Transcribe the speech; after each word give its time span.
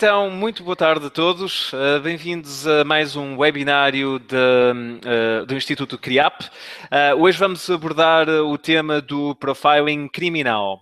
Então, 0.00 0.30
muito 0.30 0.62
boa 0.62 0.76
tarde 0.76 1.06
a 1.06 1.10
todos. 1.10 1.72
Uh, 1.72 1.98
Bem-vindos 2.00 2.64
a 2.68 2.84
mais 2.84 3.16
um 3.16 3.36
webinário 3.36 4.20
de, 4.20 4.36
uh, 4.36 5.44
do 5.44 5.56
Instituto 5.56 5.98
CRIAP. 5.98 6.44
Uh, 6.44 7.20
hoje 7.20 7.36
vamos 7.36 7.68
abordar 7.68 8.28
o 8.28 8.56
tema 8.56 9.00
do 9.00 9.34
profiling 9.34 10.06
criminal. 10.06 10.78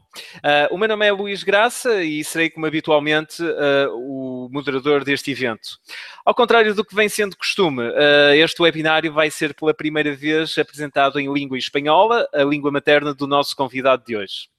o 0.71 0.77
meu 0.77 0.87
nome 0.87 1.07
é 1.07 1.13
Luís 1.13 1.43
Graça 1.43 2.05
e 2.05 2.23
serei, 2.23 2.51
como 2.51 2.67
habitualmente, 2.67 3.43
o 3.95 4.51
moderador 4.53 5.03
deste 5.03 5.31
evento. 5.31 5.79
Ao 6.23 6.35
contrário 6.35 6.75
do 6.75 6.85
que 6.85 6.95
vem 6.95 7.09
sendo 7.09 7.39
costume, 7.39 7.85
este 8.37 8.61
webinário 8.61 9.15
vai 9.15 9.31
ser 9.31 9.55
pela 9.55 9.73
primeira 9.73 10.15
vez 10.15 10.59
apresentado 10.59 11.19
em 11.19 11.33
língua 11.33 11.57
espanhola, 11.57 12.29
a 12.35 12.45
língua 12.45 12.71
materna 12.71 13.15
do 13.15 13.27
nosso 13.27 13.57
convidado 13.57 14.05
de 14.05 14.15
hoje. 14.15 14.51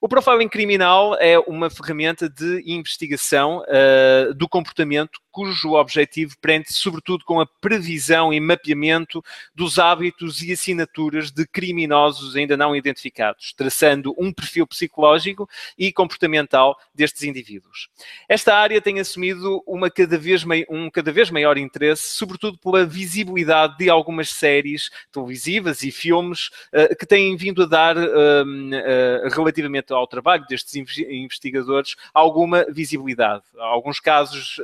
O 0.00 0.08
profiling 0.08 0.48
criminal 0.48 1.14
é 1.16 1.38
uma 1.38 1.70
ferramenta 1.70 2.28
de 2.28 2.62
investigação 2.66 3.62
uh, 3.62 4.34
do 4.34 4.48
comportamento 4.48 5.18
cujo 5.36 5.74
objetivo 5.74 6.34
prende 6.40 6.72
sobretudo 6.72 7.22
com 7.22 7.38
a 7.38 7.46
previsão 7.46 8.32
e 8.32 8.40
mapeamento 8.40 9.22
dos 9.54 9.78
hábitos 9.78 10.40
e 10.40 10.50
assinaturas 10.50 11.30
de 11.30 11.46
criminosos 11.46 12.34
ainda 12.34 12.56
não 12.56 12.74
identificados, 12.74 13.52
traçando 13.52 14.14
um 14.16 14.32
perfil 14.32 14.66
psicológico 14.66 15.46
e 15.76 15.92
comportamental 15.92 16.74
destes 16.94 17.24
indivíduos. 17.24 17.90
Esta 18.26 18.56
área 18.56 18.80
tem 18.80 18.98
assumido 18.98 19.62
uma 19.66 19.90
cada 19.90 20.16
vez 20.16 20.42
um 20.70 20.88
cada 20.90 21.12
vez 21.12 21.30
maior 21.30 21.58
interesse, 21.58 22.16
sobretudo 22.16 22.56
pela 22.56 22.86
visibilidade 22.86 23.76
de 23.76 23.90
algumas 23.90 24.30
séries 24.30 24.90
televisivas 25.12 25.82
e 25.82 25.90
filmes 25.90 26.48
uh, 26.72 26.96
que 26.96 27.04
têm 27.04 27.36
vindo 27.36 27.64
a 27.64 27.66
dar, 27.66 27.94
uh, 27.98 28.00
uh, 28.00 29.28
relativamente 29.34 29.92
ao 29.92 30.06
trabalho 30.06 30.46
destes 30.48 30.74
investigadores, 30.76 31.94
alguma 32.14 32.64
visibilidade. 32.70 33.44
Alguns 33.58 34.00
casos 34.00 34.58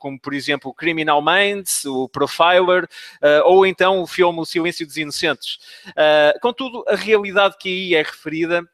como 0.00 0.18
por 0.18 0.34
exemplo 0.34 0.74
Criminal 0.74 1.22
Minds, 1.22 1.84
o 1.84 2.08
Profiler, 2.08 2.84
uh, 2.84 3.44
ou 3.44 3.64
então 3.64 4.00
o 4.00 4.06
filme 4.06 4.40
O 4.40 4.44
Silêncio 4.44 4.84
dos 4.84 4.96
Inocentes. 4.96 5.58
Uh, 5.90 6.40
contudo, 6.40 6.84
a 6.88 6.96
realidade 6.96 7.56
que 7.58 7.68
aí 7.68 7.94
é 7.94 8.02
referida 8.02 8.68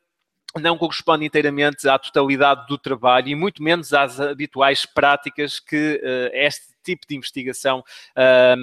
não 0.59 0.79
corresponde 0.79 1.27
inteiramente 1.27 1.87
à 1.87 1.99
totalidade 1.99 2.67
do 2.67 2.79
trabalho 2.79 3.29
e 3.29 3.35
muito 3.35 3.63
menos 3.63 3.93
às 3.93 4.19
habituais 4.19 4.87
práticas 4.87 5.61
que 5.61 6.01
uh, 6.03 6.31
este 6.33 6.75
tipo 6.83 7.07
de 7.07 7.17
investigação 7.17 7.81
uh, 7.81 8.57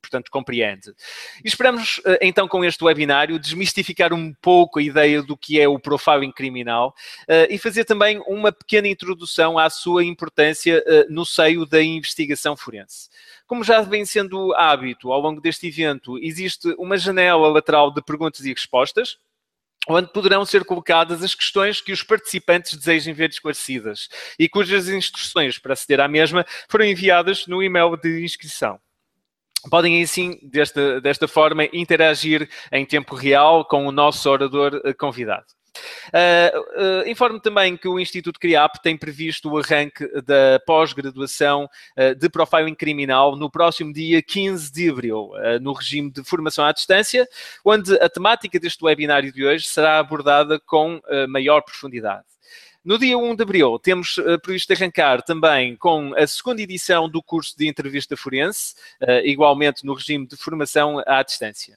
portanto, 0.00 0.30
compreende. 0.30 0.92
E 1.44 1.48
esperamos, 1.48 2.00
eh, 2.04 2.18
então, 2.22 2.46
com 2.46 2.64
este 2.64 2.82
webinário, 2.84 3.38
desmistificar 3.38 4.12
um 4.12 4.32
pouco 4.34 4.78
a 4.78 4.82
ideia 4.82 5.22
do 5.22 5.36
que 5.36 5.60
é 5.60 5.68
o 5.68 5.78
profiling 5.78 6.32
criminal 6.32 6.94
uh, 7.22 7.46
e 7.50 7.58
fazer 7.58 7.84
também 7.84 8.22
uma 8.26 8.52
pequena 8.52 8.88
introdução 8.88 9.58
à 9.58 9.68
sua 9.70 10.04
importância 10.04 10.82
uh, 10.86 11.12
no 11.12 11.24
seio 11.24 11.66
da 11.66 11.82
investigação 11.82 12.56
forense. 12.56 13.08
Como 13.46 13.64
já 13.64 13.80
vem 13.82 14.04
sendo 14.04 14.54
hábito 14.54 15.12
ao 15.12 15.20
longo 15.20 15.40
deste 15.40 15.66
evento, 15.66 16.18
existe 16.18 16.74
uma 16.78 16.96
janela 16.96 17.48
lateral 17.48 17.90
de 17.92 18.02
perguntas 18.02 18.44
e 18.44 18.50
respostas, 18.50 19.18
onde 19.88 20.12
poderão 20.12 20.44
ser 20.44 20.64
colocadas 20.64 21.22
as 21.22 21.34
questões 21.34 21.80
que 21.80 21.92
os 21.92 22.02
participantes 22.02 22.76
desejem 22.76 23.12
ver 23.12 23.30
esclarecidas 23.30 24.08
e 24.38 24.48
cujas 24.48 24.88
instruções 24.88 25.58
para 25.58 25.72
aceder 25.72 26.00
à 26.00 26.06
mesma 26.06 26.46
foram 26.68 26.84
enviadas 26.84 27.46
no 27.46 27.62
e-mail 27.62 27.96
de 27.96 28.24
inscrição 28.24 28.78
podem 29.70 30.02
assim, 30.02 30.38
desta, 30.42 31.00
desta 31.00 31.28
forma, 31.28 31.64
interagir 31.72 32.48
em 32.70 32.84
tempo 32.84 33.14
real 33.14 33.64
com 33.64 33.86
o 33.86 33.92
nosso 33.92 34.28
orador 34.28 34.80
eh, 34.84 34.92
convidado. 34.92 35.46
Uh, 36.08 37.04
uh, 37.04 37.08
informo 37.08 37.40
também 37.40 37.76
que 37.76 37.88
o 37.88 37.98
Instituto 37.98 38.38
CRIAP 38.38 38.76
tem 38.82 38.96
previsto 38.96 39.50
o 39.50 39.58
arranque 39.58 40.06
da 40.22 40.60
pós-graduação 40.66 41.66
uh, 41.96 42.14
de 42.14 42.28
profiling 42.28 42.74
criminal 42.74 43.36
no 43.36 43.50
próximo 43.50 43.92
dia 43.92 44.22
15 44.22 44.70
de 44.70 44.90
abril, 44.90 45.30
no 45.60 45.72
regime 45.72 46.10
de 46.10 46.22
formação 46.24 46.64
à 46.64 46.72
distância, 46.72 47.26
onde 47.64 47.94
a 48.00 48.08
temática 48.08 48.60
deste 48.60 48.84
webinário 48.84 49.32
de 49.32 49.44
hoje 49.44 49.66
será 49.66 49.98
abordada 49.98 50.60
com 50.60 51.00
maior 51.28 51.62
profundidade. 51.62 52.24
No 52.84 52.98
dia 52.98 53.16
1 53.16 53.36
de 53.36 53.42
abril, 53.44 53.78
temos 53.78 54.18
uh, 54.18 54.40
previsto 54.40 54.72
arrancar 54.72 55.22
também 55.22 55.76
com 55.76 56.12
a 56.16 56.26
segunda 56.26 56.62
edição 56.62 57.08
do 57.08 57.22
curso 57.22 57.56
de 57.56 57.68
entrevista 57.68 58.16
forense, 58.16 58.74
uh, 59.00 59.24
igualmente 59.24 59.86
no 59.86 59.94
regime 59.94 60.26
de 60.26 60.36
formação 60.36 61.00
à 61.06 61.22
distância. 61.22 61.76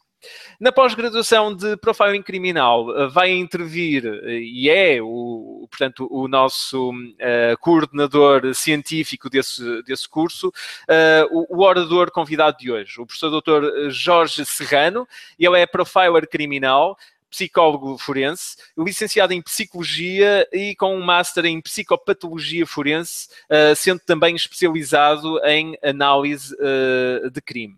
Na 0.60 0.72
pós-graduação 0.72 1.56
de 1.56 1.78
Profiling 1.78 2.22
Criminal 2.22 2.90
eh, 2.98 3.08
vai 3.08 3.32
intervir 3.32 4.06
e 4.26 4.70
é 4.70 5.02
o, 5.02 5.68
portanto, 5.70 6.08
o 6.10 6.28
nosso 6.28 6.92
uh, 6.92 7.58
coordenador 7.60 8.54
científico 8.54 9.30
desse, 9.30 9.84
desse 9.84 10.08
curso, 10.08 10.48
uh, 10.48 11.28
o, 11.32 11.58
o, 11.58 11.64
orador 11.64 12.12
convidado 12.12 12.58
de 12.58 12.72
hoje, 12.72 13.00
o 13.00 13.06
professor 13.06 13.30
Dr. 13.30 13.90
Jorge 13.90 14.46
Serrano. 14.46 15.08
Ele 15.38 15.60
é 15.60 15.66
profiler 15.66 16.28
criminal, 16.28 16.98
psicólogo 17.35 17.97
forense, 17.97 18.56
licenciado 18.78 19.34
em 19.34 19.41
psicologia 19.41 20.47
e 20.53 20.73
com 20.75 20.96
um 20.96 21.03
master 21.03 21.46
em 21.46 21.59
psicopatologia 21.59 22.66
forense, 22.66 23.28
uh, 23.50 23.75
sendo 23.75 24.00
também 24.00 24.35
especializado 24.35 25.38
em 25.46 25.78
análise 25.84 26.56
uh, 26.56 27.29
de 27.29 27.41
crime. 27.41 27.73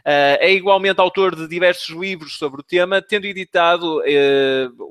Uh, 0.00 0.38
é 0.38 0.52
igualmente 0.52 1.00
autor 1.00 1.34
de 1.34 1.48
diversos 1.48 1.88
livros 1.96 2.36
sobre 2.36 2.60
o 2.60 2.62
tema, 2.62 3.02
tendo 3.02 3.24
editado, 3.24 4.00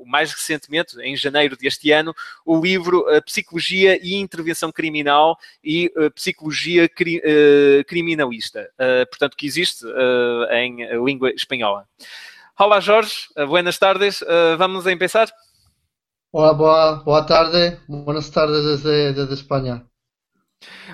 mais 0.06 0.32
recentemente, 0.32 0.98
em 1.00 1.16
janeiro 1.16 1.56
deste 1.56 1.90
ano, 1.90 2.14
o 2.44 2.60
livro 2.60 3.04
Psicologia 3.24 3.98
e 4.02 4.14
Intervenção 4.14 4.72
Criminal 4.72 5.38
e 5.62 5.92
Psicologia 6.14 6.88
cri 6.88 7.20
Criminalista, 7.86 8.70
portanto, 9.10 9.36
que 9.36 9.46
existe 9.46 9.84
em 10.50 11.04
língua 11.04 11.30
espanhola. 11.30 11.86
Olá 12.62 12.78
Jorge, 12.78 13.26
eh, 13.36 13.44
buenas 13.46 13.78
tardes. 13.78 14.20
Uh, 14.20 14.54
vamos 14.58 14.86
a 14.86 14.92
empezar? 14.92 15.32
Olá, 16.30 16.52
boa, 16.52 17.02
boa 17.02 17.24
tarde. 17.24 17.80
Buenas 17.88 18.30
tardes 18.30 18.62
desde, 18.62 19.14
desde 19.14 19.32
Espanha. 19.32 19.86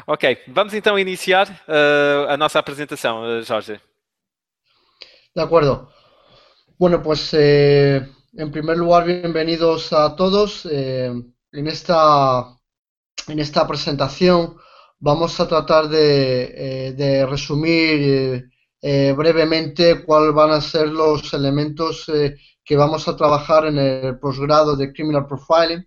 Ok, 0.06 0.44
vamos 0.46 0.74
então 0.74 0.96
iniciar 0.96 1.50
uh, 1.66 2.30
a 2.30 2.36
nossa 2.36 2.60
apresentação, 2.60 3.20
uh, 3.24 3.44
Jorge. 3.44 3.80
De 5.34 5.42
acuerdo. 5.42 5.90
Bueno, 6.78 7.02
pues 7.02 7.34
eh, 7.34 8.12
en 8.34 8.52
primer 8.52 8.76
lugar, 8.76 9.04
bienvenidos 9.04 9.92
a 9.92 10.14
todos. 10.14 10.68
Eh, 10.70 11.12
en, 11.50 11.66
esta, 11.66 12.46
en 13.26 13.40
esta 13.40 13.66
presentación 13.66 14.56
vamos 15.00 15.40
a 15.40 15.48
tratar 15.48 15.88
de, 15.88 16.44
eh, 16.44 16.92
de 16.92 17.26
resumir 17.26 18.52
eh, 18.88 19.12
brevemente 19.16 20.04
cuáles 20.04 20.32
van 20.32 20.52
a 20.52 20.60
ser 20.60 20.86
los 20.86 21.34
elementos 21.34 22.08
eh, 22.08 22.36
que 22.64 22.76
vamos 22.76 23.08
a 23.08 23.16
trabajar 23.16 23.66
en 23.66 23.78
el 23.78 24.16
posgrado 24.20 24.76
de 24.76 24.92
Criminal 24.92 25.26
Profiling. 25.26 25.84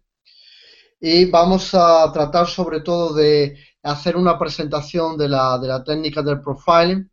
Y 1.00 1.24
vamos 1.32 1.74
a 1.74 2.12
tratar 2.12 2.48
sobre 2.48 2.82
todo 2.82 3.14
de 3.14 3.56
hacer 3.84 4.18
una 4.18 4.38
presentación 4.38 5.18
de 5.18 5.30
la, 5.30 5.58
de 5.60 5.70
la 5.70 5.82
técnica 5.82 6.22
del 6.22 6.42
profiling 6.42 7.10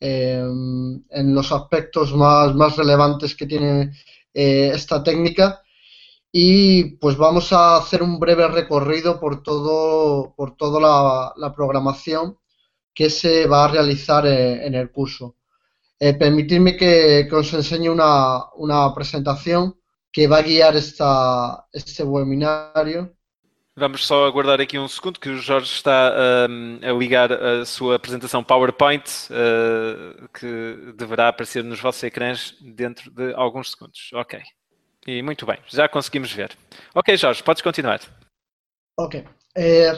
em, 0.00 1.04
en 1.10 1.34
los 1.34 1.52
aspectos 1.52 2.14
más, 2.14 2.54
más 2.54 2.78
relevantes 2.78 3.36
que 3.36 3.46
tiene 3.46 3.92
eh, 4.32 4.70
esta 4.74 5.02
técnica 5.02 5.62
y 6.32 6.96
pues 6.96 7.18
vamos 7.18 7.52
a 7.52 7.76
hacer 7.76 8.02
un 8.02 8.18
breve 8.18 8.48
recorrido 8.48 9.20
por 9.20 9.42
todo 9.42 10.34
por 10.34 10.56
toda 10.56 11.34
la 11.36 11.52
programación 11.54 12.38
que 12.98 13.08
se 13.10 13.46
va 13.46 13.64
a 13.64 13.68
realizar 13.68 14.26
en 14.26 14.74
el 14.74 14.90
curso. 14.90 15.36
Eh, 16.00 16.14
permitidme 16.14 16.76
que, 16.76 17.28
os 17.30 17.54
enseñe 17.54 17.88
una, 17.88 18.92
presentación 18.92 19.78
que 20.10 20.26
va 20.26 20.38
a 20.38 20.42
guiar 20.42 20.74
esta, 20.74 21.64
este 21.72 22.02
webinario. 22.02 23.14
Vamos 23.76 24.04
só 24.04 24.26
aguardar 24.26 24.60
aqui 24.60 24.80
um 24.80 24.88
segundo 24.88 25.20
que 25.20 25.28
o 25.28 25.40
Jorge 25.40 25.72
está 25.72 26.12
um, 26.50 26.80
a 26.82 26.92
ligar 26.92 27.32
a 27.32 27.64
sua 27.64 27.94
apresentação 27.94 28.42
PowerPoint, 28.42 29.04
uh, 29.30 30.28
que 30.36 30.92
deverá 30.96 31.28
aparecer 31.28 31.62
nos 31.62 31.78
vossos 31.78 32.02
ecrãs 32.02 32.56
dentro 32.60 33.12
de 33.12 33.32
alguns 33.34 33.70
segundos. 33.70 34.10
Ok. 34.12 34.40
E 35.06 35.22
muito 35.22 35.46
bem, 35.46 35.58
já 35.68 35.88
conseguimos 35.88 36.32
ver. 36.32 36.50
Ok, 36.92 37.16
Jorge, 37.16 37.44
podes 37.44 37.62
continuar. 37.62 38.00
Ok. 38.98 39.24
Eh, 39.56 39.96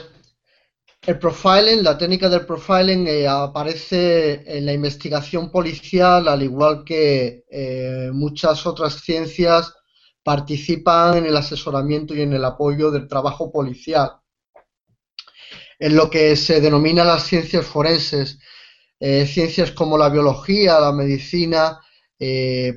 El 1.03 1.17
profiling, 1.17 1.83
la 1.83 1.97
técnica 1.97 2.29
del 2.29 2.45
profiling 2.45 3.07
eh, 3.07 3.27
aparece 3.27 4.43
en 4.45 4.67
la 4.67 4.73
investigación 4.73 5.49
policial, 5.49 6.27
al 6.27 6.43
igual 6.43 6.83
que 6.85 7.43
eh, 7.49 8.11
muchas 8.13 8.67
otras 8.67 9.01
ciencias 9.01 9.73
participan 10.23 11.17
en 11.17 11.25
el 11.25 11.35
asesoramiento 11.35 12.13
y 12.13 12.21
en 12.21 12.33
el 12.33 12.45
apoyo 12.45 12.91
del 12.91 13.07
trabajo 13.07 13.51
policial. 13.51 14.11
En 15.79 15.95
lo 15.95 16.07
que 16.07 16.35
se 16.35 16.61
denomina 16.61 17.03
las 17.03 17.23
ciencias 17.23 17.65
forenses, 17.65 18.37
eh, 18.99 19.25
ciencias 19.25 19.71
como 19.71 19.97
la 19.97 20.09
biología, 20.09 20.79
la 20.79 20.91
medicina, 20.91 21.79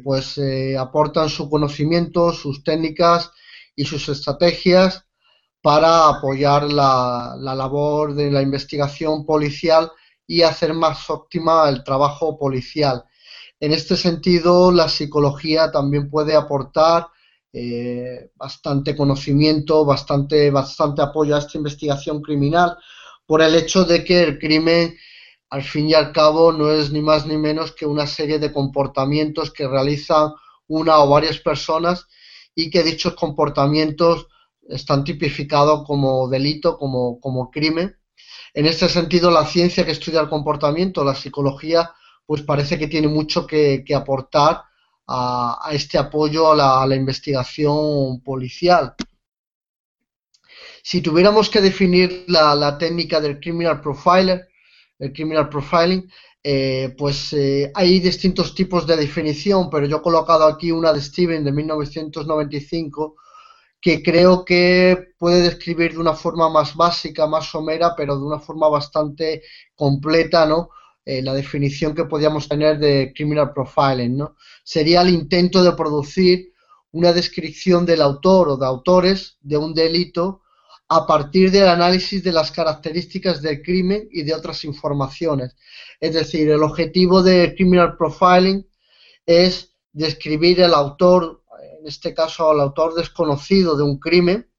pues 0.03 0.41
aportan 0.79 1.29
su 1.29 1.51
conocimiento, 1.51 2.33
sus 2.33 2.65
técnicas 2.65 3.31
y 3.77 3.85
sus 3.85 4.09
estrategias 4.09 5.05
para 5.65 6.11
apoyar 6.11 6.71
la, 6.71 7.37
la 7.39 7.55
labor 7.55 8.15
de 8.15 8.31
la 8.31 8.43
investigación 8.43 9.25
policial 9.25 9.91
y 10.27 10.43
hacer 10.43 10.75
más 10.75 11.09
óptima 11.09 11.67
el 11.71 11.83
trabajo 11.83 12.39
policial. 12.39 13.03
En 13.59 13.73
este 13.73 13.97
sentido, 13.97 14.71
la 14.71 14.91
psicología 14.91 15.73
también 15.73 16.11
puede 16.11 16.37
aportar 16.37 17.07
eh, 17.51 18.29
bastante 18.35 18.95
conocimiento, 18.95 19.87
bastante, 19.87 20.51
bastante 20.51 21.01
apoyo 21.01 21.35
a 21.35 21.39
esta 21.39 21.57
investigación 21.57 22.21
criminal, 22.21 22.77
por 23.25 23.41
el 23.41 23.55
hecho 23.55 23.85
de 23.85 24.05
que 24.05 24.23
el 24.23 24.39
crimen, 24.39 24.95
al 25.49 25.63
fin 25.63 25.89
y 25.89 25.95
al 25.95 26.13
cabo, 26.13 26.53
no 26.53 26.71
es 26.73 26.93
ni 26.93 27.01
más 27.01 27.25
ni 27.25 27.39
menos 27.39 27.73
que 27.73 27.87
una 27.87 28.07
serie 28.07 28.39
de 28.39 28.53
comportamientos 28.53 29.51
que 29.51 29.67
realizan 29.67 30.31
una 30.67 30.99
o 30.99 31.09
varias 31.09 31.39
personas 31.39 32.07
y 32.55 32.69
que 32.69 32.83
dichos 32.83 33.15
comportamientos 33.15 34.27
están 34.69 35.05
tipificados 35.05 35.87
como 35.87 36.29
delito, 36.29 36.79
como, 36.79 37.21
como 37.21 37.51
crimen. 37.51 37.97
En 38.53 38.67
este 38.67 38.89
sentido, 38.89 39.31
la 39.31 39.47
ciencia 39.47 39.85
que 39.85 39.93
estudia 39.93 40.21
el 40.21 40.29
comportamiento, 40.29 41.05
la 41.05 41.15
psicología, 41.15 41.91
pues 42.27 42.43
parece 42.43 42.79
que 42.79 42.87
tiene 42.87 43.09
mucho 43.09 43.47
que, 43.47 43.85
aportar 43.95 44.63
a, 45.07 45.69
este 45.73 45.99
apoyo 45.99 46.53
a 46.53 46.87
la, 46.87 46.97
investigación 46.97 48.23
policial. 48.23 48.95
Si 50.83 51.01
tuviéramos 51.01 51.51
que 51.51 51.61
definir 51.61 52.25
la, 52.29 52.79
técnica 52.79 53.21
del 53.21 53.41
criminal 53.41 53.81
profiler, 53.81 54.49
el 54.99 55.13
criminal 55.13 55.49
profiling, 55.49 56.09
eh, 56.43 56.95
pues 56.97 57.33
eh, 57.33 57.73
hay 57.75 58.01
distintos 58.01 58.55
tipos 58.55 58.87
de 58.87 58.97
definición, 58.97 59.71
pero 59.71 59.87
yo 59.87 59.97
he 59.97 60.03
colocado 60.03 60.45
aquí 60.45 60.71
una 60.71 60.93
de 60.93 61.01
Steven 61.01 61.43
de 61.43 61.53
1995 61.53 63.17
que 63.85 64.03
creo 64.03 64.47
que 64.47 65.09
puede 65.19 65.43
describir 65.43 65.93
de 65.93 65.99
una 65.99 66.15
forma 66.15 66.49
más 66.49 66.75
básica, 66.75 67.27
más 67.27 67.51
somera, 67.51 67.95
pero 67.95 68.17
de 68.17 68.25
una 68.25 68.41
forma 68.41 68.67
bastante 68.71 69.43
completa, 69.75 70.47
¿no? 70.47 70.71
Eh, 71.05 71.21
la 71.21 71.35
definición 71.35 71.95
que 71.95 72.07
podríamos 72.07 72.49
tener 72.49 72.79
de 72.79 73.13
criminal 73.15 73.53
profiling, 73.53 74.17
¿no? 74.17 74.37
Sería 74.65 75.03
el 75.03 75.11
intento 75.11 75.63
de 75.63 75.73
producir 75.73 76.55
una 76.93 77.13
descripción 77.13 77.85
del 77.85 78.01
autor 78.01 78.49
o 78.49 78.57
de 78.57 78.65
autores 78.65 79.37
de 79.43 79.59
un 79.59 79.75
delito 79.75 80.41
a 80.89 81.07
partir 81.07 81.51
del 81.51 81.69
análisis 81.69 82.25
de 82.25 82.33
las 82.33 82.51
características 82.53 83.43
del 83.43 83.61
crimen 83.61 84.09
y 84.11 84.23
de 84.23 84.33
otras 84.33 84.65
informaciones. 84.65 85.57
Es 86.01 86.15
decir, 86.15 86.49
el 86.49 86.63
objetivo 86.63 87.23
de 87.23 87.55
criminal 87.55 87.99
profiling 87.99 88.67
es 89.27 89.75
describir 89.93 90.61
el 90.61 90.73
autor, 90.73 91.44
en 91.85 91.89
este 91.89 92.15
caso 92.15 92.51
al 92.51 92.61
autor 92.61 92.95
desconocido 92.95 93.77
de 93.77 93.83
un 93.83 93.99
crimen, 93.99 94.51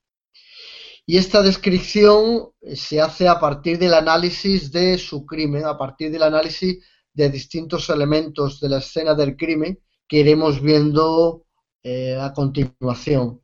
y 1.07 1.17
esta 1.17 1.41
descripción 1.41 2.49
eh, 2.61 2.75
se 2.75 3.01
hace 3.01 3.27
a 3.27 3.39
partir 3.39 3.79
del 3.79 3.95
análisis 3.95 4.71
de 4.71 4.99
su 4.99 5.25
crimen, 5.25 5.65
a 5.65 5.75
partir 5.75 6.11
del 6.11 6.21
análisis 6.21 6.85
de 7.13 7.29
distintos 7.31 7.89
elementos 7.89 8.59
de 8.59 8.69
la 8.69 8.77
escena 8.77 9.15
del 9.15 9.35
crimen 9.35 9.79
que 10.07 10.17
iremos 10.17 10.61
viendo 10.61 11.47
eh, 11.81 12.15
a 12.15 12.31
continuación. 12.31 13.41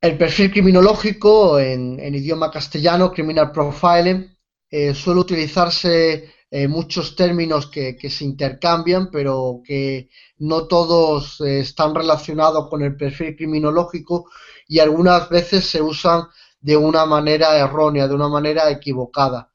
El 0.00 0.16
perfil 0.16 0.52
criminológico 0.52 1.58
en, 1.58 2.14
idioma 2.14 2.48
castellano, 2.48 3.10
criminal 3.10 3.50
profiling, 3.50 4.38
eh, 4.70 4.94
suele 4.94 5.20
utilizarse 5.20 6.32
muchos 6.68 7.14
términos 7.14 7.68
que, 7.68 7.96
se 8.10 8.24
intercambian, 8.24 9.10
pero 9.10 9.62
que 9.64 10.08
no 10.38 10.66
todos 10.66 11.40
están 11.42 11.94
relacionados 11.94 12.68
con 12.68 12.82
el 12.82 12.96
perfil 12.96 13.36
criminológico 13.36 14.28
y 14.66 14.80
algunas 14.80 15.28
veces 15.28 15.64
se 15.64 15.80
usan 15.80 16.24
de 16.60 16.76
una 16.76 17.06
manera 17.06 17.56
errónea, 17.56 18.08
de 18.08 18.14
una 18.14 18.28
manera 18.28 18.70
equivocada. 18.70 19.52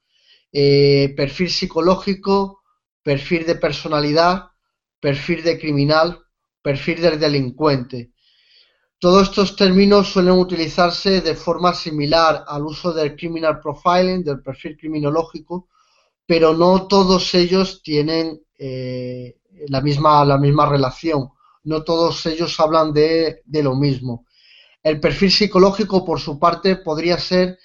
Eh, 0.51 1.13
perfil 1.15 1.49
psicológico, 1.49 2.63
perfil 3.03 3.45
de 3.45 3.55
personalidad, 3.55 4.51
perfil 4.99 5.43
de 5.43 5.59
criminal, 5.59 6.25
perfil 6.61 7.01
del 7.01 7.19
delincuente. 7.19 8.13
Todos 8.97 9.29
estos 9.29 9.55
términos 9.55 10.07
suelen 10.07 10.33
utilizarse 10.33 11.21
de 11.21 11.35
forma 11.35 11.73
similar 11.73 12.43
al 12.47 12.65
uso 12.65 12.93
del 12.93 13.15
criminal 13.15 13.59
profiling, 13.59 14.23
del 14.23 14.41
perfil 14.41 14.77
criminológico, 14.77 15.67
pero 16.25 16.53
no 16.53 16.87
todos 16.87 17.33
ellos 17.35 17.81
tienen 17.83 18.41
eh, 18.57 19.37
la, 19.67 19.81
misma, 19.81 20.25
la 20.25 20.37
misma 20.37 20.67
relación, 20.67 21.29
no 21.63 21.83
todos 21.83 22.25
ellos 22.25 22.59
hablan 22.59 22.93
de 22.93 23.41
lo 23.45 23.75
mismo. 23.75 24.25
El 24.83 24.99
perfil 24.99 25.31
psicológico, 25.31 26.05
por 26.05 26.19
su 26.19 26.37
parte, 26.37 26.75
podría 26.75 27.17
ser 27.17 27.57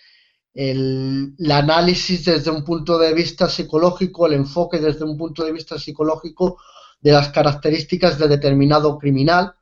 el, 0.54 1.34
análisis 1.50 2.24
desde 2.24 2.50
un 2.50 2.64
punto 2.64 2.98
de 2.98 3.14
vista 3.14 3.48
psicológico, 3.48 4.26
el 4.26 4.34
enfoque 4.34 4.78
desde 4.78 5.04
un 5.04 5.16
punto 5.16 5.44
de 5.44 5.52
vista 5.52 5.78
psicológico 5.78 6.58
de 7.00 7.12
las 7.12 7.28
características 7.28 8.18
de 8.18 8.28
determinado 8.28 8.98
criminal. 8.98 9.54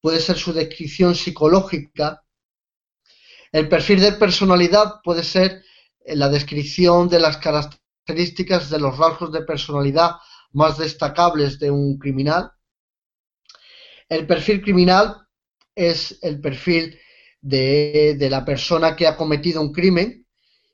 Puede 0.00 0.20
ser 0.20 0.36
su 0.36 0.52
descripción 0.52 1.14
psicológica. 1.14 2.22
El 3.52 3.68
perfil 3.68 4.00
de 4.00 4.12
personalidad 4.12 5.00
puede 5.02 5.22
ser 5.22 5.62
eh, 6.04 6.16
la 6.16 6.28
descripción 6.28 7.08
de 7.08 7.20
las 7.20 7.36
características 7.36 7.83
de 8.06 8.78
los 8.78 8.98
rasgos 8.98 9.32
de 9.32 9.42
personalidad 9.42 10.16
más 10.52 10.78
destacables 10.78 11.58
de 11.58 11.70
un 11.70 11.98
criminal. 11.98 12.52
El 14.08 14.26
perfil 14.26 14.62
criminal 14.62 15.26
es 15.74 16.18
el 16.22 16.40
perfil 16.40 16.98
de, 17.40 18.16
la 18.30 18.44
persona 18.44 18.94
que 18.94 19.06
ha 19.06 19.16
cometido 19.16 19.60
un 19.60 19.72
crimen 19.72 20.26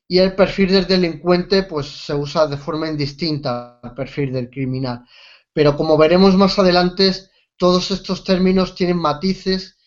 y 0.08 0.18
el 0.18 0.34
perfil 0.34 0.72
del 0.72 0.86
delincuente 0.86 1.62
pues 1.62 1.86
se 1.86 2.14
usa 2.14 2.46
de 2.48 2.56
forma 2.56 2.88
indistinta 2.88 3.78
al 3.80 3.94
perfil 3.94 4.32
del 4.32 4.50
criminal. 4.50 5.04
Pero 5.52 5.76
como 5.76 5.96
veremos 5.96 6.34
más 6.36 6.58
adelante, 6.58 7.12
todos 7.56 7.90
estos 7.90 8.24
términos 8.24 8.74
tienen 8.74 8.96
matices 8.96 9.78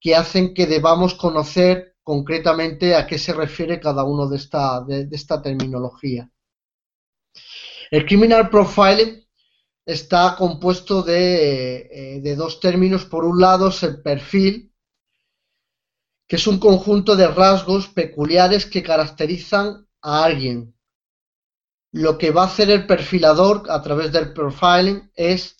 que 0.00 0.16
hacen 0.16 0.54
que 0.54 0.66
debamos 0.66 1.14
conocer 1.14 1.96
concretamente 2.02 2.94
a 2.94 3.06
qué 3.06 3.18
se 3.18 3.34
refiere 3.34 3.78
cada 3.78 4.04
uno 4.04 4.28
de 4.28 4.36
esta, 4.36 4.82
de 4.84 5.08
esta 5.12 5.42
terminología. 5.42 6.30
El 7.90 8.04
criminal 8.04 8.50
profiling 8.50 9.26
está 9.86 10.36
compuesto 10.36 11.04
eh, 11.08 12.20
de, 12.22 12.36
dos 12.36 12.60
términos. 12.60 13.06
Por 13.06 13.24
un 13.24 13.40
lado 13.40 13.68
es 13.68 13.82
el 13.82 14.02
perfil, 14.02 14.74
que 16.26 16.36
es 16.36 16.46
un 16.46 16.58
conjunto 16.58 17.16
de 17.16 17.28
rasgos 17.28 17.88
peculiares 17.88 18.66
que 18.66 18.82
caracterizan 18.82 19.88
a 20.02 20.24
alguien. 20.24 20.74
Lo 21.90 22.18
que 22.18 22.30
va 22.30 22.42
a 22.42 22.46
hacer 22.46 22.70
el 22.70 22.86
perfilador 22.86 23.62
a 23.70 23.80
través 23.80 24.12
del 24.12 24.34
profiling 24.34 25.10
es 25.14 25.56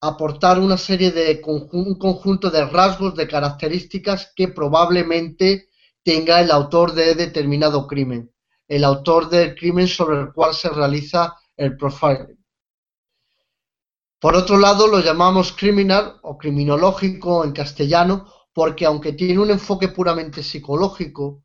aportar 0.00 0.58
una 0.58 0.78
serie 0.78 1.10
de 1.12 1.42
un 1.44 1.98
conjunto 1.98 2.50
de 2.50 2.64
rasgos, 2.64 3.14
de 3.14 3.28
características 3.28 4.32
que 4.34 4.48
probablemente 4.48 5.68
tenga 6.02 6.40
el 6.40 6.50
autor 6.50 6.94
de 6.94 7.14
determinado 7.14 7.86
crimen, 7.86 8.32
el 8.68 8.84
autor 8.84 9.30
del 9.30 9.54
crimen 9.56 9.88
sobre 9.88 10.20
el 10.20 10.32
cual 10.32 10.54
se 10.54 10.68
realiza 10.68 11.34
el 11.56 11.76
profiling. 11.76 12.38
Por 14.20 14.36
otro 14.36 14.58
lado, 14.58 14.86
lo 14.86 15.00
llamamos 15.00 15.52
criminal 15.52 16.18
o 16.22 16.36
criminológico 16.36 17.44
en 17.44 17.52
castellano 17.52 18.26
porque 18.52 18.84
aunque 18.84 19.12
tiene 19.12 19.38
un 19.38 19.50
enfoque 19.50 19.88
puramente 19.88 20.42
psicológico, 20.42 21.44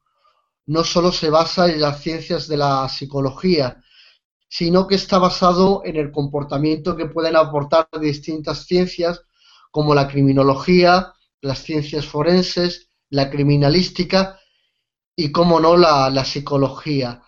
no 0.66 0.84
solo 0.84 1.12
se 1.12 1.30
basa 1.30 1.70
en 1.72 1.82
las 1.82 2.02
ciencias 2.02 2.48
de 2.48 2.58
la 2.58 2.90
psicología, 2.90 3.82
sino 4.48 4.88
que 4.88 4.96
está 4.96 5.20
basado 5.20 5.82
en 5.86 5.96
el 5.96 6.12
comportamiento 6.12 6.96
que 6.96 7.06
pueden 7.06 7.36
aportar 7.36 7.88
distintas 8.00 8.66
ciencias 8.66 9.22
como 9.72 9.94
la 9.94 10.08
criminología, 10.08 11.14
las 11.42 11.64
ciencias 11.64 12.06
forenses, 12.06 12.90
la 13.10 13.30
criminalística 13.30 14.40
y, 15.16 15.32
como 15.32 15.60
no, 15.60 15.78
la, 15.78 16.10
la 16.10 16.26
psicología. 16.26 17.24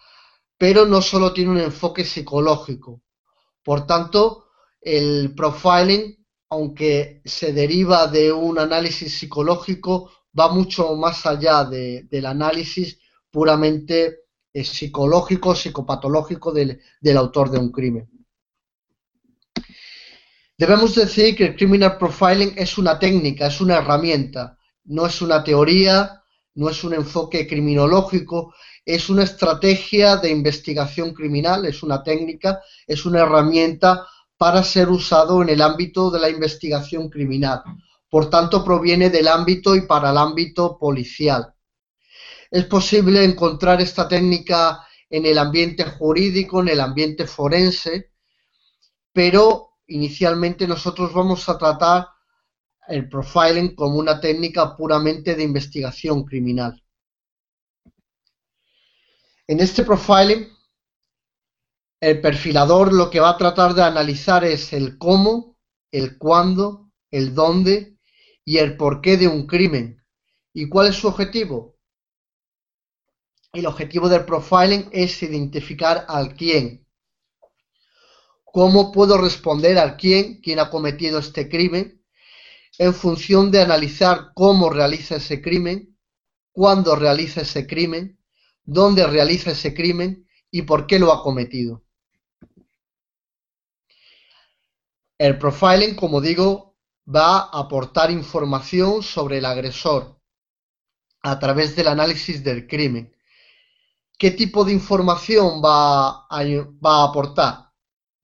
Pero 0.57 0.85
no 0.85 1.01
solo 1.01 1.33
tiene 1.33 1.51
un 1.51 1.59
enfoque 1.59 2.05
psicológico. 2.05 3.01
Por 3.63 3.85
tanto, 3.85 4.45
el 4.81 5.33
profiling, 5.35 6.25
aunque 6.49 7.21
se 7.25 7.51
deriva 7.51 8.07
de 8.07 8.31
un 8.31 8.59
análisis 8.59 9.17
psicológico, 9.17 10.11
va 10.37 10.49
mucho 10.49 10.95
más 10.95 11.25
allá 11.25 11.63
del 11.63 12.25
análisis 12.25 12.99
puramente 13.31 14.25
eh, 14.53 14.63
psicológico, 14.63 15.55
psicopatológico 15.55 16.51
del, 16.51 16.79
autor 17.17 17.49
de 17.49 17.57
un 17.57 17.71
crimen. 17.71 18.09
Debemos 20.57 20.95
decir 20.95 21.35
que 21.35 21.47
el 21.47 21.55
criminal 21.55 21.97
profiling 21.97 22.53
es 22.55 22.77
una 22.77 22.97
técnica, 22.97 23.47
es 23.47 23.59
una 23.59 23.77
herramienta, 23.77 24.57
no 24.85 25.05
es 25.05 25.21
una 25.21 25.43
teoría, 25.43 26.23
no 26.55 26.69
es 26.69 26.83
un 26.83 26.93
enfoque 26.93 27.47
criminológico, 27.47 28.53
es 28.85 29.09
una 29.09 29.23
estrategia 29.23 30.17
de 30.17 30.29
investigación 30.29 31.13
criminal, 31.13 31.65
es 31.65 31.83
una 31.83 32.03
técnica, 32.03 32.61
es 32.87 33.05
una 33.05 33.21
herramienta 33.21 34.07
para 34.37 34.63
ser 34.63 34.89
usado 34.89 35.41
en 35.41 35.49
el 35.49 35.61
ámbito 35.61 36.11
de 36.11 36.19
la 36.19 36.29
investigación 36.29 37.09
criminal. 37.09 37.63
Por 38.09 38.29
tanto, 38.29 38.63
proviene 38.63 39.09
del 39.09 39.27
ámbito 39.27 39.75
y 39.75 39.81
para 39.81 40.11
el 40.11 40.17
ámbito 40.17 40.77
policial. 40.77 41.53
Es 42.51 42.65
posible 42.65 43.23
encontrar 43.23 43.81
esta 43.81 44.07
técnica 44.07 44.85
en 45.09 45.25
el 45.25 45.37
ambiente 45.37 45.83
jurídico, 45.83 46.61
en 46.61 46.69
el 46.69 46.79
ambiente 46.79 47.27
forense, 47.27 48.11
pero 49.11 49.77
inicialmente 49.87 50.67
nosotros 50.67 51.13
vamos 51.13 51.47
a 51.49 51.57
tratar 51.57 52.07
el 52.87 53.09
profiling 53.09 53.75
como 53.75 53.97
una 53.97 54.19
técnica 54.19 54.75
puramente 54.75 55.35
de 55.35 55.43
investigación 55.43 56.23
criminal. 56.23 56.81
En 59.47 59.59
este 59.59 59.83
profiling, 59.83 60.47
el 61.99 62.21
perfilador 62.21 62.93
lo 62.93 63.09
que 63.09 63.19
va 63.19 63.29
a 63.29 63.37
tratar 63.37 63.73
de 63.73 63.83
analizar 63.83 64.43
es 64.43 64.73
el 64.73 64.97
cómo, 64.97 65.57
el 65.91 66.17
cuándo, 66.17 66.91
el 67.11 67.33
dónde 67.33 67.97
y 68.43 68.57
el 68.57 68.77
porqué 68.77 69.17
de 69.17 69.27
un 69.27 69.47
crimen. 69.47 70.03
¿Y 70.53 70.67
cuál 70.69 70.87
es 70.87 70.95
su 70.95 71.07
objetivo? 71.07 71.77
El 73.53 73.65
objetivo 73.67 74.09
del 74.09 74.25
profiling 74.25 74.89
es 74.91 75.21
identificar 75.23 76.05
al 76.07 76.35
quién. 76.35 76.85
¿Cómo 78.43 78.91
puedo 78.91 79.17
responder 79.17 79.77
al 79.77 79.97
quién, 79.97 80.41
quién 80.41 80.59
ha 80.59 80.69
cometido 80.69 81.19
este 81.19 81.49
crimen? 81.49 82.04
En 82.77 82.93
función 82.93 83.51
de 83.51 83.61
analizar 83.61 84.31
cómo 84.33 84.69
realiza 84.69 85.15
ese 85.15 85.41
crimen, 85.41 85.97
cuándo 86.51 86.95
realiza 86.95 87.41
ese 87.41 87.65
crimen, 87.65 88.19
dónde 88.63 89.05
realiza 89.07 89.51
ese 89.51 89.73
crimen 89.73 90.27
y 90.51 90.63
por 90.63 90.87
qué 90.87 90.99
lo 90.99 91.11
ha 91.11 91.23
cometido. 91.23 91.83
El 95.17 95.37
profiling, 95.37 95.95
como 95.95 96.19
digo, 96.19 96.75
va 97.07 97.37
a 97.37 97.59
aportar 97.59 98.11
información 98.11 99.01
sobre 99.01 99.37
el 99.37 99.45
agresor 99.45 100.19
a 101.21 101.39
través 101.39 101.75
del 101.75 101.87
análisis 101.87 102.43
del 102.43 102.67
crimen. 102.67 103.15
¿Qué 104.17 104.31
tipo 104.31 104.63
de 104.63 104.73
información 104.73 105.61
va 105.63 106.25
a, 106.29 106.43
va 106.85 107.01
a 107.01 107.09
aportar? 107.09 107.71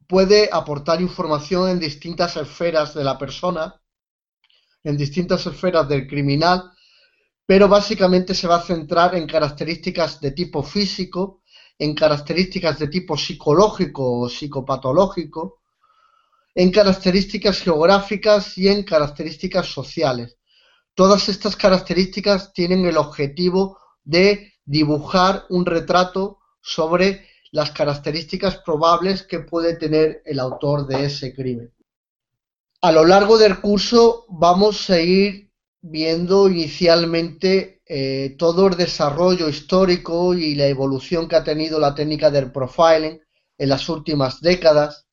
Puede 0.08 0.50
aportar 0.52 1.02
información 1.02 1.70
en 1.70 1.80
distintas 1.80 2.36
esferas 2.38 2.94
de 2.94 3.04
la 3.04 3.18
persona, 3.18 3.81
en 4.84 4.98
distintas 4.98 5.46
esferas 5.46 5.88
del 5.88 6.08
criminal, 6.08 6.72
pero 7.46 7.68
básicamente 7.68 8.34
se 8.34 8.48
va 8.48 8.56
a 8.56 8.64
centrar 8.64 9.16
en 9.16 9.28
características 9.28 10.20
de 10.22 10.32
tipo 10.32 10.64
físico, 10.64 11.44
en 11.78 11.96
características 11.96 12.80
de 12.80 12.88
tipo 12.88 13.18
psicológico 13.18 14.22
o 14.22 14.30
psicopatológico, 14.30 15.62
en 16.54 16.72
características 16.72 17.62
geográficas 17.62 18.58
y 18.58 18.68
en 18.68 18.84
características 18.84 19.68
sociales. 19.68 20.38
Todas 20.94 21.30
estas 21.30 21.56
características 21.56 22.54
tienen 22.54 22.86
el 22.86 22.98
objetivo 22.98 23.78
de 24.04 24.54
dibujar 24.66 25.46
un 25.50 25.66
retrato 25.66 26.40
sobre 26.62 27.28
las 27.52 27.72
características 27.72 28.58
probables 28.58 29.24
que 29.24 29.40
puede 29.40 29.76
tener 29.76 30.22
el 30.26 30.40
autor 30.40 30.88
de 30.88 31.06
ese 31.06 31.34
crimen. 31.34 31.74
A 32.82 32.92
lo 32.92 33.06
largo 33.06 33.38
del 33.38 33.60
curso 33.60 34.26
vamos 34.30 34.90
a 34.90 35.00
ir 35.00 35.52
viendo 35.82 36.50
inicialmente 36.50 37.82
eh, 37.86 38.36
todo 38.38 38.68
el 38.68 38.76
desarrollo 38.76 39.50
histórico 39.50 40.34
y 40.34 40.56
la 40.56 40.68
evolución 40.68 41.28
que 41.28 41.36
ha 41.36 41.44
tenido 41.44 41.80
la 41.80 41.94
técnica 41.94 42.32
del 42.32 42.52
profiling 42.52 43.20
en 43.58 43.70
las 43.70 43.88
últimas 43.90 44.42
décadas 44.42 45.08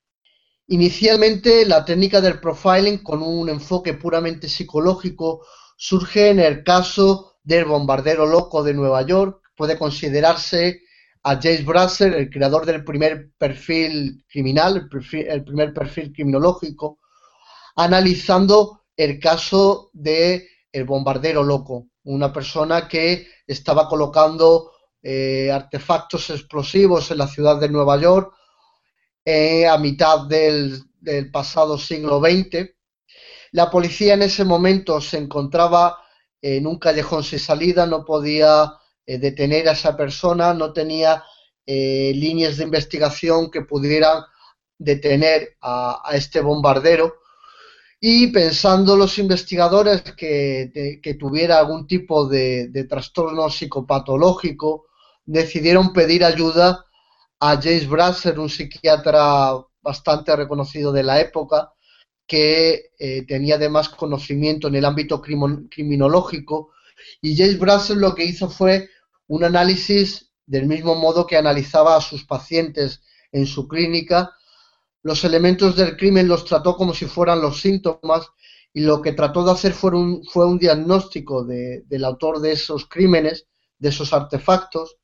Inicialmente, 0.70 1.64
la 1.64 1.82
técnica 1.82 2.20
del 2.20 2.40
profiling 2.40 2.98
con 2.98 3.22
un 3.22 3.48
enfoque 3.48 3.94
puramente 3.94 4.48
psicológico 4.48 5.46
surge 5.78 6.28
en 6.28 6.40
el 6.40 6.62
caso 6.62 7.38
del 7.42 7.64
bombardero 7.64 8.26
loco 8.26 8.62
de 8.62 8.74
Nueva 8.74 9.00
York. 9.00 9.40
Puede 9.56 9.78
considerarse 9.78 10.82
a 11.22 11.40
James 11.40 11.64
Brasser, 11.64 12.14
el 12.14 12.28
creador 12.28 12.66
del 12.66 12.84
primer 12.84 13.30
perfil 13.38 14.22
criminal, 14.28 14.90
el, 14.92 15.44
primer 15.44 15.72
perfil 15.72 16.12
criminológico, 16.12 16.98
analizando 17.78 18.82
el 18.96 19.20
caso 19.20 19.90
de 19.92 20.48
el 20.72 20.84
bombardero 20.84 21.44
loco, 21.44 21.86
una 22.02 22.32
persona 22.32 22.88
que 22.88 23.28
estaba 23.46 23.88
colocando 23.88 24.72
eh, 25.00 25.48
artefactos 25.52 26.28
explosivos 26.30 27.08
en 27.12 27.18
la 27.18 27.28
ciudad 27.28 27.60
de 27.60 27.68
Nueva 27.68 27.96
York 27.96 28.34
eh, 29.24 29.64
a 29.66 29.78
mitad 29.78 30.26
del, 30.26 30.84
pasado 31.32 31.78
siglo 31.78 32.20
XX. 32.20 32.68
La 33.52 33.70
policía 33.70 34.14
en 34.14 34.22
ese 34.22 34.44
momento 34.44 35.00
se 35.00 35.16
encontraba 35.16 35.96
en 36.42 36.66
un 36.66 36.78
callejón 36.80 37.22
sin 37.22 37.38
salida, 37.38 37.86
no 37.86 38.04
podía 38.04 38.74
eh, 39.06 39.18
detener 39.18 39.68
a 39.68 39.72
esa 39.72 39.96
persona, 39.96 40.52
no 40.52 40.72
tenía 40.72 41.22
líneas 41.64 42.56
de 42.56 42.64
investigación 42.64 43.50
que 43.50 43.60
pudieran 43.60 44.24
detener 44.78 45.56
a, 45.60 46.02
este 46.14 46.40
bombardero. 46.40 47.16
Y 48.00 48.28
pensando 48.28 48.96
los 48.96 49.18
investigadores 49.18 50.02
que, 50.02 51.16
tuviera 51.18 51.58
algún 51.58 51.86
tipo 51.86 52.28
de, 52.28 52.86
trastorno 52.88 53.50
psicopatológico, 53.50 54.86
decidieron 55.24 55.92
pedir 55.92 56.24
ayuda 56.24 56.84
a 57.40 57.60
James 57.60 57.88
Brasser, 57.88 58.38
un 58.38 58.48
psiquiatra 58.48 59.52
bastante 59.82 60.34
reconocido 60.36 60.92
de 60.92 61.02
la 61.02 61.20
época, 61.20 61.72
que 62.26 62.90
eh, 62.98 63.24
tenía 63.26 63.56
además 63.56 63.88
conocimiento 63.88 64.68
en 64.68 64.76
el 64.76 64.84
ámbito 64.84 65.20
criminológico. 65.20 66.72
Y 67.20 67.36
James 67.36 67.58
Brasser 67.58 67.96
lo 67.96 68.14
que 68.14 68.24
hizo 68.24 68.48
fue 68.48 68.90
un 69.26 69.44
análisis 69.44 70.30
del 70.46 70.66
mismo 70.66 70.94
modo 70.94 71.26
que 71.26 71.36
analizaba 71.36 71.96
a 71.96 72.00
sus 72.00 72.24
pacientes 72.24 73.02
en 73.32 73.46
su 73.46 73.66
clínica. 73.66 74.32
Los 75.02 75.24
elementos 75.24 75.76
del 75.76 75.96
crimen 75.96 76.28
los 76.28 76.44
trató 76.44 76.76
como 76.76 76.92
si 76.92 77.06
fueran 77.06 77.40
los 77.40 77.60
síntomas 77.60 78.28
y 78.72 78.80
lo 78.80 79.00
que 79.00 79.12
trató 79.12 79.44
de 79.44 79.52
hacer 79.52 79.72
fue 79.72 79.90
un, 79.94 80.58
diagnóstico 80.58 81.44
del 81.44 82.04
autor 82.04 82.40
de 82.40 82.52
esos 82.52 82.88
crímenes, 82.88 83.46
de 83.78 83.88
esos 83.88 84.12
artefactos, 84.12 84.96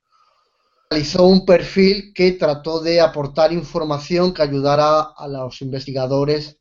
realizó 0.90 1.26
un 1.26 1.44
perfil 1.46 2.12
que 2.14 2.32
trató 2.32 2.80
de 2.80 3.00
aportar 3.00 3.52
información 3.52 4.34
que 4.34 4.42
ayudara 4.42 5.12
a 5.16 5.28
los 5.28 5.62
investigadores 5.62 6.58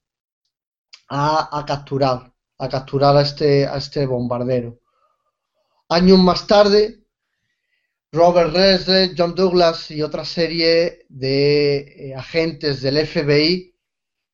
a, 1.09 1.63
capturar, 1.67 2.33
a 2.57 2.69
capturar 2.69 3.17
a 3.17 3.21
este, 3.21 3.67
a 3.67 3.77
este 3.77 4.05
bombardero. 4.05 4.79
Años 5.89 6.17
más 6.19 6.47
tarde, 6.47 7.02
Robert 8.13 8.53
Resler, 8.53 9.15
John 9.17 9.33
Douglas 9.33 9.89
y 9.89 10.03
otra 10.03 10.23
serie 10.23 11.07
de 11.09 11.77
eh, 11.77 12.15
agentes 12.15 12.79
del 12.81 13.07
FBI, 13.07 13.75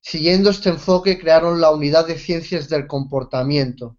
siguiendo 0.01 0.49
este 0.49 0.67
enfoque, 0.67 1.17
crearon 1.17 1.61
la 1.61 1.71
Unidad 1.71 2.05
de 2.05 2.19
Ciencias 2.19 2.67
del 2.67 2.87
Comportamiento. 2.87 3.97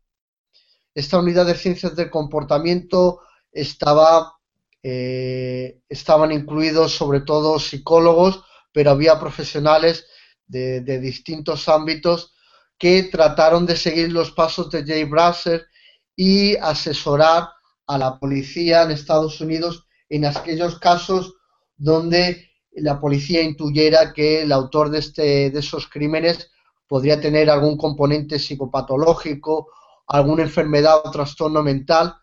Esta 0.94 1.18
Unidad 1.18 1.46
de 1.46 1.54
Ciencias 1.54 1.96
del 1.96 2.10
Comportamiento 2.10 3.22
estaba 3.50 4.34
eh, 4.82 5.80
estaban 5.88 6.30
incluidos 6.30 6.92
sobre 6.92 7.20
todo 7.20 7.58
psicólogos, 7.58 8.44
pero 8.72 8.90
había 8.90 9.18
profesionales 9.18 10.06
de, 10.46 10.82
distintos 11.00 11.70
ámbitos 11.70 12.34
que 12.76 13.04
trataron 13.04 13.64
de 13.64 13.76
seguir 13.76 14.12
los 14.12 14.30
pasos 14.32 14.70
de 14.70 14.84
Jay 14.84 15.04
Brasser 15.04 15.66
y 16.14 16.54
asesorar 16.56 17.48
a 17.90 17.98
la 17.98 18.20
policía 18.20 18.84
en 18.84 18.92
Estados 18.92 19.40
Unidos 19.40 19.88
en 20.08 20.24
aquellos 20.24 20.78
casos 20.78 21.34
donde 21.76 22.48
la 22.70 23.00
policía 23.00 23.42
intuyera 23.42 24.12
que 24.12 24.42
el 24.42 24.52
autor 24.52 24.90
de, 24.90 25.00
este, 25.00 25.50
de 25.50 25.58
esos 25.58 25.88
crímenes 25.88 26.52
podría 26.86 27.20
tener 27.20 27.50
algún 27.50 27.76
componente 27.76 28.38
psicopatológico, 28.38 29.72
alguna 30.06 30.44
enfermedad 30.44 31.02
o 31.04 31.10
trastorno 31.10 31.64
mental 31.64 32.14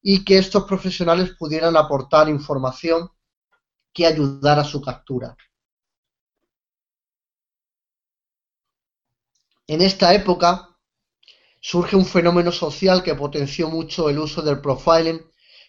y 0.00 0.24
que 0.24 0.38
estos 0.38 0.64
profesionales 0.64 1.34
pudieran 1.38 1.76
aportar 1.76 2.30
información 2.30 3.10
que 3.92 4.06
ayudara 4.06 4.62
a 4.62 4.64
su 4.64 4.80
captura. 4.80 5.36
En 9.66 9.82
esta 9.82 10.14
época 10.14 10.69
surge 11.60 11.94
un 11.94 12.06
fenómeno 12.06 12.50
social 12.50 13.02
que 13.02 13.14
potenció 13.14 13.68
mucho 13.68 14.08
el 14.08 14.18
uso 14.18 14.42
del 14.42 14.60
profiling, 14.60 15.20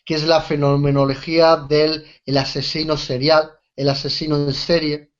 que 0.05 0.15
es 0.15 0.24
la 0.24 0.41
fenomenología 0.41 1.57
del 1.57 2.05
el 2.25 2.38
asesino 2.38 2.98
serial, 2.98 3.51
el 3.75 3.89
asesino 3.89 4.38
en 4.38 4.53
serie. 4.53 5.12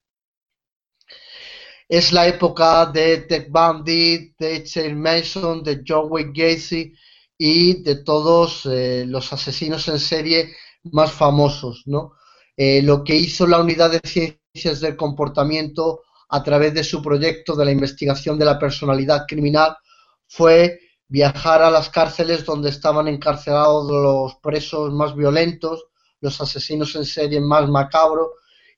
Es 1.88 2.14
la 2.14 2.26
época 2.26 2.86
de 2.86 3.18
Ted 3.18 3.48
Bundy, 3.50 4.34
de 4.40 4.64
Charles 4.64 4.96
Mason, 4.96 5.62
de 5.62 5.84
John 5.86 6.08
Wayne 6.10 6.32
Gacy, 6.34 6.94
y 7.38 7.82
de 7.82 8.04
todos 8.04 8.68
eh, 8.68 9.04
los 9.08 9.34
asesinos 9.34 9.88
en 9.88 10.00
serie 10.00 10.56
más 10.92 11.12
famosos, 11.12 11.84
¿no? 11.88 12.14
Eh, 12.56 12.84
lo 12.84 13.04
que 13.04 13.16
hizo 13.16 13.48
la 13.48 13.60
Unidad 13.60 13.92
de 13.92 14.00
Ciencias 14.04 14.80
del 14.80 14.96
Comportamiento 14.96 16.02
a 16.30 16.44
través 16.44 16.74
de 16.74 16.84
su 16.84 17.02
proyecto 17.02 17.56
de 17.56 17.66
la 17.66 17.72
investigación 17.72 18.38
de 18.38 18.46
la 18.46 18.60
personalidad 18.60 19.26
criminal 19.28 19.76
fue 20.32 20.80
viajar 21.10 21.62
a 21.62 21.70
las 21.70 21.90
cárceles 21.90 22.46
donde 22.46 22.70
estaban 22.70 23.10
encarcelados 23.10 23.92
los 23.92 24.36
presos 24.36 24.94
más 24.94 25.14
violentos, 25.14 25.88
los 26.22 26.40
asesinos 26.40 26.96
en 26.96 27.04
serie 27.04 27.42
más 27.42 27.68
macabros, 27.68 28.30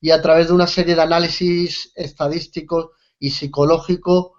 y 0.02 0.10
a 0.10 0.20
través 0.20 0.48
de 0.48 0.54
una 0.54 0.66
serie 0.66 0.96
de 0.96 1.04
análisis 1.04 1.92
estadísticos 1.96 2.90
y 3.20 3.30
psicológicos, 3.30 4.32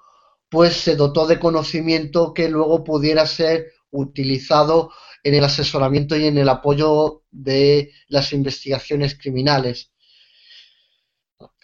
pues 0.49 0.77
se 0.77 0.97
dotó 0.97 1.29
de 1.29 1.39
conocimiento 1.39 2.35
que 2.35 2.49
luego 2.49 2.83
pudiera 2.83 3.27
ser 3.27 3.67
utilizado 3.93 4.91
en 5.23 5.37
el 5.37 5.45
asesoramiento 5.45 6.17
y 6.17 6.27
en 6.27 6.37
el 6.37 6.49
apoyo 6.49 7.23
de 7.31 7.93
las 8.09 8.33
investigaciones 8.33 9.17
criminales. 9.17 9.93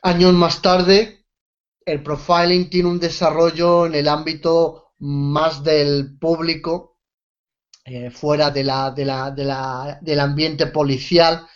Años 0.00 0.32
más 0.32 0.62
tarde, 0.62 1.26
el 1.84 2.04
profiling 2.04 2.70
tiene 2.70 2.88
un 2.88 3.00
desarrollo 3.00 3.86
en 3.86 3.96
el 3.96 4.06
ámbito 4.06 4.89
más 5.00 5.62
del 5.64 6.18
público, 6.18 6.98
eh, 7.84 8.10
fuera 8.10 8.50
del 8.50 8.70
ambiente 10.20 10.66
policial, 10.66 11.46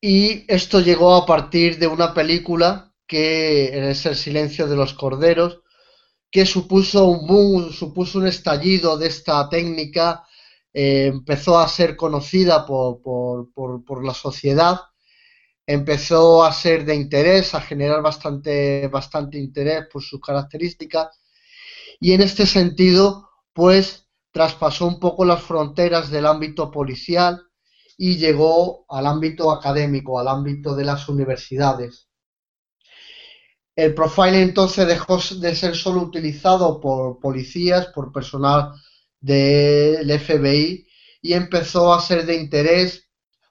y 0.00 0.44
esto 0.52 0.80
llegó 0.80 1.14
a 1.14 1.24
partir 1.24 1.78
de 1.78 1.86
una 1.86 2.12
película 2.12 2.92
que 3.06 3.90
es 3.90 4.06
El 4.06 4.16
silencio 4.16 4.66
de 4.66 4.74
los 4.74 4.94
corderos, 4.94 5.60
que 6.30 6.46
supuso 6.46 7.04
un 7.04 7.26
boom, 7.26 7.72
supuso 7.72 8.18
un 8.18 8.26
estallido 8.26 8.96
de 8.96 9.08
esta 9.08 9.48
técnica, 9.48 10.24
eh, 10.72 11.06
empezó 11.06 11.58
a 11.58 11.68
ser 11.68 11.94
conocida 11.94 12.66
por, 12.66 13.02
por, 13.02 14.04
la 14.04 14.14
sociedad, 14.14 14.80
empezó 15.66 16.42
a 16.42 16.52
ser 16.52 16.84
de 16.86 16.94
interés, 16.94 17.54
a 17.54 17.60
generar 17.60 18.00
bastante, 18.02 18.88
bastante 18.88 19.38
interés 19.38 19.86
por 19.92 20.02
sus 20.02 20.20
características, 20.20 21.08
y 22.02 22.14
en 22.14 22.20
este 22.20 22.46
sentido, 22.46 23.30
pues 23.52 24.08
traspasó 24.32 24.88
un 24.88 24.98
poco 24.98 25.24
las 25.24 25.40
fronteras 25.40 26.10
del 26.10 26.26
ámbito 26.26 26.68
policial 26.68 27.40
y 27.96 28.16
llegó 28.16 28.84
al 28.88 29.06
ámbito 29.06 29.52
académico, 29.52 30.18
al 30.18 30.26
ámbito 30.26 30.74
de 30.74 30.84
las 30.84 31.08
universidades. 31.08 32.08
El 33.76 33.94
profiling 33.94 34.40
entonces 34.40 34.84
dejó 34.88 35.18
de 35.36 35.54
ser 35.54 35.76
solo 35.76 36.02
utilizado 36.02 36.80
por 36.80 37.20
policías, 37.20 37.86
por 37.94 38.10
personal 38.10 38.72
del 39.20 40.10
FBI 40.18 40.84
y 41.22 41.32
empezó 41.34 41.94
a 41.94 42.00
ser 42.00 42.26
de 42.26 42.34
interés 42.34 43.08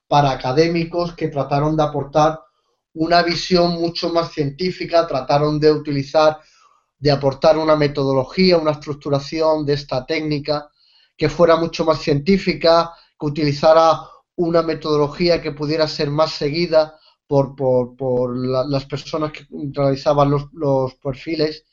para 0.10 0.32
académicos 0.32 1.16
que 1.16 1.30
trataron 1.30 1.78
de 1.78 1.84
aportar 1.84 2.42
una 2.96 3.24
visión 3.24 3.80
mucho 3.80 4.10
más 4.10 4.34
científica, 4.34 5.08
trataron 5.08 5.58
de 5.58 5.72
utilizar, 5.72 6.38
de 7.02 7.12
aportar 7.12 7.58
una 7.58 7.76
metodología, 7.76 8.58
una 8.58 8.72
estructuración 8.72 9.66
de 9.66 9.74
esta 9.74 10.06
técnica 10.06 10.70
que 11.18 11.28
fuera 11.28 11.58
mucho 11.58 11.84
más 11.84 12.00
científica, 12.00 12.94
que 13.20 13.26
utilizara 13.26 14.02
una 14.36 14.62
metodología 14.62 15.42
que 15.42 15.52
pudiera 15.52 15.88
ser 15.88 16.10
más 16.10 16.32
seguida, 16.32 16.96
por, 17.32 18.36
las 18.70 18.86
personas 18.86 19.32
que 19.32 19.46
realizaban 19.72 20.32
los, 20.32 20.96
perfiles 20.96 21.66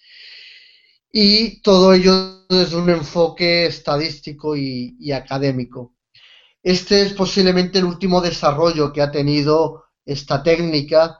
y 1.12 1.60
todo 1.62 1.92
ello 1.92 2.46
desde 2.48 2.76
un 2.76 2.90
enfoque 2.90 3.66
estadístico 3.66 4.56
y, 4.56 5.10
académico. 5.12 5.94
Este 6.62 7.02
es 7.02 7.12
posiblemente 7.14 7.78
el 7.78 7.86
último 7.86 8.20
desarrollo 8.20 8.92
que 8.92 9.02
ha 9.02 9.10
tenido 9.10 9.84
esta 10.04 10.42
técnica 10.42 11.18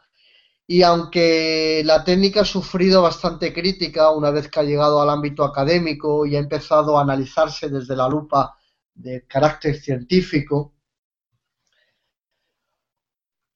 y 0.71 0.83
aunque 0.83 1.83
la 1.87 2.05
técnica 2.05 2.43
ha 2.43 2.45
sufrido 2.45 3.01
bastante 3.01 3.55
crítica 3.55 4.11
una 4.11 4.31
vez 4.31 4.49
que 4.49 4.61
ha 4.61 4.63
llegado 4.63 5.01
al 5.01 5.09
ámbito 5.09 5.43
académico 5.43 6.27
y 6.27 6.37
ha 6.37 6.41
empezado 6.41 6.99
a 6.99 7.03
analizarse 7.03 7.71
desde 7.71 7.97
la 7.97 8.07
lupa 8.07 8.55
de 8.95 9.27
carácter 9.27 9.81
científico, 9.81 10.75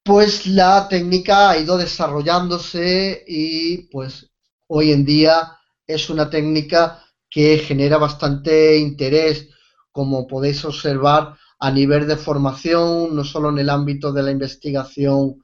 pues 0.02 0.46
la 0.46 0.88
técnica 0.88 1.50
ha 1.50 1.58
ido 1.58 1.76
desarrollándose 1.76 3.22
y 3.28 3.88
pues 3.88 4.30
hoy 4.68 4.92
en 4.92 5.04
día 5.04 5.58
es 5.86 6.08
una 6.08 6.30
técnica 6.30 7.04
que 7.28 7.58
genera 7.58 7.98
bastante 7.98 8.78
interés, 8.78 9.50
como 9.90 10.26
podéis 10.26 10.64
observar 10.64 11.36
a 11.58 11.70
nivel 11.70 12.06
de 12.08 12.16
formación, 12.16 13.14
no 13.14 13.22
solo 13.22 13.50
en 13.50 13.58
el 13.58 13.68
ámbito 13.68 14.14
de 14.14 14.22
la 14.22 14.30
investigación 14.30 15.41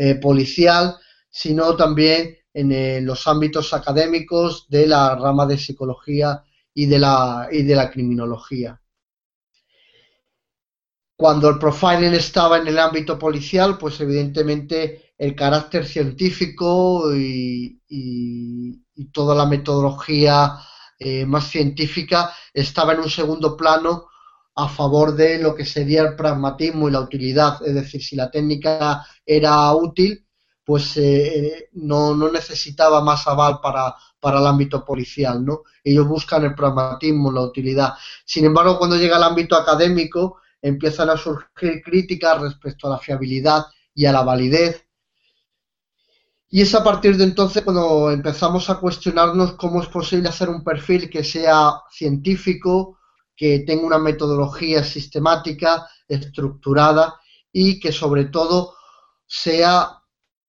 eh, 0.00 0.14
policial, 0.14 0.96
sino 1.28 1.74
también 1.74 2.38
en 2.54 3.04
los 3.04 3.26
ámbitos 3.26 3.74
académicos 3.74 4.68
de 4.68 4.86
la 4.86 5.16
rama 5.16 5.44
de 5.44 5.58
psicología 5.58 6.42
y 6.72 6.86
de 6.86 6.98
la, 7.00 7.48
y 7.50 7.64
de 7.64 7.74
la 7.74 7.90
criminología. 7.90 8.80
Cuando 11.16 11.48
el 11.48 11.58
profiling 11.58 12.14
estaba 12.14 12.58
en 12.58 12.68
el 12.68 12.78
ámbito 12.78 13.18
policial, 13.18 13.76
pues 13.76 14.00
evidentemente 14.00 15.14
el 15.18 15.34
carácter 15.34 15.84
científico 15.84 17.12
y, 17.12 17.74
toda 19.12 19.34
la 19.34 19.46
metodología 19.46 20.58
eh, 20.98 21.26
más 21.26 21.48
científica 21.48 22.32
estaba 22.52 22.92
en 22.92 23.00
un 23.00 23.10
segundo 23.10 23.56
plano 23.56 24.07
a 24.60 24.68
favor 24.68 25.14
de 25.14 25.38
lo 25.38 25.54
que 25.54 25.64
sería 25.64 26.02
el 26.02 26.16
pragmatismo 26.16 26.88
y 26.88 26.90
la 26.90 27.00
utilidad. 27.00 27.64
Es 27.64 27.74
decir, 27.74 28.02
si 28.02 28.16
la 28.16 28.28
técnica 28.28 29.06
era 29.24 29.72
útil, 29.72 30.26
pues 30.64 30.96
eh, 30.96 31.68
no, 31.74 32.12
necesitaba 32.28 33.00
más 33.00 33.28
aval 33.28 33.60
para, 33.62 33.94
para 34.18 34.40
el 34.40 34.46
ámbito 34.48 34.84
policial, 34.84 35.44
¿no? 35.44 35.62
Ellos 35.84 36.08
buscan 36.08 36.44
el 36.44 36.56
pragmatismo, 36.56 37.30
la 37.30 37.42
utilidad. 37.42 37.94
Sin 38.24 38.46
embargo, 38.46 38.78
cuando 38.78 38.96
llega 38.96 39.14
al 39.14 39.22
ámbito 39.22 39.54
académico, 39.54 40.40
empiezan 40.60 41.08
a 41.10 41.16
surgir 41.16 41.80
críticas 41.80 42.40
respecto 42.40 42.88
a 42.88 42.90
la 42.90 42.98
fiabilidad 42.98 43.64
y 43.94 44.06
a 44.06 44.12
la 44.12 44.22
validez. 44.22 44.84
Y 46.50 46.62
es 46.62 46.74
a 46.74 46.82
partir 46.82 47.16
de 47.16 47.24
entonces 47.24 47.62
cuando 47.62 48.10
empezamos 48.10 48.68
a 48.70 48.80
cuestionarnos 48.80 49.52
cómo 49.52 49.80
es 49.80 49.88
posible 49.88 50.28
hacer 50.28 50.48
un 50.48 50.64
perfil 50.64 51.08
que 51.08 51.22
sea 51.22 51.74
científico, 51.92 52.97
que 53.38 53.60
tenga 53.60 53.86
una 53.86 53.98
metodología 53.98 54.84
sistemática, 54.84 55.88
estructurada 56.06 57.18
y 57.50 57.80
que 57.80 57.92
sobre 57.92 58.26
todo 58.26 58.74
sea 59.26 60.02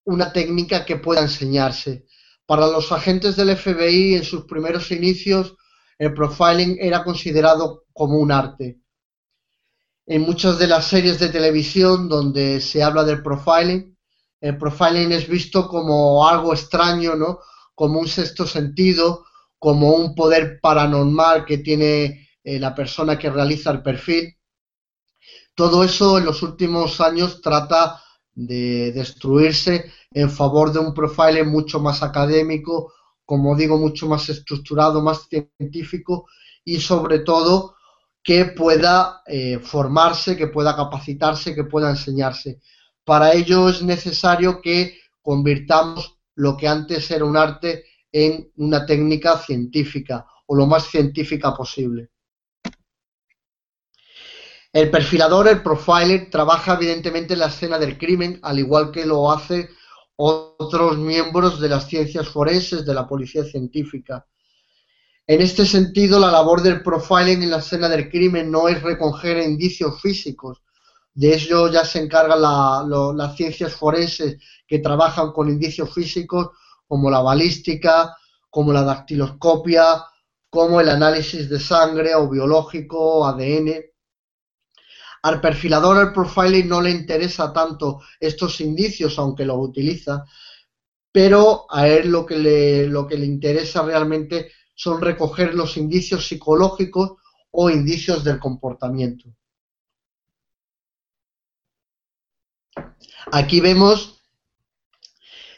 una 0.04 0.34
técnica 0.34 0.84
que 0.84 0.97
pueda 0.97 1.21
enseñarse. 1.21 2.06
Para 2.45 2.67
los 2.67 2.91
agentes 2.91 3.38
del 3.38 3.56
FBI 3.56 4.15
en 4.15 4.23
sus 4.25 4.43
primeros 4.43 4.91
inicios, 4.91 5.56
el 5.97 6.13
profiling 6.13 6.78
era 6.82 7.04
considerado 7.06 7.86
como 7.93 8.17
un 8.17 8.32
arte 8.32 8.82
en 10.10 10.23
muchas 10.23 10.58
de 10.58 10.65
las 10.65 10.88
series 10.88 11.19
de 11.19 11.30
televisión 11.30 12.10
donde 12.10 12.60
se 12.62 12.82
habla 12.82 13.04
del 13.04 13.21
profiling, 13.21 13.95
el 14.41 14.58
profiling 14.58 15.12
es 15.12 15.28
visto 15.28 15.67
como 15.67 16.28
algo 16.28 16.52
extraño, 16.52 17.13
¿no? 17.13 17.39
Como 17.75 17.99
un 17.99 18.08
sexto 18.08 18.47
sentido, 18.47 19.25
como 19.60 19.91
un 19.91 20.15
poder 20.15 20.60
paranormal 20.62 21.45
que 21.45 21.60
tiene 21.60 22.28
eh, 22.43 22.60
la 22.60 22.73
persona 22.73 23.17
que 23.17 23.30
realiza 23.30 23.71
el 23.71 23.82
perfil. 23.82 24.36
Todo 25.56 25.84
eso 25.84 26.17
en 26.17 26.25
los 26.25 26.41
últimos 26.41 27.02
años 27.02 27.41
trata 27.41 28.02
de 28.34 28.91
destruirse 28.93 29.91
en 30.12 30.30
favor 30.30 30.71
de 30.71 30.80
un 30.80 30.93
profiling 30.93 31.47
mucho 31.47 31.80
más 31.80 32.02
académico, 32.02 32.93
como 33.25 33.56
digo, 33.56 33.78
mucho 33.78 34.08
más 34.08 34.30
estructurado, 34.30 35.02
más 35.02 35.28
científico 35.28 36.28
y 36.63 36.80
sobre 36.80 37.19
todo 37.19 37.75
que 38.23 38.45
pueda 38.45 39.21
eh, 39.25 39.60
formarse, 39.60 40.38
que 40.38 40.47
pueda 40.47 40.75
capacitarse, 40.75 41.54
que 41.54 41.63
pueda 41.65 41.89
enseñarse. 41.89 42.60
Para 43.04 43.34
ello 43.34 43.69
es 43.69 43.82
necesario 43.82 44.62
que 44.62 44.97
convirtamos 45.21 46.17
lo 46.36 46.56
que 46.56 46.67
antes 46.67 47.12
era 47.12 47.25
un 47.25 47.38
arte 47.38 47.86
en 48.12 48.52
una 48.58 48.86
técnica 48.86 49.38
científica 49.38 50.25
o 50.47 50.56
lo 50.56 50.65
más 50.65 50.88
científica 50.88 51.54
posible. 51.54 52.10
El 54.72 54.92
perfilador, 54.92 55.48
el 55.48 55.64
profiler, 55.64 56.30
trabaja 56.30 56.76
evidentemente 56.76 57.34
en 57.34 57.40
la 57.40 57.48
escena 57.48 57.80
del 57.80 57.98
crimen, 57.98 58.40
al 58.44 58.60
igual 58.60 58.92
que 58.92 59.06
lo 59.06 59.32
hace 59.32 59.70
otros 60.16 60.98
miembros 60.98 61.60
de 61.60 61.70
las 61.70 61.88
ciencias 61.88 62.28
forenses, 62.28 62.86
de 62.86 62.94
la 62.94 63.08
policía 63.08 63.44
científica. 63.44 64.28
En 65.26 65.42
este 65.42 65.66
sentido, 65.66 66.20
la 66.20 66.32
labor 66.32 66.62
del 66.62 66.84
profiling 66.84 67.42
en 67.42 67.52
la 67.52 67.60
escena 67.60 67.88
del 67.88 68.10
crimen 68.10 68.52
no 68.52 68.68
es 68.68 68.82
recoger 68.82 69.38
indicios 69.38 70.02
físicos. 70.02 70.62
De 71.14 71.34
ello 71.34 71.68
ya 71.70 71.86
se 71.86 72.00
encargan 72.00 72.42
las 72.42 73.36
ciencias 73.36 73.74
forenses 73.74 74.38
que 74.68 74.80
trabajan 74.80 75.32
con 75.32 75.50
indicios 75.50 75.94
físicos 75.94 76.50
como 76.88 77.10
la 77.10 77.22
balística, 77.22 78.16
como 78.50 78.74
la 78.74 78.84
dactiloscopia, 78.84 80.04
como 80.50 80.82
el 80.82 80.90
análisis 80.90 81.50
de 81.50 81.60
sangre 81.60 82.16
o 82.16 82.28
biológico, 82.28 83.26
ADN. 83.28 83.88
Al 85.24 85.42
perfilador 85.42 86.08
el 86.08 86.14
profiling 86.14 86.68
no 86.68 86.82
le 86.82 86.92
interesa 86.92 87.52
tanto 87.52 88.02
estos 88.20 88.62
indicios, 88.62 89.20
aunque 89.20 89.46
los 89.46 89.58
utiliza, 89.60 90.26
pero 91.12 91.66
a 91.70 91.88
él 91.88 92.10
lo 92.10 92.26
que 92.26 92.38
le, 92.38 92.88
lo 92.88 93.08
que 93.08 93.18
le 93.18 93.26
interesa 93.26 93.82
realmente 93.82 94.52
son 94.74 95.02
recoger 95.02 95.54
los 95.56 95.76
indicios 95.76 96.28
psicológicos 96.28 97.18
o 97.52 97.70
indicios 97.70 98.24
del 98.24 98.40
comportamiento. 98.40 99.30
Aquí 103.32 103.60
vemos 103.60 104.22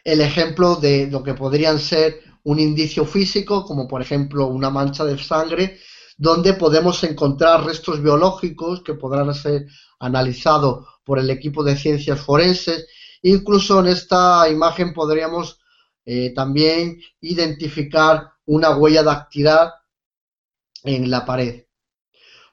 el 0.03 0.21
ejemplo 0.21 0.75
de 0.75 1.07
lo 1.07 1.21
que 1.21 1.33
podrían 1.33 1.79
ser 1.79 2.23
un 2.43 2.59
indicio 2.59 3.05
físico, 3.05 3.65
como 3.65 3.87
por 3.87 4.01
ejemplo 4.01 4.47
una 4.47 4.69
mancha 4.69 5.05
de 5.05 5.17
sangre, 5.17 5.79
donde 6.21 6.53
podemos 6.53 7.03
encontrar 7.03 7.65
restos 7.65 7.99
biológicos 7.99 8.83
que 8.83 8.93
podrán 8.93 9.33
ser 9.33 9.65
analizados 9.97 10.85
por 11.03 11.17
el 11.17 11.31
equipo 11.31 11.63
de 11.63 11.75
ciencias 11.75 12.21
forenses. 12.21 12.85
Incluso 13.23 13.79
en 13.79 13.87
esta 13.87 14.47
imagen 14.47 14.93
podríamos 14.93 15.59
eh, 16.05 16.31
también 16.35 17.01
identificar 17.21 18.33
una 18.45 18.77
huella 18.77 19.01
dactilar 19.01 19.73
en 20.83 21.09
la 21.09 21.25
pared. 21.25 21.65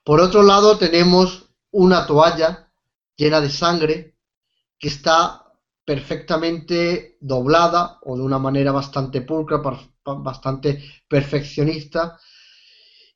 Por 0.02 0.22
otro 0.22 0.42
lado 0.42 0.78
tenemos 0.78 1.50
una 1.70 2.07
toalla 2.07 2.72
llena 3.16 3.42
de 3.42 3.50
sangre 3.50 4.16
que 4.78 4.88
está 4.88 5.44
perfectamente 5.85 7.18
doblada 7.20 7.98
o 8.00 8.16
de 8.16 8.22
una 8.22 8.38
manera 8.38 8.72
bastante 8.72 9.20
pulcra, 9.20 9.61
bastante 10.02 10.83
perfeccionista 11.07 12.18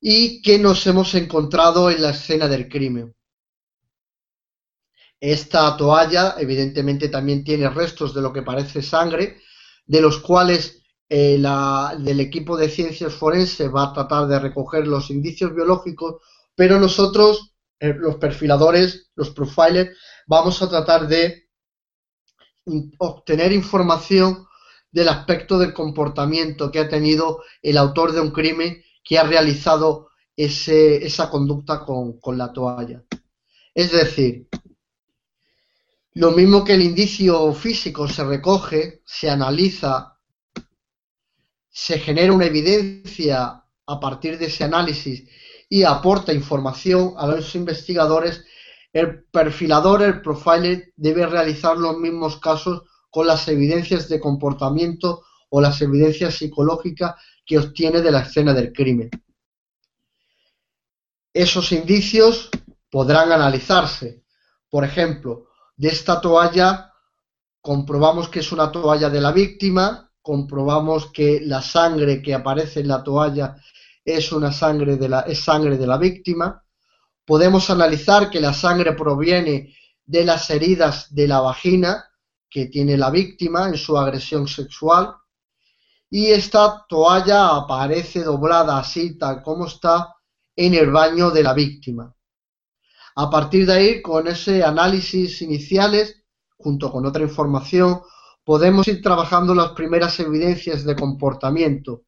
y 0.04 0.42
que 0.42 0.58
nos 0.58 0.84
hemos 0.88 1.14
encontrado 1.14 1.88
en 1.88 2.02
la 2.02 2.10
escena 2.10 2.48
del 2.48 2.68
crimen. 2.68 3.14
Esta 5.20 5.76
toalla 5.76 6.34
evidentemente 6.38 7.08
también 7.08 7.44
tiene 7.44 7.70
restos 7.70 8.12
de 8.12 8.20
lo 8.20 8.32
que 8.32 8.42
parece 8.42 8.82
sangre, 8.82 9.40
de 9.86 10.00
los 10.00 10.18
cuales 10.18 10.82
eh, 11.08 11.38
la, 11.38 11.94
del 11.96 12.18
equipo 12.18 12.56
de 12.56 12.68
ciencias 12.68 13.14
forenses 13.14 13.72
va 13.72 13.84
a 13.84 13.92
tratar 13.92 14.26
de 14.26 14.40
recoger 14.40 14.88
los 14.88 15.08
indicios 15.08 15.54
biológicos, 15.54 16.16
pero 16.56 16.80
nosotros, 16.80 17.54
eh, 17.78 17.94
los 17.96 18.16
perfiladores, 18.16 19.12
los 19.14 19.30
profilers, 19.30 19.96
vamos 20.26 20.60
a 20.62 20.68
tratar 20.68 21.06
de 21.06 21.48
obtener 22.98 23.52
información 23.52 24.48
del 24.90 25.08
aspecto 25.08 25.60
del 25.60 25.72
comportamiento 25.72 26.72
que 26.72 26.80
ha 26.80 26.88
tenido 26.88 27.44
el 27.62 27.78
autor 27.78 28.10
de 28.10 28.20
un 28.20 28.32
crimen 28.32 28.82
que 29.02 29.18
ha 29.18 29.24
realizado 29.24 30.08
ese, 30.36 31.04
esa 31.04 31.28
conducta 31.28 31.84
con, 31.84 32.18
con 32.20 32.38
la 32.38 32.52
toalla. 32.52 33.02
Es 33.74 33.92
decir, 33.92 34.48
lo 36.14 36.30
mismo 36.32 36.62
que 36.62 36.74
el 36.74 36.82
indicio 36.82 37.52
físico 37.54 38.06
se 38.06 38.24
recoge, 38.24 39.02
se 39.04 39.30
analiza, 39.30 40.18
se 41.70 41.98
genera 41.98 42.32
una 42.34 42.46
evidencia 42.46 43.64
a 43.86 44.00
partir 44.00 44.38
de 44.38 44.46
ese 44.46 44.64
análisis 44.64 45.26
y 45.70 45.84
aporta 45.84 46.34
información 46.34 47.14
a 47.16 47.26
los 47.26 47.54
investigadores, 47.54 48.44
el 48.92 49.24
perfilador, 49.24 50.02
el 50.02 50.20
profiler, 50.20 50.92
debe 50.96 51.26
realizar 51.26 51.78
los 51.78 51.96
mismos 51.96 52.38
casos 52.38 52.82
con 53.08 53.26
las 53.26 53.48
evidencias 53.48 54.06
de 54.08 54.20
comportamiento 54.20 55.22
o 55.48 55.62
las 55.62 55.80
evidencias 55.80 56.34
psicológicas 56.34 57.14
que 57.44 57.58
obtiene 57.58 58.00
de 58.00 58.10
la 58.10 58.20
escena 58.20 58.52
del 58.54 58.72
crimen. 58.72 59.10
Esos 61.32 61.72
indicios 61.72 62.50
podrán 62.90 63.32
analizarse. 63.32 64.22
Por 64.68 64.84
ejemplo, 64.84 65.48
de 65.76 65.88
esta 65.88 66.20
toalla 66.20 66.92
comprobamos 67.60 68.28
que 68.28 68.40
es 68.40 68.52
una 68.52 68.70
toalla 68.70 69.08
de 69.08 69.20
la 69.20 69.32
víctima, 69.32 70.10
comprobamos 70.20 71.10
que 71.12 71.40
la 71.42 71.62
sangre 71.62 72.20
que 72.20 72.34
aparece 72.34 72.80
en 72.80 72.88
la 72.88 73.02
toalla 73.02 73.56
es 74.04 74.32
una 74.32 74.52
sangre 74.52 74.96
de 74.96 75.08
la, 75.08 75.20
es 75.20 75.40
sangre 75.40 75.78
de 75.78 75.86
la 75.86 75.96
víctima, 75.96 76.62
podemos 77.24 77.70
analizar 77.70 78.30
que 78.30 78.40
la 78.40 78.52
sangre 78.52 78.92
proviene 78.92 79.74
de 80.04 80.24
las 80.24 80.50
heridas 80.50 81.14
de 81.14 81.28
la 81.28 81.40
vagina 81.40 82.04
que 82.50 82.66
tiene 82.66 82.96
la 82.96 83.10
víctima 83.10 83.68
en 83.68 83.76
su 83.76 83.96
agresión 83.96 84.48
sexual 84.48 85.14
y 86.14 86.26
esta 86.26 86.84
toalla 86.86 87.56
aparece 87.56 88.22
doblada 88.22 88.78
así 88.78 89.16
tal 89.16 89.42
como 89.42 89.64
está 89.64 90.14
en 90.54 90.74
el 90.74 90.90
baño 90.90 91.30
de 91.30 91.42
la 91.42 91.54
víctima. 91.54 92.14
A 93.16 93.30
partir 93.30 93.64
de 93.64 93.72
ahí, 93.72 94.02
con 94.02 94.28
ese 94.28 94.62
análisis 94.62 95.40
iniciales, 95.40 96.22
junto 96.58 96.92
con 96.92 97.06
otra 97.06 97.22
información, 97.22 98.02
podemos 98.44 98.86
ir 98.88 99.00
trabajando 99.00 99.54
las 99.54 99.70
primeras 99.70 100.20
evidencias 100.20 100.84
de 100.84 100.94
comportamiento. 100.96 102.02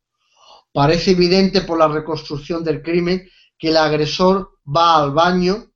Parece 0.71 1.13
evidente 1.13 1.63
por 1.63 1.79
la 1.79 1.89
reconstrucción 1.89 2.63
del 2.63 2.83
crimen 2.83 3.27
que 3.59 3.71
el 3.71 3.79
agresor 3.79 4.59
va 4.65 4.97
al 4.97 5.13
baño, 5.13 5.73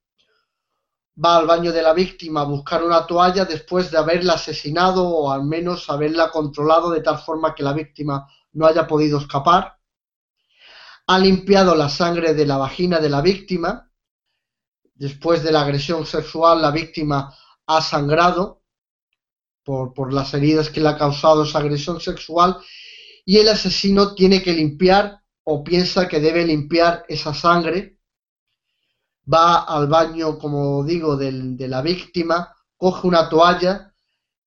va 1.23 1.37
al 1.37 1.47
baño 1.47 1.73
de 1.73 1.83
la 1.83 1.93
víctima 1.93 2.43
a 2.43 2.45
buscar 2.45 2.83
una 2.83 3.07
toalla 3.07 3.45
después 3.45 3.91
de 3.91 3.99
haberla 3.99 4.35
asesinado 4.35 5.09
o 5.09 5.33
al 5.33 5.45
menos 5.45 5.91
haberla 5.91 6.31
controlado 6.31 6.91
de 6.91 7.01
tal 7.01 7.19
forma 7.19 7.55
que 7.55 7.63
la 7.63 7.73
víctima 7.73 8.27
no 8.53 8.67
haya 8.67 8.87
podido 8.87 9.19
escapar. 9.19 9.79
Ha 11.07 11.19
limpiado 11.19 11.75
la 11.75 11.89
sangre 11.89 12.35
de 12.35 12.47
la 12.47 12.59
vagina 12.59 13.01
de 13.01 13.09
la 13.09 13.21
víctima. 13.21 13.91
Después 14.95 15.43
de 15.43 15.53
la 15.53 15.63
agresión 15.63 16.07
sexual, 16.07 16.61
la 16.63 16.71
víctima 16.71 17.35
ha 17.67 17.81
sangrado 17.81 18.63
por, 19.65 19.93
por 19.95 20.13
las 20.13 20.33
heridas 20.35 20.71
que 20.71 20.81
le 20.81 20.89
ha 20.89 20.99
causado 20.99 21.45
esa 21.45 21.59
agresión 21.59 22.01
sexual 22.01 22.59
y 23.25 23.39
el 23.39 23.49
asesino 23.49 24.15
tiene 24.15 24.43
que 24.43 24.53
limpiar 24.53 25.21
o 25.45 25.65
piensa 25.65 26.09
que 26.09 26.21
debe 26.21 26.47
limpiar 26.47 27.05
esa 27.09 27.35
sangre, 27.35 27.98
va 29.33 29.65
al 29.65 29.89
baño, 29.89 30.39
como 30.39 30.85
digo, 30.85 31.17
de 31.17 31.69
la 31.69 31.83
víctima, 31.83 32.55
coge 32.77 33.07
una 33.07 33.29
toalla, 33.29 33.95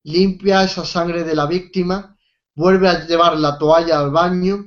limpia 0.03 0.63
esa 0.63 0.85
sangre 0.85 1.23
de 1.23 1.35
la 1.35 1.45
víctima, 1.45 2.17
vuelve 2.55 2.89
a 2.89 3.05
llevar 3.05 3.37
la 3.37 3.57
toalla 3.57 3.99
al 3.99 4.11
baño 4.11 4.65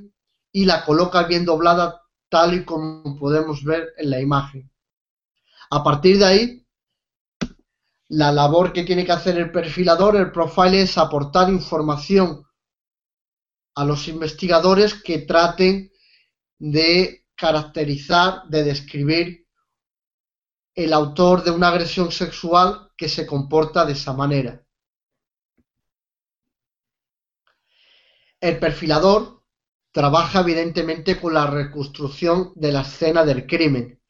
y 0.51 0.65
la 0.65 0.85
coloca 0.85 1.23
bien 1.23 1.43
doblada 1.45 2.01
tal 2.29 2.53
y 2.53 2.63
como 2.63 3.17
podemos 3.17 3.63
ver 3.63 3.93
en 3.97 4.09
la 4.09 4.21
imagen. 4.21 4.71
A 5.69 5.83
partir 5.83 6.17
de 6.17 6.25
ahí, 6.25 6.65
la 8.07 8.31
labor 8.31 8.71
que 8.71 8.83
tiene 8.83 9.05
que 9.05 9.11
hacer 9.11 9.37
el 9.37 9.51
perfilador, 9.51 10.15
el 10.15 10.31
profile, 10.31 10.83
es 10.83 10.97
aportar 10.97 11.49
información 11.49 12.45
a 13.75 13.83
los 13.83 14.07
investigadores 14.07 14.93
que 14.93 15.19
traten 15.19 15.91
de 16.57 17.25
caracterizar, 17.35 18.43
de 18.47 18.63
describir 18.63 19.44
el 20.75 20.91
autor 20.91 21.43
de 21.43 21.51
una 21.51 21.69
agresión 21.69 22.11
sexual 22.11 22.91
que 22.97 23.07
se 23.07 23.25
comporta 23.25 23.85
de 23.85 23.93
esa 23.93 24.11
manera. 24.11 24.61
El 28.41 28.59
perfilador 28.59 29.41
trabaja 29.91 30.41
evidentemente 30.41 31.19
con 31.19 31.33
la 31.33 31.47
reconstrucción 31.47 32.51
de 32.55 32.73
la 32.73 32.81
escena 32.81 33.23
del 33.23 33.47
crimen. 33.47 34.01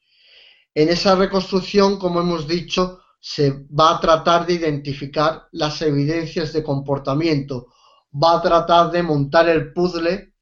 En 0.73 0.89
esa 0.89 1.15
reconstrucción, 1.15 1.99
como 1.99 2.21
hemos 2.21 2.47
dicho, 2.47 2.99
se 3.19 3.67
va 3.67 3.91
a 3.91 3.99
tratar 3.99 4.47
de 4.47 4.53
identificar 4.53 5.47
las 5.51 5.81
evidencias 5.83 6.51
de 6.51 6.63
comportamiento, 6.63 7.67
va 8.11 8.37
a 8.37 8.41
tratar 8.41 8.89
de 8.89 9.03
montar 9.03 9.47
el 9.47 9.71
puzzle 9.71 10.33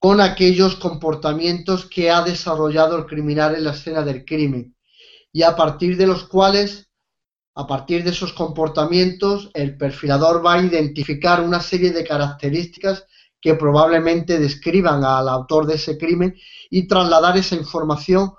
con 0.00 0.20
aquellos 0.20 0.74
comportamientos 0.76 1.86
que 1.86 2.10
ha 2.10 2.22
desarrollado 2.22 2.96
el 2.96 3.06
criminal 3.06 3.54
en 3.54 3.64
la 3.64 3.70
escena 3.70 4.02
del 4.02 4.24
crimen 4.24 4.76
y 5.38 5.44
a 5.44 5.54
partir 5.54 5.96
de 5.96 6.08
los 6.08 6.24
cuales, 6.24 6.90
a 7.54 7.64
partir 7.64 8.02
de 8.02 8.10
esos 8.10 8.32
comportamientos, 8.32 9.52
el 9.54 9.76
perfilador 9.76 10.44
va 10.44 10.54
a 10.54 10.62
identificar 10.62 11.42
una 11.42 11.60
serie 11.60 11.92
de 11.92 12.02
características 12.02 13.06
que 13.40 13.54
probablemente 13.54 14.40
describan 14.40 15.04
al 15.04 15.28
autor 15.28 15.66
de 15.66 15.76
ese 15.76 15.96
crimen 15.96 16.34
y 16.70 16.88
trasladar 16.88 17.38
esa 17.38 17.54
información 17.54 18.32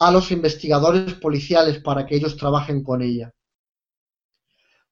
a 0.00 0.10
los 0.10 0.32
investigadores 0.32 1.14
policiales 1.14 1.78
para 1.78 2.04
que 2.04 2.16
ellos 2.16 2.36
trabajen 2.36 2.82
con 2.82 3.00
ella. 3.00 3.32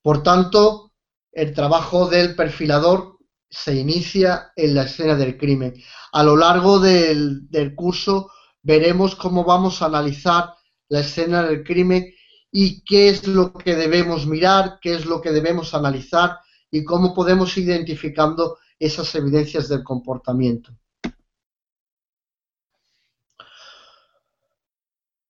Por 0.03 0.23
tanto, 0.23 0.93
el 1.33 1.53
trabajo 1.53 2.09
del 2.09 2.37
perfilador 2.37 3.19
se 3.51 3.75
inicia 3.75 4.53
en 4.55 4.77
la 4.77 4.85
escena 4.85 5.17
del 5.17 5.37
crimen. 5.37 5.75
A 6.12 6.23
lo 6.23 6.37
largo 6.37 6.79
del, 6.79 7.49
curso 7.75 8.31
veremos 8.62 9.17
cómo 9.17 9.43
vamos 9.43 9.83
a 9.83 9.87
analizar 9.87 10.55
la 10.88 11.01
escena 11.01 11.42
del 11.42 11.64
crimen 11.64 12.12
y 12.51 12.83
qué 12.85 13.09
es 13.09 13.27
lo 13.27 13.53
que 13.53 13.75
debemos 13.75 14.27
mirar, 14.27 14.79
qué 14.81 14.94
es 14.94 15.07
lo 15.07 15.20
que 15.20 15.31
debemos 15.31 15.75
analizar 15.75 16.38
y 16.70 16.85
cómo 16.85 17.14
podemos 17.14 17.57
ir 17.59 17.64
identificando 17.64 18.59
esas 18.79 19.14
evidencias 19.14 19.68
del 19.68 19.83
comportamiento. 19.83 20.77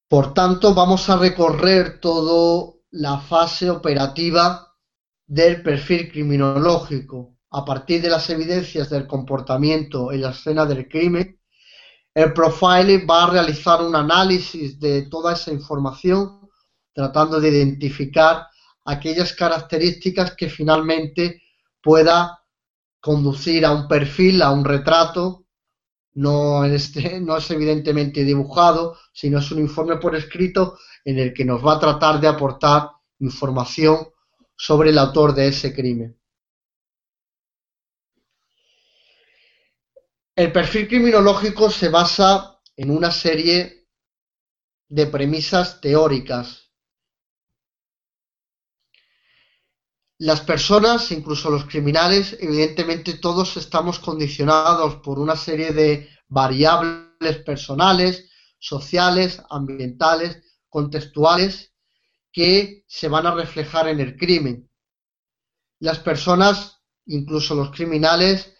Por 0.09 0.35
tanto, 0.35 0.73
vamos 0.73 1.09
a 1.11 1.17
recorrer 1.17 2.01
toda 2.01 2.75
la 2.91 3.19
fase 3.19 3.69
operativa 3.71 4.73
del 5.27 5.63
perfil 5.63 6.11
criminológico, 6.11 7.37
a 7.51 7.65
partir 7.65 8.03
de 8.03 8.11
las 8.11 8.31
evidencias 8.31 8.89
del 8.89 9.07
comportamiento 9.07 10.13
en 10.13 10.23
la 10.23 10.31
escena 10.31 10.65
del 10.65 10.89
crimen, 10.89 11.41
El 12.17 12.33
profiling 12.33 13.07
va 13.07 13.25
a 13.25 13.31
realizar 13.31 13.83
un 13.83 13.95
análisis 13.95 14.81
de 14.81 15.03
toda 15.03 15.35
esa 15.35 15.53
información, 15.53 16.49
tratando 16.95 17.39
de 17.39 17.51
identificar 17.51 18.47
aquellas 18.87 19.35
características 19.35 20.35
que 20.35 20.49
finalmente 20.49 21.43
pueda 21.83 22.43
conducir 23.01 23.67
a 23.67 23.73
un 23.73 23.87
perfil, 23.87 24.41
a 24.41 24.51
un 24.51 24.65
retrato. 24.65 25.45
No 26.15 26.65
es 26.65 26.97
evidentemente 27.51 28.25
dibujado, 28.25 28.97
sino 29.13 29.41
es 29.41 29.51
un 29.51 29.59
informe 29.59 29.99
por 29.99 30.17
escrito 30.17 30.79
en 31.05 31.19
el 31.19 31.35
que 31.35 31.45
nos 31.45 31.63
va 31.63 31.75
a 31.75 31.81
tratar 31.81 32.19
de 32.19 32.29
aportar 32.29 32.93
información 33.19 34.09
sobre 34.57 34.89
el 34.89 34.97
autor 34.97 35.35
de 35.35 35.49
ese 35.49 35.75
crimen. 35.75 36.19
El 40.37 40.53
perfil 40.53 40.87
criminológico 40.87 41.71
se 41.71 41.89
basa 41.89 42.61
en 42.77 42.91
una 42.91 43.11
serie 43.11 43.89
de 44.87 45.07
premisas 45.07 45.81
teóricas. 45.81 46.75
Las 50.19 50.43
personas, 50.43 51.11
incluso 51.11 51.49
los 51.49 51.65
criminales, 51.65 52.37
evidentemente 52.39 53.15
todos 53.15 53.57
estamos 53.57 53.99
condicionados 53.99 54.97
por 54.97 55.19
una 55.19 55.37
serie 55.37 55.73
de 55.73 56.11
variables 56.29 57.39
personales, 57.39 58.31
sociales, 58.59 59.43
ambientales, 59.49 60.43
contextuales, 60.69 61.73
que 62.31 62.85
se 62.87 63.09
van 63.09 63.27
a 63.27 63.35
reflejar 63.35 63.89
en 63.89 64.01
el 64.01 64.19
crimen. 64.19 64.71
Las 65.81 65.99
personas, 65.99 66.83
incluso 67.07 67.55
los 67.55 67.71
criminales, 67.71 68.56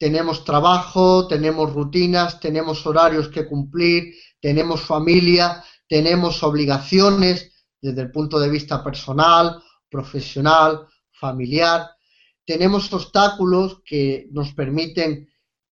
tenemos 0.00 0.44
trabajo, 0.46 1.28
tenemos 1.28 1.74
rutinas, 1.74 2.40
tenemos 2.40 2.86
horarios 2.86 3.28
que 3.28 3.46
cumplir, 3.46 4.14
tenemos 4.40 4.80
familia, 4.80 5.62
tenemos 5.86 6.42
obligaciones 6.42 7.52
desde 7.78 8.00
el 8.00 8.10
punto 8.10 8.40
de 8.40 8.48
vista 8.48 8.82
personal, 8.82 9.62
profesional, 9.90 10.86
familiar. 11.12 11.90
Tenemos 12.46 12.90
obstáculos 12.94 13.82
que 13.84 14.26
nos 14.32 14.54
permiten 14.54 15.28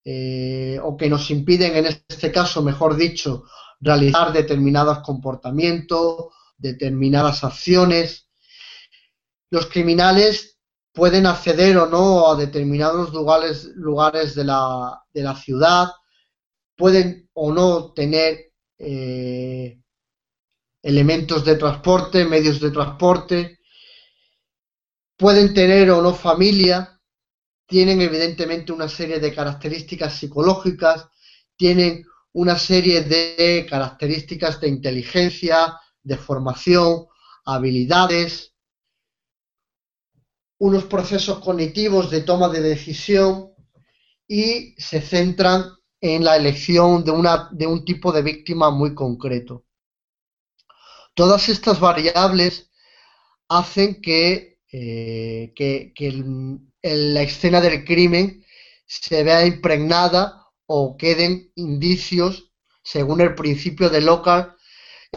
eh, 0.05 0.81
o 0.83 0.97
que 0.97 1.09
nos 1.09 1.31
impiden, 1.31 1.77
en 1.77 1.87
este 1.87 2.33
caso, 2.33 2.63
mejor 2.63 2.97
dicho, 2.97 3.45
realizar 3.79 4.33
determinados 4.33 4.99
comportamientos, 5.05 6.35
determinadas 6.57 7.45
acciones. 7.45 8.29
Los 9.51 9.67
criminales 9.67 10.56
pueden 10.97 11.27
acceder 11.27 11.77
o 11.77 11.87
no 11.87 12.27
a 12.27 12.37
determinados 12.37 13.13
lugares, 13.13 13.67
lugares 13.75 14.35
de, 14.35 14.45
la, 14.45 14.99
de 15.13 15.23
la 15.23 15.37
ciudad, 15.37 15.89
pueden 16.75 17.29
o 17.35 17.53
no 17.53 17.93
tener 17.93 18.55
eh, 18.79 19.79
elementos 20.83 21.45
de 21.45 21.57
transporte, 21.57 22.25
medios 22.25 22.61
de 22.61 22.71
transporte, 22.71 23.61
pueden 25.19 25.53
tener 25.53 25.91
o 25.91 26.01
no 26.01 26.15
familia, 26.15 26.99
tienen 27.67 28.01
evidentemente 28.01 28.73
una 28.73 28.89
serie 28.89 29.21
de 29.21 29.35
características 29.35 30.15
psicológicas, 30.15 31.09
tienen 31.57 32.07
una 32.33 32.57
serie 32.57 33.03
de 33.03 33.67
características 33.69 34.63
de 34.63 34.69
inteligencia, 34.69 35.79
de 36.03 36.17
formación, 36.17 37.07
habilidades, 37.45 38.56
unos 40.59 40.85
procesos 40.85 41.39
cognitivos 41.41 42.11
de 42.11 42.23
toma 42.23 42.49
de 42.49 42.61
decisión 42.61 43.53
y 44.27 44.75
se 44.79 45.01
centran 45.01 45.65
en 46.01 46.25
la 46.25 46.37
elección 46.37 47.05
de, 47.05 47.11
una, 47.11 47.49
de 47.53 47.67
un 47.67 47.85
tipo 47.85 48.13
de 48.13 48.23
víctima 48.23 48.71
muy 48.71 48.95
concreto. 48.95 49.65
Todas 51.15 51.49
estas 51.49 51.81
variables 51.81 52.71
hacen 53.49 54.01
que, 54.01 54.61
eh, 54.73 55.53
que, 55.55 55.93
la 56.83 57.23
escena 57.23 57.61
del 57.61 57.85
crimen 57.85 58.45
se 58.87 59.25
vea 59.25 59.45
impregnada 59.45 60.47
o 60.67 60.97
queden 60.97 61.51
indicios, 61.57 62.53
según 62.85 63.21
el 63.21 63.35
principio 63.35 63.91
de 63.91 64.03
Locke, 64.03 64.53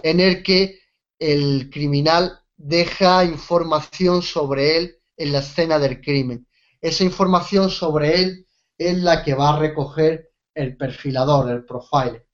en 0.02 0.19
el 0.19 0.41
que 0.41 0.80
el 1.19 1.69
criminal 1.69 2.39
deja 2.56 3.23
información 3.25 4.21
sobre 4.21 4.78
él 4.78 4.99
en 5.19 5.34
la 5.34 5.39
escena 5.39 5.77
del 5.77 6.01
crimen. 6.01 6.47
Esa 6.82 7.03
información 7.03 7.69
sobre 7.69 8.21
él 8.21 8.47
es 8.77 8.97
la 8.97 9.21
que 9.21 9.36
va 9.36 9.49
a 9.49 9.60
recoger 9.60 10.32
el 10.55 10.77
perfilador, 10.77 11.51
el 11.51 11.65
profiler. 11.65 12.25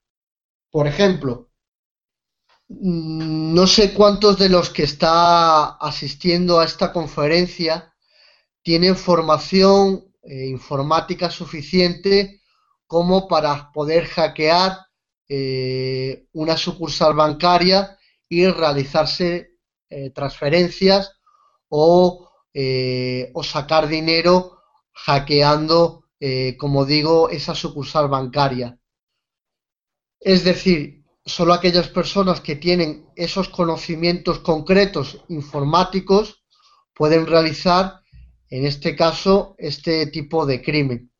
Por 0.70 0.86
ejemplo, 0.86 1.50
mm, 2.68 3.52
no 3.54 3.66
sé 3.66 3.92
cuántos 3.92 4.38
de 4.38 4.48
los 4.48 4.70
que 4.70 4.84
está 4.84 5.76
asistiendo 5.76 6.60
a 6.60 6.64
esta 6.64 6.92
conferencia 6.92 7.92
tienen 8.62 8.96
formación 8.96 10.12
eh, 10.22 10.46
informática 10.46 11.30
suficiente 11.30 12.42
como 12.86 13.26
para 13.26 13.70
poder 13.72 14.06
hackear 14.06 14.78
eh, 15.28 16.28
una 16.32 16.56
sucursal 16.56 17.14
bancaria 17.14 17.98
y 18.28 18.46
realizarse 18.46 19.56
eh, 19.88 20.10
transferencias 20.10 21.12
o 21.68 22.25
eh, 22.58 23.30
o 23.34 23.44
sacar 23.44 23.86
dinero 23.86 24.62
hackeando, 24.94 26.08
eh, 26.18 26.56
como 26.56 26.86
digo, 26.86 27.28
esa 27.28 27.54
sucursal 27.54 28.08
bancaria. 28.08 28.80
Es 30.18 30.42
decir, 30.42 31.04
solo 31.22 31.52
aquellas 31.52 31.88
personas 31.88 32.40
que 32.40 32.56
tienen 32.56 33.10
esos 33.14 33.50
conocimientos 33.50 34.38
concretos 34.38 35.22
informáticos 35.28 36.46
pueden 36.94 37.26
realizar, 37.26 38.00
en 38.48 38.64
este 38.64 38.96
caso, 38.96 39.54
este 39.58 40.06
tipo 40.06 40.46
de 40.46 40.62
crimen. 40.62 41.12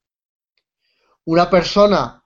Una 1.27 1.51
persona 1.51 2.25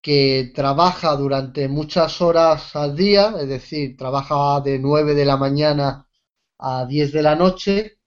que 0.00 0.52
trabaja 0.54 1.16
durante 1.16 1.66
muchas 1.66 2.20
horas 2.20 2.76
al 2.76 2.94
día, 2.94 3.34
es 3.40 3.48
decir, 3.48 3.96
trabaja 3.96 4.60
de 4.60 4.78
9 4.78 5.16
de 5.16 5.24
la 5.24 5.36
mañana 5.36 6.06
a 6.58 6.86
10 6.86 7.10
de 7.10 7.22
la 7.22 7.34
noche, 7.34 7.99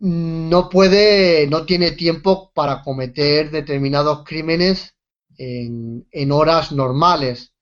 no 0.00 0.70
puede, 0.70 1.46
no 1.46 1.66
tiene 1.66 1.92
tiempo 1.92 2.50
para 2.54 2.82
cometer 2.82 3.50
determinados 3.50 4.24
crímenes 4.24 4.94
en, 5.36 6.32
horas 6.32 6.72
normales, 6.72 7.52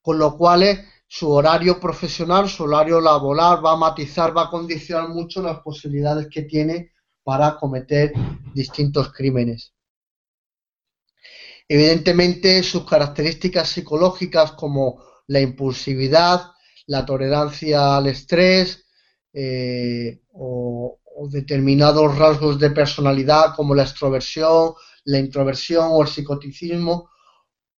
con 0.00 0.18
lo 0.18 0.36
cual 0.36 0.86
su 1.06 1.30
horario 1.30 1.78
profesional, 1.78 2.48
su 2.48 2.64
horario 2.64 3.00
laboral 3.00 3.64
va 3.64 3.72
a 3.72 3.76
matizar, 3.76 4.36
va 4.36 4.44
a 4.44 4.50
condicionar 4.50 5.10
mucho 5.10 5.42
las 5.42 5.60
posibilidades 5.60 6.28
que 6.28 6.42
tiene 6.42 6.92
para 7.22 7.56
cometer 7.56 8.12
distintos 8.54 9.12
crímenes. 9.12 9.74
Evidentemente, 11.68 12.62
sus 12.62 12.84
características 12.84 13.68
psicológicas 13.68 14.52
como 14.52 15.02
la 15.26 15.40
impulsividad, 15.40 16.50
la 16.86 17.04
tolerancia 17.06 17.96
al 17.96 18.06
estrés 18.06 18.86
eh, 19.32 20.20
o, 20.32 20.98
o 21.16 21.28
determinados 21.28 22.16
rasgos 22.18 22.58
de 22.58 22.70
personalidad 22.70 23.54
como 23.54 23.74
la 23.74 23.82
extroversión, 23.82 24.74
la 25.04 25.18
introversión 25.18 25.88
o 25.90 26.02
el 26.02 26.08
psicoticismo, 26.08 27.10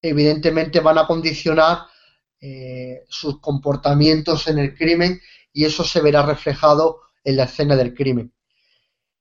evidentemente 0.00 0.80
van 0.80 0.98
a 0.98 1.06
condicionar 1.06 1.86
eh, 2.40 3.04
sus 3.08 3.40
comportamientos 3.40 4.46
en 4.48 4.58
el 4.58 4.74
crimen 4.74 5.20
y 5.52 5.64
eso 5.64 5.84
se 5.84 6.00
verá 6.00 6.22
reflejado 6.22 7.00
en 7.24 7.36
la 7.36 7.44
escena 7.44 7.76
del 7.76 7.94
crimen. 7.94 8.32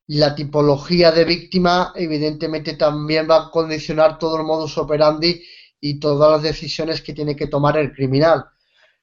La 0.07 0.35
tipología 0.35 1.11
de 1.11 1.25
víctima 1.25 1.91
evidentemente 1.95 2.75
también 2.75 3.27
va 3.29 3.37
a 3.37 3.51
condicionar 3.51 4.19
todo 4.19 4.37
el 4.37 4.43
modus 4.43 4.77
operandi 4.77 5.41
y 5.79 5.99
todas 5.99 6.31
las 6.31 6.41
decisiones 6.43 7.01
que 7.01 7.13
tiene 7.13 7.35
que 7.35 7.47
tomar 7.47 7.77
el 7.77 7.91
criminal. 7.91 8.45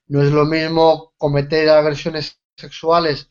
No 0.07 0.23
es 0.23 0.31
lo 0.31 0.45
mismo 0.45 1.15
cometer 1.17 1.69
agresiones 1.71 2.39
sexuales 2.57 3.29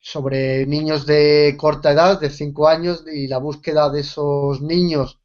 sobre 0.00 0.66
niños 0.66 1.06
de 1.06 1.54
corta 1.58 1.92
edad, 1.92 2.20
de 2.20 2.30
5 2.30 2.68
años, 2.68 3.04
y 3.12 3.26
la 3.26 3.38
búsqueda 3.38 3.90
de 3.90 4.00
esos 4.00 4.60
niños 4.60 5.18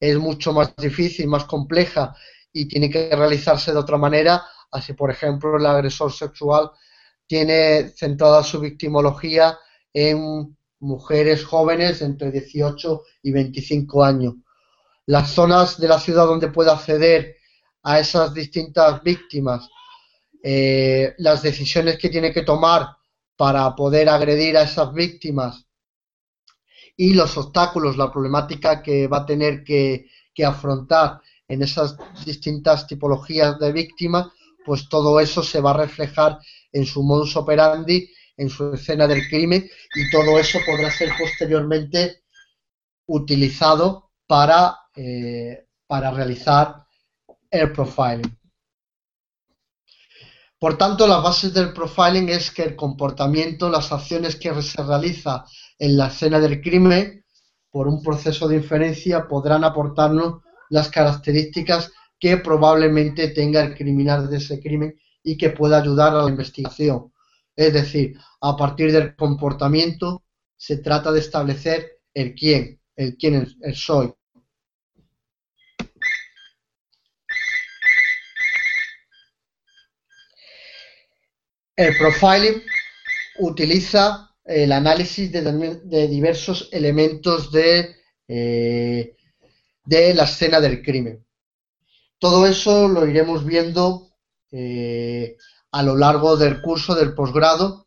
es 0.00 0.18
mucho 0.18 0.52
más 0.52 0.74
difícil, 0.76 1.26
más 1.28 1.44
compleja 1.44 2.14
y 2.52 2.66
tiene 2.66 2.90
que 2.90 3.14
realizarse 3.14 3.72
de 3.72 3.78
otra 3.78 3.98
manera. 3.98 4.44
Así, 4.70 4.92
por 4.92 5.10
ejemplo, 5.10 5.56
el 5.56 5.66
agresor 5.66 6.12
sexual 6.12 6.70
tiene 7.26 7.90
centrada 7.96 8.42
su 8.42 8.60
victimología 8.60 9.58
en 9.92 10.56
mujeres 10.80 11.44
jóvenes 11.44 12.02
entre 12.02 12.30
18 12.30 13.02
y 13.22 13.32
25 13.32 14.04
años. 14.04 14.34
Las 15.06 15.30
zonas 15.30 15.80
de 15.80 15.88
la 15.88 15.98
ciudad 15.98 16.26
donde 16.26 16.48
puede 16.48 16.70
acceder 16.70 17.36
a 17.82 18.00
esas 18.00 18.34
distintas 18.34 19.02
víctimas, 19.02 19.68
eh, 20.42 21.14
las 21.18 21.42
decisiones 21.42 21.98
que 21.98 22.08
tiene 22.08 22.32
que 22.32 22.42
tomar 22.42 22.88
para 23.36 23.74
poder 23.74 24.08
agredir 24.08 24.56
a 24.56 24.62
esas 24.62 24.92
víctimas 24.92 25.66
y 26.96 27.12
los 27.12 27.36
obstáculos, 27.36 27.96
la 27.96 28.10
problemática 28.10 28.82
que 28.82 29.06
va 29.06 29.18
a 29.18 29.26
tener 29.26 29.62
que, 29.62 30.06
afrontar 30.44 31.20
en 31.48 31.62
esas 31.62 31.96
distintas 32.26 32.86
tipologías 32.86 33.58
de 33.58 33.72
víctimas, 33.72 34.26
pues 34.66 34.86
todo 34.86 35.18
eso 35.18 35.42
se 35.42 35.62
va 35.62 35.70
a 35.70 35.78
reflejar 35.78 36.38
en 36.72 36.84
su 36.84 37.02
modus 37.02 37.36
operandi, 37.36 38.10
en 38.36 38.50
su 38.50 38.74
escena 38.74 39.06
del 39.06 39.26
crimen 39.28 39.66
y 39.94 40.10
todo 40.10 40.38
eso 40.38 40.58
podrá 40.66 40.90
ser 40.90 41.10
posteriormente 41.18 42.24
utilizado 43.06 44.10
para, 44.26 44.76
eh, 44.94 45.66
para 45.86 46.10
realizar 46.10 46.84
el 47.50 47.72
profiling. 47.72 48.38
Por 50.58 50.78
tanto, 50.78 51.06
las 51.06 51.22
bases 51.22 51.52
del 51.52 51.72
profiling 51.72 52.30
es 52.30 52.50
que 52.50 52.62
el 52.62 52.76
comportamiento, 52.76 53.68
las 53.68 53.92
acciones 53.92 54.36
que 54.36 54.62
se 54.62 54.82
realiza 54.82 55.44
en 55.78 55.96
la 55.98 56.06
escena 56.06 56.40
del 56.40 56.62
crimen, 56.62 57.24
por 57.70 57.88
un 57.88 58.02
proceso 58.02 58.48
de 58.48 58.56
inferencia, 58.56 59.28
podrán 59.28 59.64
aportarnos 59.64 60.42
las 60.70 60.88
características 60.88 61.92
que 62.18 62.38
probablemente 62.38 63.28
tenga 63.28 63.60
el 63.60 63.74
criminal 63.74 64.30
de 64.30 64.38
ese 64.38 64.60
crimen 64.60 64.98
y 65.22 65.36
que 65.36 65.50
pueda 65.50 65.78
ayudar 65.78 66.14
a 66.14 66.22
la 66.22 66.30
investigación. 66.30 67.12
Es 67.54 67.72
decir, 67.72 68.18
a 68.40 68.56
partir 68.56 68.92
del 68.92 69.14
comportamiento 69.14 70.22
se 70.56 70.78
trata 70.78 71.12
de 71.12 71.20
establecer 71.20 72.00
el 72.14 72.34
quién, 72.34 72.80
el 72.94 73.16
quién, 73.16 73.46
el, 73.60 73.74
soy. 73.74 74.12
El 81.76 81.94
profiling 81.98 82.62
utiliza 83.38 84.34
el 84.46 84.72
análisis 84.72 85.30
de, 85.30 86.08
diversos 86.08 86.70
elementos 86.72 87.52
de, 87.52 87.96
eh, 88.28 89.14
de, 89.84 90.14
la 90.14 90.24
escena 90.24 90.58
del 90.58 90.82
crimen. 90.82 91.22
Todo 92.18 92.46
eso 92.46 92.88
lo 92.88 93.06
iremos 93.06 93.44
viendo 93.44 94.10
eh, 94.52 95.36
a 95.70 95.82
lo 95.82 95.96
largo 95.96 96.38
del 96.38 96.62
curso 96.62 96.94
del 96.94 97.14
posgrado. 97.14 97.86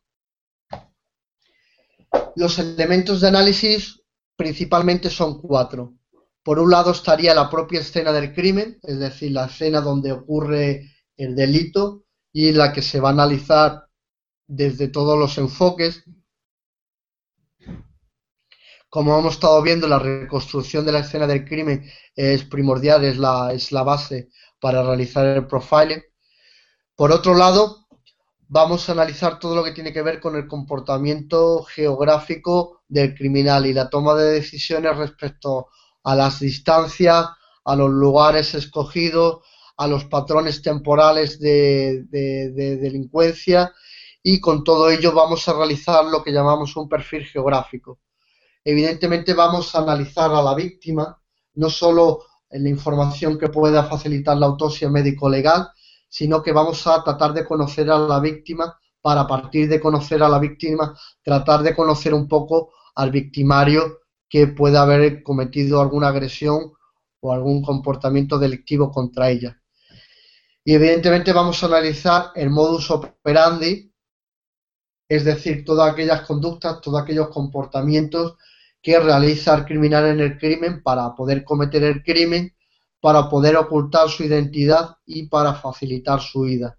Los 2.35 2.59
elementos 2.59 3.21
de 3.21 3.27
análisis 3.27 4.03
principalmente 4.35 5.09
son 5.09 5.41
cuatro. 5.41 5.95
Por 6.43 6.59
un 6.59 6.69
lado 6.69 6.91
estaría 6.91 7.33
la 7.33 7.49
propia 7.49 7.79
escena 7.79 8.11
del 8.11 8.33
crimen, 8.33 8.77
es 8.83 8.99
decir, 8.99 9.31
la 9.31 9.45
escena 9.45 9.81
donde 9.81 10.11
ocurre 10.11 10.91
el 11.17 11.35
delito 11.35 12.05
y 12.31 12.51
la 12.51 12.71
que 12.73 12.81
se 12.81 12.99
va 12.99 13.09
a 13.09 13.13
analizar 13.13 13.87
desde 14.47 14.87
todos 14.87 15.17
los 15.17 15.37
enfoques. 15.37 16.03
Como 18.89 19.17
hemos 19.17 19.35
estado 19.35 19.61
viendo, 19.61 19.87
la 19.87 19.99
reconstrucción 19.99 20.85
de 20.85 20.91
la 20.91 20.99
escena 20.99 21.27
del 21.27 21.45
crimen 21.45 21.89
es 22.15 22.43
primordial, 22.43 23.03
es 23.03 23.17
la, 23.17 23.53
es 23.53 23.71
la 23.71 23.83
base 23.83 24.29
para 24.59 24.83
realizar 24.83 25.25
el 25.25 25.45
profiling. 25.45 26.01
Por 26.95 27.11
otro 27.11 27.35
lado, 27.35 27.87
vamos 28.47 28.89
a 28.89 28.93
analizar 28.93 29.39
todo 29.39 29.55
lo 29.55 29.63
que 29.63 29.71
tiene 29.71 29.93
que 29.93 30.01
ver 30.01 30.19
con 30.19 30.35
el 30.35 30.47
comportamiento 30.47 31.63
geográfico 31.63 32.81
del 32.87 33.13
criminal 33.13 33.67
y 33.67 33.73
la 33.73 33.89
toma 33.89 34.15
de 34.15 34.31
decisiones 34.31 34.97
respecto 34.97 35.67
a 36.03 36.15
las 36.15 36.39
distancias, 36.39 37.27
a 37.63 37.75
los 37.75 37.91
lugares 37.91 38.55
escogidos, 38.55 39.45
a 39.79 39.87
los 39.87 40.03
patrones 40.05 40.61
temporales 40.61 41.39
de, 41.39 42.03
delincuencia 42.11 43.73
y 44.21 44.41
con 44.41 44.61
todo 44.61 44.89
ello 44.89 45.13
vamos 45.13 45.47
a 45.47 45.53
realizar 45.53 46.03
lo 46.03 46.21
que 46.21 46.33
llamamos 46.33 46.75
un 46.75 46.89
perfil 46.89 47.25
geográfico. 47.25 48.01
Evidentemente 48.61 49.33
vamos 49.33 49.73
a 49.73 49.79
analizar 49.79 50.31
a 50.31 50.41
la 50.41 50.53
víctima, 50.53 51.17
no 51.53 51.69
solo 51.69 52.25
en 52.49 52.63
la 52.63 52.69
información 52.69 53.39
que 53.39 53.47
pueda 53.47 53.85
facilitar 53.85 54.35
la 54.35 54.47
autopsia 54.47 54.89
médico-legal, 54.89 55.69
sino 56.09 56.43
que 56.43 56.51
vamos 56.51 56.85
a 56.85 57.01
tratar 57.01 57.31
de 57.31 57.45
conocer 57.45 57.89
a 57.89 57.97
la 57.99 58.19
víctima 58.19 58.77
para 59.01 59.21
a 59.21 59.27
partir 59.27 59.69
de 59.69 59.79
conocer 59.79 60.21
a 60.21 60.27
la 60.27 60.39
víctima 60.39 60.93
tratar 61.23 61.63
de 61.63 61.73
conocer 61.73 62.13
un 62.13 62.27
poco 62.27 62.73
al 62.95 63.11
victimario 63.11 63.99
que 64.27 64.47
pueda 64.47 64.81
haber 64.81 65.23
cometido 65.23 65.79
alguna 65.79 66.09
agresión 66.09 66.73
o 67.21 67.31
algún 67.31 67.61
comportamiento 67.61 68.37
delictivo 68.37 68.91
contra 68.91 69.29
ella. 69.29 69.58
Y 70.69 70.75
evidentemente 70.75 71.33
vamos 71.33 71.63
a 71.63 71.65
analizar 71.65 72.31
el 72.35 72.51
modus 72.51 72.91
operandi, 72.91 73.91
es 75.09 75.25
decir, 75.25 75.65
todas 75.65 75.91
aquellas 75.91 76.21
conductas, 76.21 76.79
todos 76.79 77.01
aquellos 77.01 77.29
comportamientos 77.29 78.37
que 78.79 78.99
realiza 78.99 79.55
el 79.55 79.65
criminal 79.65 80.05
en 80.05 80.19
el 80.19 80.37
crimen 80.37 80.83
para 80.83 81.15
poder 81.15 81.43
cometer 81.43 81.81
el 81.81 82.03
crimen 82.03 82.55
para 83.01 83.27
poder 83.27 83.57
ocultar 83.57 84.09
su 84.09 84.23
identidad 84.23 84.95
y 85.07 85.25
para 85.27 85.55
facilitar 85.55 86.21
su 86.21 86.41
huida. 86.41 86.77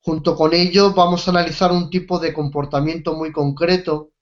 Junto 0.00 0.36
con 0.36 0.54
ello 0.54 0.92
vamos 0.92 1.26
a 1.26 1.32
analizar 1.32 1.72
un 1.72 1.90
tipo 1.90 2.20
de 2.20 2.32
comportamiento 2.32 3.14
muy 3.14 3.32
concreto 3.32 4.12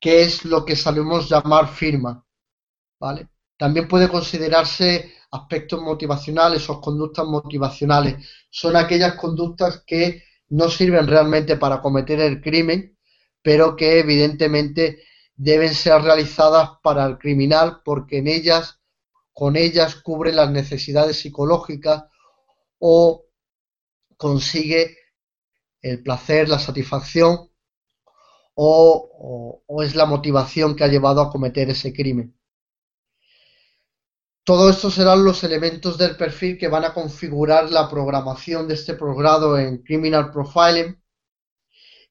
que 0.00 0.22
es 0.22 0.44
lo 0.44 0.64
que 0.64 0.74
sabemos 0.74 1.28
llamar 1.28 1.68
firma. 1.68 2.26
¿vale? 2.98 3.28
También 3.56 3.86
puede 3.86 4.08
considerarse 4.08 5.14
aspectos 5.36 5.80
motivacionales 5.80 6.68
o 6.70 6.80
conductas 6.80 7.26
motivacionales. 7.26 8.26
Son 8.50 8.76
aquellas 8.76 9.14
conductas 9.14 9.82
que 9.86 10.22
no 10.48 10.68
sirven 10.68 11.06
realmente 11.06 11.56
para 11.56 11.80
cometer 11.80 12.20
el 12.20 12.40
crimen, 12.40 12.96
pero 13.42 13.76
que 13.76 14.00
evidentemente 14.00 15.02
deben 15.34 15.74
ser 15.74 16.02
realizadas 16.02 16.70
para 16.82 17.04
el 17.06 17.18
criminal 17.18 17.82
porque 17.84 18.18
en 18.18 18.28
ellas 18.28 18.80
con 19.32 19.54
ellas 19.54 19.96
cubre 19.96 20.32
las 20.32 20.50
necesidades 20.50 21.18
psicológicas 21.20 22.04
o 22.78 23.26
consigue 24.16 24.96
el 25.82 26.02
placer, 26.02 26.48
la 26.48 26.58
satisfacción 26.58 27.50
o, 28.54 29.62
es 29.84 29.94
la 29.94 30.06
motivación 30.06 30.74
que 30.74 30.84
ha 30.84 30.88
llevado 30.88 31.20
a 31.20 31.30
cometer 31.30 31.68
ese 31.68 31.92
crimen. 31.92 32.34
Todo 34.46 34.70
esto 34.70 34.92
serán 34.92 35.24
los 35.24 35.42
elementos 35.42 35.98
del 35.98 36.16
perfil 36.16 36.56
que 36.56 36.68
van 36.68 36.84
a 36.84 36.94
configurar 36.94 37.68
la 37.72 37.90
programación 37.90 38.68
de 38.68 38.74
este 38.74 38.94
programa 38.94 39.60
en 39.60 39.78
Criminal 39.78 40.30
Profiling 40.30 41.02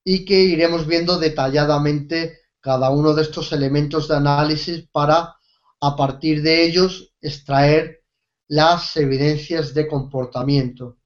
y 0.04 0.26
que 0.26 0.41
iremos 0.41 0.86
viendo 0.86 1.17
detalladamente 1.17 2.39
cada 2.60 2.89
uno 2.89 3.13
de 3.13 3.21
estos 3.21 3.54
elementos 3.54 4.10
de 4.10 4.17
análisis 4.17 4.86
para 4.91 5.38
a 5.80 5.95
partir 5.95 6.41
de 6.41 6.65
ellos 6.65 7.13
extraer 7.21 8.04
las 8.50 8.98
evidencias 8.98 9.74
de 9.74 9.88
comportamiento. 9.88 10.98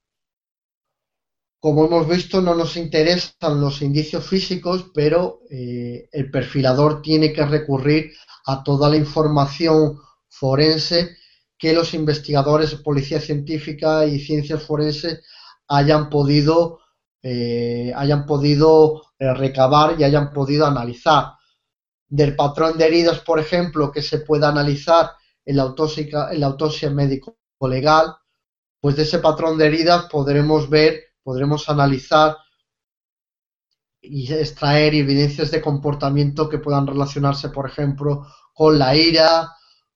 Como 1.59 1.85
hemos 1.85 2.07
visto, 2.07 2.41
no 2.41 2.55
nos 2.55 2.75
interesan 2.75 3.61
los 3.61 3.83
indicios 3.83 4.25
físicos, 4.25 4.89
pero 4.95 5.41
eh, 5.51 6.09
el 6.11 6.31
perfilador 6.31 7.03
tiene 7.03 7.31
que 7.31 7.45
recurrir 7.45 8.13
a 8.47 8.63
toda 8.63 8.89
la 8.89 8.97
información 8.97 9.99
forense 10.29 11.17
que 11.57 11.73
los 11.73 11.93
investigadores, 11.93 12.73
policía 12.75 13.19
científica 13.19 14.05
y 14.05 14.19
ciencias 14.19 14.63
forenses 14.63 15.21
hayan 15.67 16.09
podido, 16.09 16.79
eh, 17.21 17.91
hayan 17.95 18.25
podido 18.25 19.03
eh, 19.19 19.33
recabar 19.33 19.99
y 19.99 20.05
hayan 20.05 20.31
podido 20.31 20.65
analizar. 20.65 21.33
Del 22.07 22.35
patrón 22.35 22.77
de 22.77 22.87
heridas, 22.87 23.19
por 23.19 23.39
ejemplo, 23.39 23.91
que 23.91 24.01
se 24.01 24.19
pueda 24.19 24.47
analizar 24.49 25.11
en 25.45 25.57
la 25.57 25.63
autopsia, 25.63 26.29
en 26.31 26.39
la 26.39 26.47
autopsia 26.47 26.89
médico-legal, 26.89 28.15
pues 28.79 28.95
de 28.95 29.03
ese 29.03 29.19
patrón 29.19 29.57
de 29.57 29.67
heridas 29.67 30.05
podremos 30.05 30.69
ver, 30.69 31.01
podremos 31.21 31.69
analizar 31.69 32.37
y 34.01 34.31
extraer 34.33 34.95
evidencias 34.95 35.51
de 35.51 35.61
comportamiento 35.61 36.47
que 36.47 36.59
puedan 36.59 36.87
relacionarse, 36.87 37.49
por 37.49 37.67
ejemplo, 37.67 38.25
con 38.53 38.79
la 38.79 38.95
ira, 38.95 39.49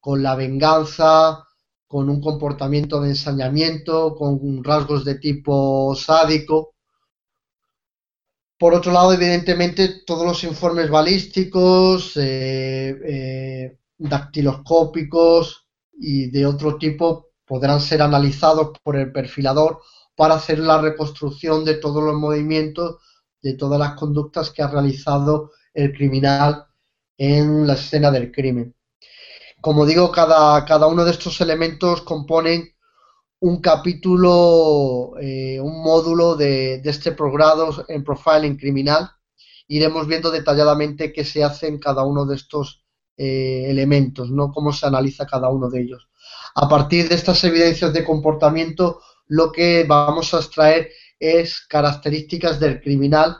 con 0.04 0.22
la 0.22 0.36
venganza, 0.36 1.48
con 1.88 2.10
un 2.10 2.20
comportamiento 2.20 3.00
de 3.00 3.12
ensañamiento, 3.12 4.16
con 4.16 4.62
rasgos 4.62 5.06
de 5.06 5.16
tipo 5.16 5.96
sádico. 5.96 6.76
Por 8.60 8.74
otro 8.74 8.92
lado, 8.92 9.14
evidentemente, 9.14 10.04
todos 10.06 10.26
los 10.26 10.44
informes 10.44 10.90
balísticos, 10.90 12.18
eh, 12.18 12.90
eh, 13.06 13.78
dactiloscópicos 13.98 15.68
y 15.94 16.30
de 16.30 16.48
otro 16.48 16.78
tipo 16.78 17.30
podrán 17.46 17.80
ser 17.80 18.02
analizados 18.02 18.78
por 18.84 18.98
el 18.98 19.10
perfilador 19.14 19.80
para 20.18 20.34
hacer 20.36 20.60
la 20.60 20.82
reconstrucción 20.82 21.64
de 21.64 21.76
todos 21.76 22.04
los 22.04 22.16
movimientos, 22.16 22.98
de 23.42 23.54
todas 23.54 23.80
las 23.80 23.94
conductas 23.94 24.52
que 24.52 24.64
ha 24.64 24.68
realizado 24.68 25.52
el 25.74 25.94
criminal 25.94 26.66
en 27.18 27.66
la 27.66 27.76
escena 27.76 28.12
del 28.12 28.34
crimen. 28.34 28.76
Como 29.64 29.86
digo, 29.86 30.12
cada, 30.12 30.66
cada 30.66 30.88
uno 30.88 31.06
de 31.06 31.12
estos 31.12 31.40
elementos 31.40 32.02
componen 32.02 32.76
un 33.40 33.62
capítulo, 33.62 35.14
eh, 35.22 35.58
un 35.58 35.82
módulo 35.82 36.36
de, 36.36 36.82
este 36.84 37.14
programa 37.14 37.74
en 37.88 38.04
profiling 38.04 38.58
criminal. 38.58 39.10
Iremos 39.70 40.06
viendo 40.06 40.32
detalladamente 40.32 41.14
qué 41.14 41.24
se 41.24 41.46
hace 41.46 41.68
en 41.68 41.80
cada 41.80 42.04
uno 42.04 42.26
de 42.26 42.36
estos 42.36 42.84
eh, 43.16 43.68
elementos, 43.70 44.30
¿no? 44.32 44.52
cómo 44.52 44.74
se 44.74 44.86
analiza 44.86 45.26
cada 45.26 45.48
uno 45.48 45.70
de 45.70 45.80
ellos. 45.80 46.10
A 46.56 46.68
partir 46.68 47.08
de 47.08 47.16
estas 47.16 47.42
evidencias 47.46 47.94
de 47.94 48.04
comportamiento, 48.04 49.00
lo 49.28 49.50
que 49.50 49.86
vamos 49.88 50.34
a 50.34 50.40
extraer 50.40 50.90
es 51.18 51.62
características 51.70 52.60
del 52.60 52.82
criminal 52.82 53.38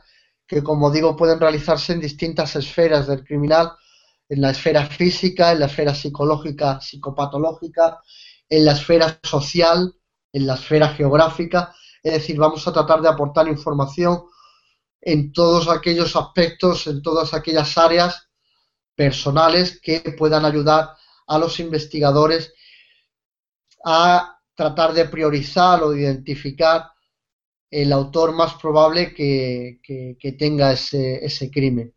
que, 0.48 0.64
como 0.64 0.90
digo, 0.90 1.18
pueden 1.18 1.42
realizarse 1.42 1.92
en 1.92 2.00
distintas 2.00 2.56
esferas 2.56 3.08
del 3.08 3.26
criminal, 3.26 3.74
en 4.34 4.42
la 4.42 4.50
esfera 4.50 4.86
física, 4.88 5.52
en 5.52 5.60
la 5.60 5.68
esfera 5.68 5.94
psicológica, 5.94 6.82
psicopatológica, 6.82 8.02
en 8.50 8.66
la 8.66 8.72
esfera 8.72 9.20
social, 9.22 9.94
en 10.32 10.48
la 10.48 10.56
esfera 10.56 10.90
geográfica. 10.90 11.76
Es 12.02 12.14
decir, 12.14 12.38
vamos 12.38 12.68
a 12.68 12.74
tratar 12.74 13.02
de 13.02 13.10
aportar 13.10 13.48
información 13.48 14.24
en 15.00 15.32
todos 15.32 15.70
aquellos 15.70 16.16
aspectos, 16.16 16.88
en 16.88 17.04
todas 17.04 17.34
aquellas 17.36 17.78
áreas 17.78 18.28
personales 18.96 19.80
que 19.80 20.00
puedan 20.18 20.46
ayudar 20.46 20.96
a 21.28 21.38
los 21.38 21.60
investigadores 21.60 22.54
a 23.86 24.40
tratar 24.56 24.94
de 24.94 25.06
priorizar 25.06 25.84
o 25.84 25.92
de 25.92 26.02
identificar 26.02 26.90
el 27.70 27.92
autor 27.92 28.34
más 28.34 28.56
probable 28.56 29.14
que, 29.14 29.80
tenga 30.40 30.72
ese, 30.72 31.52
crimen. 31.52 31.94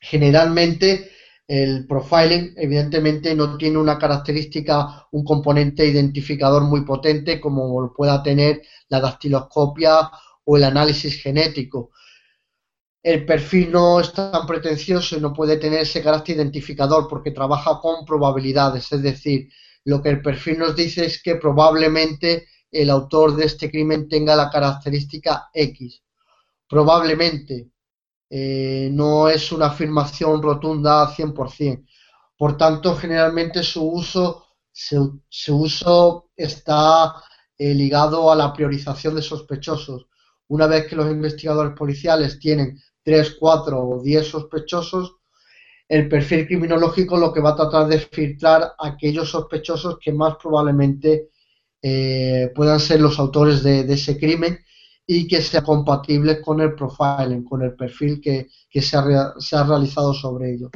Generalmente 0.00 1.12
el 1.46 1.86
profiling 1.86 2.54
evidentemente 2.56 3.34
no 3.34 3.56
tiene 3.56 3.78
una 3.78 3.98
característica, 3.98 5.06
un 5.10 5.24
componente 5.24 5.86
identificador 5.86 6.62
muy 6.62 6.84
potente 6.84 7.40
como 7.40 7.80
lo 7.80 7.92
pueda 7.92 8.22
tener 8.22 8.62
la 8.88 9.00
dactiloscopia 9.00 10.10
o 10.44 10.56
el 10.56 10.64
análisis 10.64 11.20
genético. 11.20 11.90
El 13.02 13.26
perfil 13.26 13.72
no 13.72 14.00
es 14.00 14.12
tan 14.12 14.46
pretencioso 14.46 15.16
y 15.16 15.20
no 15.20 15.32
puede 15.32 15.56
tener 15.56 15.80
ese 15.80 16.02
carácter 16.02 16.36
identificador 16.36 17.08
porque 17.08 17.32
trabaja 17.32 17.80
con 17.80 18.04
probabilidades, 18.04 18.92
es 18.92 19.02
decir, 19.02 19.48
lo 19.84 20.00
que 20.00 20.10
el 20.10 20.22
perfil 20.22 20.58
nos 20.58 20.76
dice 20.76 21.04
es 21.04 21.20
que 21.20 21.34
probablemente 21.36 22.46
el 22.70 22.88
autor 22.90 23.34
de 23.34 23.46
este 23.46 23.70
crimen 23.70 24.08
tenga 24.08 24.36
la 24.36 24.48
característica 24.48 25.50
X. 25.52 26.02
Probablemente 26.68 27.71
eh, 28.34 28.88
no 28.90 29.28
es 29.28 29.52
una 29.52 29.66
afirmación 29.66 30.40
rotunda 30.40 31.06
100%. 31.14 31.84
Por 32.34 32.56
tanto, 32.56 32.96
generalmente 32.96 33.62
su 33.62 33.86
uso, 33.86 34.46
su, 34.72 35.20
uso 35.48 36.30
está 36.34 37.14
eh, 37.58 37.74
ligado 37.74 38.32
a 38.32 38.34
la 38.34 38.50
priorización 38.54 39.16
de 39.16 39.20
sospechosos. 39.20 40.06
Una 40.48 40.66
vez 40.66 40.86
que 40.86 40.96
los 40.96 41.10
investigadores 41.10 41.74
policiales 41.76 42.38
tienen 42.38 42.80
3, 43.02 43.36
4 43.38 43.78
o 43.78 44.02
10 44.02 44.26
sospechosos, 44.26 45.16
el 45.86 46.08
perfil 46.08 46.46
criminológico 46.46 47.18
lo 47.18 47.34
que 47.34 47.42
va 47.42 47.50
a 47.50 47.56
tratar 47.56 47.86
de 47.86 47.98
filtrar 47.98 48.72
aquellos 48.78 49.28
sospechosos 49.28 49.98
que 50.00 50.10
más 50.10 50.36
probablemente 50.40 51.28
eh, 51.82 52.50
puedan 52.54 52.80
ser 52.80 52.98
los 52.98 53.18
autores 53.18 53.62
de, 53.62 53.80
ese 53.92 54.18
crimen 54.18 54.58
y 55.06 55.26
que 55.26 55.42
sea 55.42 55.62
compatibles 55.62 56.40
con 56.40 56.60
el 56.60 56.74
profiling, 56.74 57.44
con 57.44 57.62
el 57.62 57.74
perfil 57.74 58.20
que, 58.20 58.48
se, 58.80 58.96
ha, 58.96 59.34
se, 59.38 59.56
ha, 59.56 59.64
realizado 59.64 60.14
sobre 60.14 60.54
ello. 60.54 60.70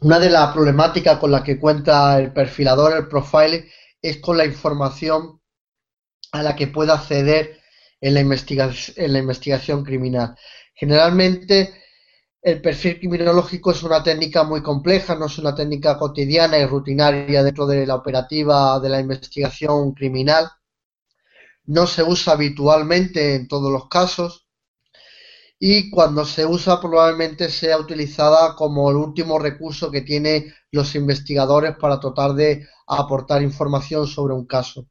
Una 0.00 0.18
de 0.18 0.30
las 0.30 0.52
problemáticas 0.52 1.18
con 1.18 1.30
las 1.30 1.42
que 1.42 1.58
cuenta 1.58 2.18
el 2.18 2.32
perfilador, 2.32 2.96
el 2.96 3.08
profiling, 3.08 3.64
es 4.00 4.18
con 4.18 4.36
la 4.36 4.44
información 4.44 5.40
a 6.32 6.42
la 6.42 6.54
que 6.54 6.66
pueda 6.66 6.94
acceder 6.94 7.60
en 8.00 8.14
la, 8.14 8.20
en 8.20 9.12
la 9.12 9.18
investigación 9.18 9.82
criminal. 9.82 10.36
Generalmente 10.74 11.72
el 12.44 12.60
perfil 12.60 12.98
criminológico 12.98 13.70
es 13.70 13.82
una 13.82 14.02
técnica 14.02 14.44
muy 14.44 14.62
compleja, 14.62 15.14
no 15.14 15.26
es 15.26 15.38
una 15.38 15.54
técnica 15.54 15.96
cotidiana 15.96 16.58
y 16.58 16.66
rutinaria 16.66 17.42
dentro 17.42 17.66
de 17.66 17.86
la 17.86 17.94
operativa 17.94 18.78
de 18.80 18.90
la 18.90 19.00
investigación 19.00 19.94
criminal. 19.94 20.50
No 21.66 21.86
se 21.86 22.02
usa 22.02 22.34
habitualmente 22.34 23.34
en 23.34 23.48
todos 23.48 23.72
los 23.72 23.88
casos 23.88 24.46
y 25.58 25.90
cuando 25.90 26.26
se 26.26 26.44
usa 26.44 26.80
probablemente 26.80 27.48
sea 27.48 27.78
utilizada 27.78 28.54
como 28.54 28.90
el 28.90 28.96
último 28.96 29.38
recurso 29.38 29.90
que 29.90 30.02
tienen 30.02 30.52
los 30.70 30.94
investigadores 30.94 31.76
para 31.80 31.98
tratar 31.98 32.34
de 32.34 32.66
aportar 32.86 33.42
información 33.42 34.06
sobre 34.06 34.34
un 34.34 34.46
caso. 34.46 34.86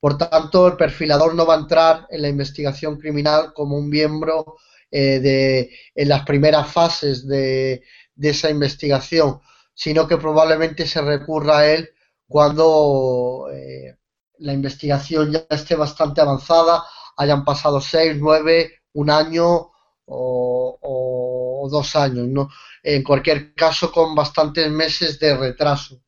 Por 0.00 0.16
tanto, 0.16 0.68
el 0.68 0.76
perfilador 0.76 1.34
no 1.34 1.44
va 1.44 1.56
a 1.56 1.58
entrar 1.58 2.06
en 2.10 2.22
la 2.22 2.28
investigación 2.28 2.98
criminal 2.98 3.52
como 3.52 3.76
un 3.76 3.88
miembro 3.90 4.56
eh, 4.90 5.20
de, 5.20 5.70
en 5.94 6.08
las 6.08 6.24
primeras 6.24 6.72
fases 6.72 7.26
de, 7.26 7.82
esa 8.20 8.48
investigación, 8.48 9.40
sino 9.74 10.08
que 10.08 10.16
probablemente 10.16 10.86
se 10.86 11.02
recurra 11.02 11.58
a 11.58 11.70
él 11.70 11.90
cuando 12.26 13.48
eh, 13.52 13.97
la 14.40 14.52
investigación 14.52 15.32
ya 15.32 15.46
esté 15.50 15.74
bastante 15.74 16.20
avanzada, 16.20 16.84
hayan 17.16 17.44
pasado 17.44 17.80
seis, 17.80 18.16
nueve, 18.18 18.82
un 18.94 19.10
año 19.10 19.70
o, 20.06 21.68
dos 21.70 21.96
años, 21.96 22.26
¿no? 22.28 22.48
En 22.82 23.02
cualquier 23.02 23.54
caso, 23.54 23.92
con 23.92 24.14
bastantes 24.14 24.70
meses 24.70 25.18
de 25.18 25.36
retraso. 25.36 26.00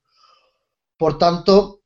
Por 0.97 1.19
tanto, 1.19 1.83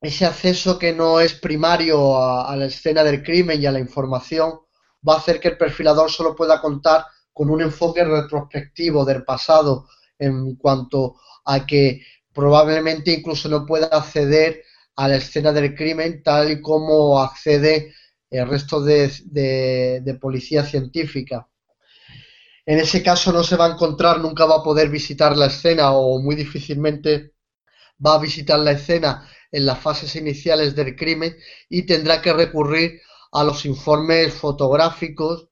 ese 0.00 0.26
acceso 0.26 0.78
que 0.78 0.92
no 0.92 1.18
es 1.18 1.34
primario 1.34 2.16
a 2.22 2.54
la 2.56 2.66
escena 2.66 3.02
del 3.02 3.22
crimen 3.22 3.60
y 3.60 3.66
a 3.66 3.72
la 3.72 3.80
información, 3.80 4.60
va 5.06 5.14
a 5.14 5.18
hacer 5.18 5.40
que 5.40 5.48
el 5.48 5.58
perfilador 5.58 6.10
solo 6.10 6.34
pueda 6.34 6.60
contar 6.60 7.04
con 7.32 7.50
un 7.50 7.62
enfoque 7.62 8.04
retrospectivo 8.04 9.04
del 9.04 9.24
pasado 9.24 9.88
en 10.18 10.56
cuanto 10.56 11.16
a 11.44 11.66
que 11.66 12.02
probablemente 12.32 13.12
incluso 13.12 13.48
no 13.48 13.66
pueda 13.66 13.86
acceder 13.86 14.62
a 15.00 15.08
la 15.08 15.16
escena 15.16 15.50
del 15.50 15.74
crimen 15.74 16.22
tal 16.22 16.50
y 16.50 16.60
como 16.60 17.22
accede 17.22 17.94
el 18.28 18.46
resto 18.46 18.82
de, 18.82 20.18
policía 20.20 20.62
científica. 20.62 21.48
En 22.66 22.78
ese 22.78 23.02
caso 23.02 23.32
no 23.32 23.42
se 23.42 23.56
va 23.56 23.64
a 23.64 23.72
encontrar, 23.72 24.20
nunca 24.20 24.44
va 24.44 24.56
a 24.56 24.62
poder 24.62 24.90
visitar 24.90 25.34
la 25.38 25.46
escena 25.46 25.92
o 25.92 26.20
muy 26.20 26.36
difícilmente 26.36 27.32
va 28.04 28.16
a 28.16 28.18
visitar 28.18 28.58
la 28.58 28.72
escena 28.72 29.26
en 29.50 29.64
las 29.64 29.78
fases 29.78 30.14
iniciales 30.16 30.76
del 30.76 30.94
crimen 30.94 31.34
y 31.70 31.84
tendrá 31.84 32.20
que 32.20 32.34
recurrir 32.34 33.00
a 33.32 33.42
los 33.42 33.64
informes 33.64 34.34
fotográficos, 34.34 35.48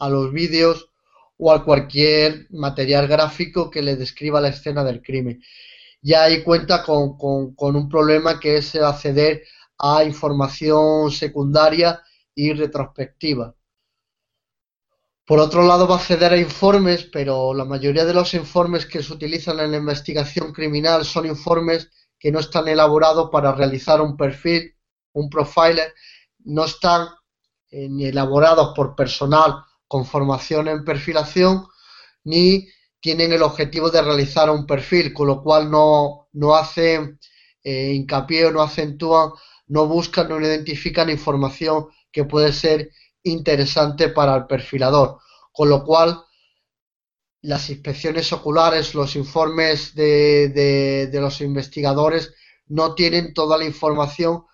a 0.00 0.08
los 0.08 0.32
vídeos 0.32 0.90
o 1.38 1.52
a 1.52 1.64
cualquier 1.64 2.48
material 2.50 3.06
gráfico 3.06 3.70
que 3.70 3.82
le 3.82 3.94
describa 3.94 4.40
la 4.40 4.48
escena 4.48 4.82
del 4.82 5.02
crimen. 5.02 5.40
Ya 6.06 6.22
ahí 6.22 6.44
cuenta 6.44 6.84
con, 6.84 7.16
un 7.58 7.88
problema 7.88 8.38
que 8.38 8.58
es 8.58 8.76
acceder 8.76 9.42
a 9.76 10.04
información 10.04 11.10
secundaria 11.10 12.00
y 12.32 12.52
retrospectiva. 12.52 13.56
Por 15.24 15.40
otro 15.40 15.64
lado, 15.64 15.88
va 15.88 15.96
a 15.96 15.98
acceder 15.98 16.32
a 16.32 16.36
informes, 16.36 17.08
pero 17.12 17.52
la 17.52 17.64
mayoría 17.64 18.04
de 18.04 18.14
los 18.14 18.34
informes 18.34 18.86
que 18.86 19.02
se 19.02 19.12
utilizan 19.12 19.58
en 19.58 19.72
la 19.72 19.78
investigación 19.78 20.52
criminal 20.52 21.04
son 21.04 21.26
informes 21.26 21.90
que 22.20 22.30
no 22.30 22.38
están 22.38 22.68
elaborados 22.68 23.28
para 23.32 23.50
realizar 23.50 24.00
un 24.00 24.16
perfil, 24.16 24.76
un 25.12 25.28
profiler, 25.28 25.92
no 26.44 26.66
están 26.66 27.08
eh, 27.72 27.88
ni 27.88 28.04
elaborados 28.04 28.72
por 28.76 28.94
personal 28.94 29.56
con 29.88 30.06
formación 30.06 30.68
en 30.68 30.84
perfilación, 30.84 31.66
ni 32.22 32.68
tienen 33.06 33.32
el 33.32 33.42
objetivo 33.42 33.88
de 33.88 34.02
realizar 34.02 34.50
un 34.50 34.66
perfil, 34.66 35.12
con 35.12 35.28
lo 35.28 35.40
cual 35.40 35.70
no, 35.70 36.26
hacen 36.56 37.20
eh, 37.62 37.92
hincapié 37.92 38.46
o 38.46 38.50
no 38.50 38.60
acentúan, 38.60 39.30
no 39.68 39.86
buscan, 39.86 40.28
no 40.28 40.40
identifican 40.40 41.08
información 41.08 41.86
que 42.10 42.24
puede 42.24 42.52
ser 42.52 42.90
interesante 43.22 44.08
para 44.08 44.34
el 44.34 44.46
perfilador. 44.48 45.20
Con 45.52 45.68
lo 45.68 45.84
cual, 45.84 46.20
las 47.42 47.70
inspecciones 47.70 48.32
oculares, 48.32 48.92
los 48.96 49.14
informes 49.14 49.94
de 49.94 51.08
los 51.12 51.40
investigadores 51.40 52.34
no 52.66 52.96
tienen 52.96 53.32
toda 53.34 53.56
la 53.56 53.66
información 53.66 54.46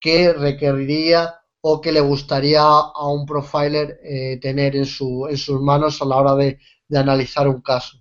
que 0.00 0.32
requeriría 0.32 1.36
o 1.60 1.80
que 1.80 1.92
le 1.92 2.00
gustaría 2.00 2.62
a 2.62 3.06
un 3.06 3.24
profiler 3.24 4.00
eh, 4.02 4.38
tener 4.42 4.74
en, 4.74 4.86
su, 4.86 5.28
en, 5.30 5.36
sus 5.36 5.60
manos 5.60 6.02
a 6.02 6.04
la 6.04 6.16
hora 6.16 6.34
de, 6.34 6.58
analizar 6.98 7.48
un 7.48 7.60
caso. 7.62 7.98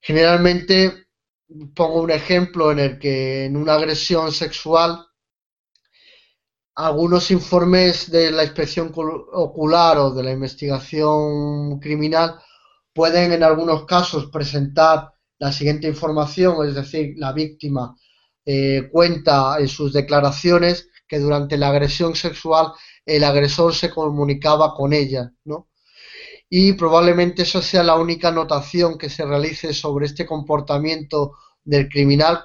Generalmente, 0.00 1.06
pongo 1.74 2.02
un 2.02 2.10
ejemplo 2.10 2.72
en 2.72 2.78
el 2.80 2.98
que 2.98 3.44
en 3.44 3.56
una 3.56 3.74
agresión 3.74 4.32
sexual, 4.32 5.06
algunos 6.74 7.30
informes 7.30 8.10
de 8.10 8.30
la 8.30 8.44
inspección 8.44 8.92
ocular 8.94 9.98
o 9.98 10.10
de 10.10 10.22
la 10.22 10.32
investigación 10.32 11.78
criminal 11.78 12.40
pueden 12.94 13.32
en 13.32 13.42
algunos 13.42 13.84
casos 13.84 14.30
presentar 14.30 15.12
la 15.38 15.52
siguiente 15.52 15.88
información, 15.88 16.66
es 16.66 16.74
decir, 16.74 17.14
la 17.16 17.32
víctima 17.32 17.96
eh, 18.44 18.88
cuenta 18.90 19.56
en 19.58 19.68
sus 19.68 19.92
declaraciones 19.92 20.88
que 21.06 21.18
durante 21.18 21.56
la 21.56 21.68
agresión 21.68 22.16
sexual 22.16 22.72
el 23.04 23.24
agresor 23.24 23.74
se 23.74 23.90
comunicaba 23.90 24.74
con 24.74 24.92
ella, 24.92 25.32
¿no? 25.44 25.68
Y 26.54 26.74
probablemente 26.74 27.42
esa 27.44 27.62
sea 27.62 27.82
la 27.82 27.96
única 27.96 28.28
anotación 28.28 28.98
que 28.98 29.08
se 29.08 29.24
realice 29.24 29.72
sobre 29.72 30.04
este 30.04 30.26
comportamiento 30.26 31.38
del 31.64 31.88
criminal 31.88 32.44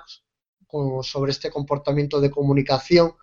sobre 1.04 1.32
este 1.32 1.50
comportamiento 1.50 2.20
de 2.20 2.32
comunicación 2.32 3.16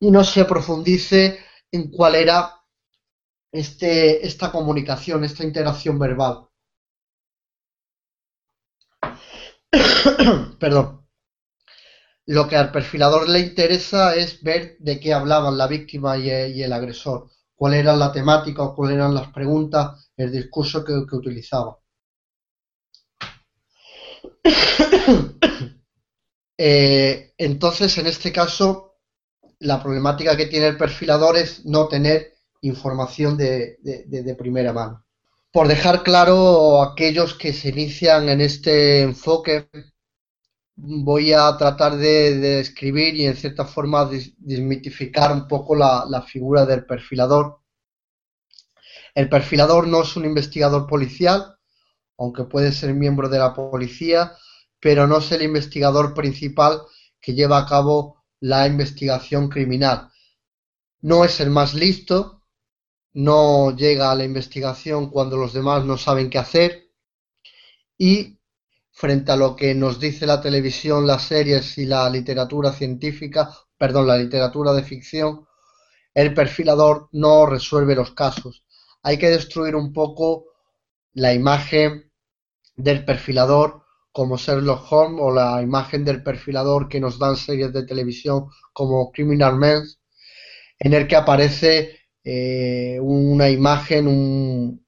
y 0.00 0.10
no 0.10 0.24
se 0.24 0.44
profundice 0.44 1.38
en 1.70 1.90
cuál 1.90 2.16
era 2.16 2.60
este, 3.52 4.26
esta 4.26 4.50
comunicación, 4.50 5.24
esta 5.24 5.44
interacción 5.44 5.98
verbal. 5.98 6.48
Perdón. 10.58 11.00
Lo 12.26 12.48
que 12.48 12.56
al 12.56 12.72
perfilador 12.72 13.28
le 13.28 13.40
interesa 13.40 14.14
es 14.14 14.42
ver 14.42 14.76
de 14.78 14.98
qué 14.98 15.12
hablaban 15.12 15.58
la 15.58 15.66
víctima 15.66 16.16
y 16.16 16.30
el, 16.30 16.72
agresor, 16.72 17.30
cuál 17.54 17.74
era 17.74 17.96
la 17.96 18.12
temática 18.12 18.62
o 18.62 18.74
cuáles 18.74 18.96
eran 18.96 19.14
las 19.14 19.28
preguntas, 19.28 20.10
el 20.16 20.32
discurso 20.32 20.84
que, 20.84 20.92
utilizaba. 21.16 21.78
Eh, 26.56 27.34
entonces, 27.36 27.98
en 27.98 28.06
este 28.06 28.30
caso, 28.30 28.94
la 29.58 29.82
problemática 29.82 30.36
que 30.36 30.46
tiene 30.46 30.68
el 30.68 30.76
perfilador 30.76 31.36
es 31.36 31.66
no 31.66 31.88
tener 31.88 32.34
información 32.60 33.36
de, 33.36 33.78
de 33.82 34.34
primera 34.36 34.72
mano. 34.72 35.04
Por 35.50 35.66
dejar 35.66 36.04
claro 36.04 36.80
aquellos 36.80 37.34
que 37.34 37.52
se 37.52 37.70
inician 37.70 38.28
en 38.28 38.40
este 38.40 39.02
enfoque 39.02 39.68
voy 40.76 41.32
a 41.32 41.56
tratar 41.56 41.96
de, 41.96 42.38
describir 42.38 43.14
y 43.14 43.26
en 43.26 43.36
cierta 43.36 43.64
forma 43.64 44.08
desmitificar 44.38 45.32
un 45.32 45.46
poco 45.46 45.74
la, 45.74 46.04
la, 46.08 46.22
figura 46.22 46.66
del 46.66 46.84
perfilador. 46.84 47.60
El 49.14 49.28
perfilador 49.28 49.86
no 49.86 50.02
es 50.02 50.16
un 50.16 50.24
investigador 50.24 50.86
policial, 50.86 51.56
aunque 52.18 52.44
puede 52.44 52.72
ser 52.72 52.94
miembro 52.94 53.28
de 53.28 53.38
la 53.38 53.54
policía, 53.54 54.32
pero 54.80 55.06
no 55.06 55.18
es 55.18 55.32
el 55.32 55.42
investigador 55.42 56.14
principal 56.14 56.82
que 57.20 57.34
lleva 57.34 57.58
a 57.58 57.66
cabo 57.66 58.24
la 58.40 58.66
investigación 58.66 59.48
criminal. 59.48 60.10
No 61.00 61.24
es 61.24 61.40
el 61.40 61.50
más 61.50 61.74
listo, 61.74 62.42
no 63.14 63.74
llega 63.76 64.10
a 64.10 64.14
la 64.14 64.24
investigación 64.24 65.08
cuando 65.08 65.36
los 65.36 65.52
demás 65.52 65.84
no 65.84 65.96
saben 65.96 66.28
qué 66.28 66.38
hacer 66.38 66.90
y 67.96 68.33
frente 68.94 69.32
a 69.32 69.36
lo 69.36 69.56
que 69.56 69.74
nos 69.74 69.98
dice 69.98 70.24
la 70.24 70.40
televisión, 70.40 71.04
las 71.04 71.24
series 71.24 71.76
y 71.78 71.84
la 71.84 72.08
literatura 72.08 72.72
científica, 72.72 73.50
perdón, 73.76 74.06
la 74.06 74.16
literatura 74.16 74.72
de 74.72 74.84
ficción, 74.84 75.46
el 76.14 76.32
perfilador 76.32 77.08
no 77.10 77.44
resuelve 77.44 77.96
los 77.96 78.12
casos. 78.12 78.64
Hay 79.02 79.18
que 79.18 79.30
destruir 79.30 79.74
un 79.74 79.92
poco 79.92 80.46
la 81.12 81.34
imagen 81.34 82.12
del 82.76 83.04
perfilador 83.04 83.82
como 84.12 84.36
Sherlock 84.36 84.90
Holmes 84.92 85.20
o 85.20 85.32
la 85.32 85.60
imagen 85.60 86.04
del 86.04 86.22
perfilador 86.22 86.88
que 86.88 87.00
nos 87.00 87.18
dan 87.18 87.36
series 87.36 87.72
de 87.72 87.84
televisión 87.84 88.46
como 88.72 89.10
Criminal 89.10 89.58
Minds, 89.58 89.98
en 90.78 90.94
el 90.94 91.08
que 91.08 91.16
aparece 91.16 91.98
eh, 92.22 92.98
una 93.00 93.50
imagen, 93.50 94.06
un, 94.06 94.84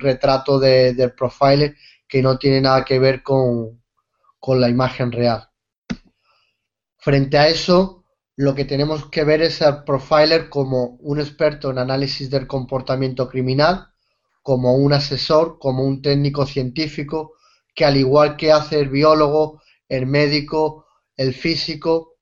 retrato 0.00 0.58
del 0.58 1.12
profiler 1.12 1.74
que 2.08 2.22
no 2.22 2.38
tiene 2.38 2.60
nada 2.60 2.84
que 2.84 2.98
ver 2.98 3.22
con, 3.22 3.82
la 4.48 4.68
imagen 4.68 5.10
real. 5.10 5.50
Frente 6.98 7.36
a 7.36 7.48
eso, 7.48 8.04
lo 8.36 8.54
que 8.54 8.64
tenemos 8.64 9.10
que 9.10 9.24
ver 9.24 9.42
es 9.42 9.60
al 9.60 9.82
profiler 9.82 10.48
como 10.48 10.96
un 11.00 11.18
experto 11.18 11.70
en 11.70 11.78
análisis 11.78 12.30
del 12.30 12.46
comportamiento 12.46 13.28
criminal, 13.28 13.88
como 14.42 14.76
un 14.76 14.92
asesor, 14.92 15.58
como 15.58 15.82
un 15.82 16.00
técnico 16.00 16.46
científico, 16.46 17.34
que 17.74 17.84
al 17.84 17.96
igual 17.96 18.36
que 18.36 18.52
hace 18.52 18.78
el 18.78 18.88
biólogo, 18.88 19.60
el 19.88 20.06
médico, 20.06 20.86
el 21.16 21.34
físico, 21.34 22.14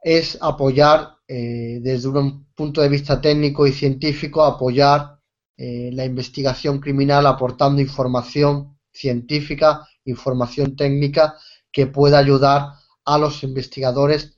es 0.00 0.38
apoyar 0.40 1.16
eh, 1.26 1.80
desde 1.82 2.08
un 2.08 2.46
punto 2.54 2.80
de 2.80 2.88
vista 2.88 3.20
técnico 3.20 3.66
y 3.66 3.72
científico, 3.72 4.44
apoyar 4.44 5.15
eh, 5.56 5.90
la 5.92 6.04
investigación 6.04 6.80
criminal 6.80 7.26
aportando 7.26 7.80
información 7.80 8.78
científica, 8.92 9.86
información 10.04 10.76
técnica 10.76 11.36
que 11.72 11.86
pueda 11.86 12.18
ayudar 12.18 12.72
a 13.04 13.18
los 13.18 13.42
investigadores 13.42 14.36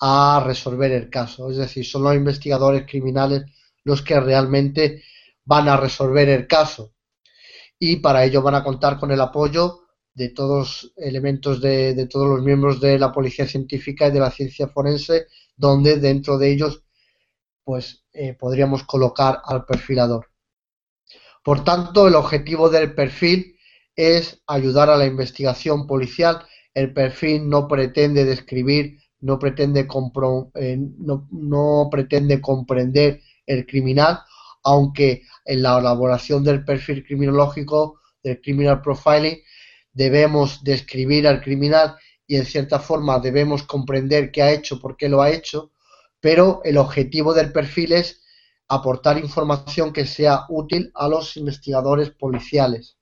a 0.00 0.42
resolver 0.44 0.92
el 0.92 1.10
caso. 1.10 1.50
Es 1.50 1.56
decir, 1.56 1.84
son 1.84 2.04
los 2.04 2.14
investigadores 2.14 2.86
criminales 2.86 3.44
los 3.84 4.02
que 4.02 4.18
realmente 4.20 5.02
van 5.44 5.68
a 5.68 5.76
resolver 5.76 6.28
el 6.28 6.46
caso. 6.46 6.92
Y 7.78 7.96
para 7.96 8.24
ello 8.24 8.42
van 8.42 8.54
a 8.54 8.64
contar 8.64 8.98
con 8.98 9.10
el 9.10 9.20
apoyo 9.20 9.80
de 10.14 10.30
todos 10.30 10.84
los 10.84 10.92
elementos 10.96 11.60
de, 11.60 12.06
todos 12.10 12.28
los 12.28 12.42
miembros 12.42 12.80
de 12.80 12.98
la 12.98 13.12
policía 13.12 13.46
científica 13.46 14.08
y 14.08 14.12
de 14.12 14.20
la 14.20 14.30
ciencia 14.30 14.68
forense, 14.68 15.26
donde 15.56 15.96
dentro 15.98 16.38
de 16.38 16.52
ellos 16.52 16.84
pues 17.64 18.04
eh, 18.12 18.34
podríamos 18.34 18.84
colocar 18.84 19.40
al 19.44 19.64
perfilador. 19.64 20.29
Por 21.42 21.64
tanto, 21.64 22.06
el 22.06 22.14
objetivo 22.14 22.68
del 22.68 22.94
perfil 22.94 23.56
es 23.96 24.42
ayudar 24.46 24.90
a 24.90 24.96
la 24.96 25.06
investigación 25.06 25.86
policial. 25.86 26.44
El 26.74 26.92
perfil 26.92 27.48
no 27.48 27.66
pretende 27.66 28.24
describir, 28.24 28.98
no 29.20 29.38
pretende, 29.38 29.86
eh, 30.54 30.78
no, 30.98 31.88
pretende 31.90 32.40
comprender 32.40 33.20
el 33.46 33.66
criminal, 33.66 34.20
aunque 34.62 35.22
en 35.44 35.62
la 35.62 35.78
elaboración 35.78 36.44
del 36.44 36.64
perfil 36.64 37.04
criminológico, 37.04 38.00
del 38.22 38.40
criminal 38.40 38.82
profiling, 38.82 39.38
debemos 39.92 40.62
describir 40.62 41.26
al 41.26 41.40
criminal 41.40 41.96
y 42.26 42.36
en 42.36 42.44
cierta 42.44 42.78
forma 42.78 43.18
debemos 43.18 43.62
comprender 43.64 44.30
qué 44.30 44.42
ha 44.42 44.52
hecho, 44.52 44.78
por 44.78 44.96
qué 44.96 45.08
lo 45.08 45.22
ha 45.22 45.30
hecho, 45.30 45.72
pero 46.20 46.60
el 46.64 46.76
objetivo 46.76 47.34
del 47.34 47.50
perfil 47.50 47.92
es 47.92 48.19
aportar 48.70 49.18
informação 49.18 49.92
que 49.92 50.06
seja 50.06 50.46
útil 50.48 50.88
a 50.94 51.06
los 51.06 51.36
investigadores 51.36 52.08
policiais. 52.10 52.94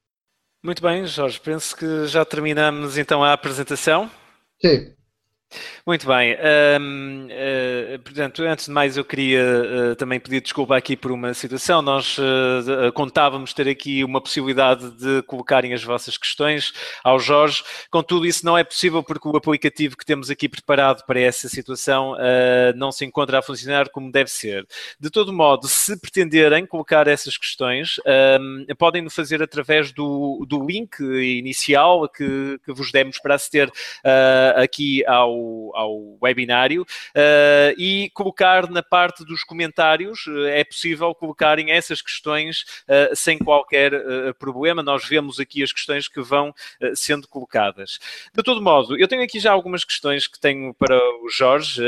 Muito 0.64 0.82
bem, 0.82 1.06
Jorge. 1.06 1.38
Penso 1.38 1.76
que 1.76 2.06
já 2.06 2.24
terminamos 2.24 2.96
então 2.96 3.22
a 3.22 3.32
apresentação. 3.32 4.10
Sim. 4.60 4.97
Muito 5.86 6.06
bem. 6.06 6.36
Um, 6.78 7.24
uh, 7.24 7.28
eh, 7.30 7.98
portanto, 8.04 8.42
antes 8.42 8.66
de 8.66 8.70
mais, 8.70 8.98
eu 8.98 9.04
queria 9.04 9.42
uh, 9.42 9.96
também 9.96 10.20
pedir 10.20 10.42
desculpa 10.42 10.76
aqui 10.76 10.94
por 10.96 11.10
uma 11.10 11.32
situação. 11.32 11.80
Nós 11.80 12.18
uh, 12.18 12.92
contávamos 12.92 13.54
ter 13.54 13.66
aqui 13.66 14.04
uma 14.04 14.20
possibilidade 14.20 14.90
de 14.90 15.22
colocarem 15.22 15.72
as 15.72 15.82
vossas 15.82 16.18
questões 16.18 16.74
ao 17.02 17.18
Jorge. 17.18 17.62
Contudo, 17.90 18.26
isso 18.26 18.44
não 18.44 18.58
é 18.58 18.62
possível 18.62 19.02
porque 19.02 19.26
o 19.26 19.36
aplicativo 19.36 19.96
que 19.96 20.04
temos 20.04 20.28
aqui 20.28 20.48
preparado 20.48 21.04
para 21.06 21.20
essa 21.20 21.48
situação 21.48 22.14
não 22.76 22.92
se 22.92 23.04
encontra 23.04 23.38
a 23.38 23.42
funcionar 23.42 23.88
como 23.88 24.12
deve 24.12 24.30
ser. 24.30 24.66
De 25.00 25.10
todo 25.10 25.32
modo, 25.32 25.66
se 25.66 25.98
pretenderem 25.98 26.66
colocar 26.66 27.06
essas 27.06 27.36
questões, 27.36 27.96
um, 28.40 28.66
podem 28.76 29.02
no 29.02 29.10
fazer 29.10 29.42
através 29.42 29.92
do, 29.92 30.44
do 30.46 30.64
link 30.64 31.00
inicial 31.00 32.08
que, 32.08 32.58
que 32.64 32.72
vos 32.72 32.92
demos 32.92 33.18
para 33.18 33.34
aceder 33.34 33.70
aqui 34.56 35.04
ao 35.06 35.37
ao, 35.74 36.18
webinário 36.22 36.82
uh, 36.82 37.74
e 37.78 38.10
colocar 38.14 38.68
na 38.70 38.82
parte 38.82 39.24
dos 39.24 39.42
comentários, 39.42 40.26
eh, 40.28 40.60
é 40.60 40.64
possível 40.64 41.14
colocarem 41.14 41.70
essas 41.70 42.02
questões 42.02 42.62
uh, 42.88 43.14
sem 43.14 43.38
qualquer 43.38 43.94
uh, 43.94 44.34
problema. 44.38 44.82
Nós 44.82 45.04
vemos 45.06 45.38
aqui 45.38 45.62
as 45.62 45.72
questões 45.72 46.08
que 46.08 46.20
vão 46.20 46.54
sendo 46.94 47.28
colocadas. 47.28 47.98
De 48.34 48.42
todo 48.42 48.62
modo, 48.62 48.98
eu 48.98 49.08
tenho 49.08 49.22
aqui 49.22 49.38
já 49.38 49.52
algumas 49.52 49.84
questões 49.84 50.26
que 50.26 50.38
tenho 50.38 50.74
para 50.74 50.96
o 50.96 51.28
Jorge, 51.30 51.82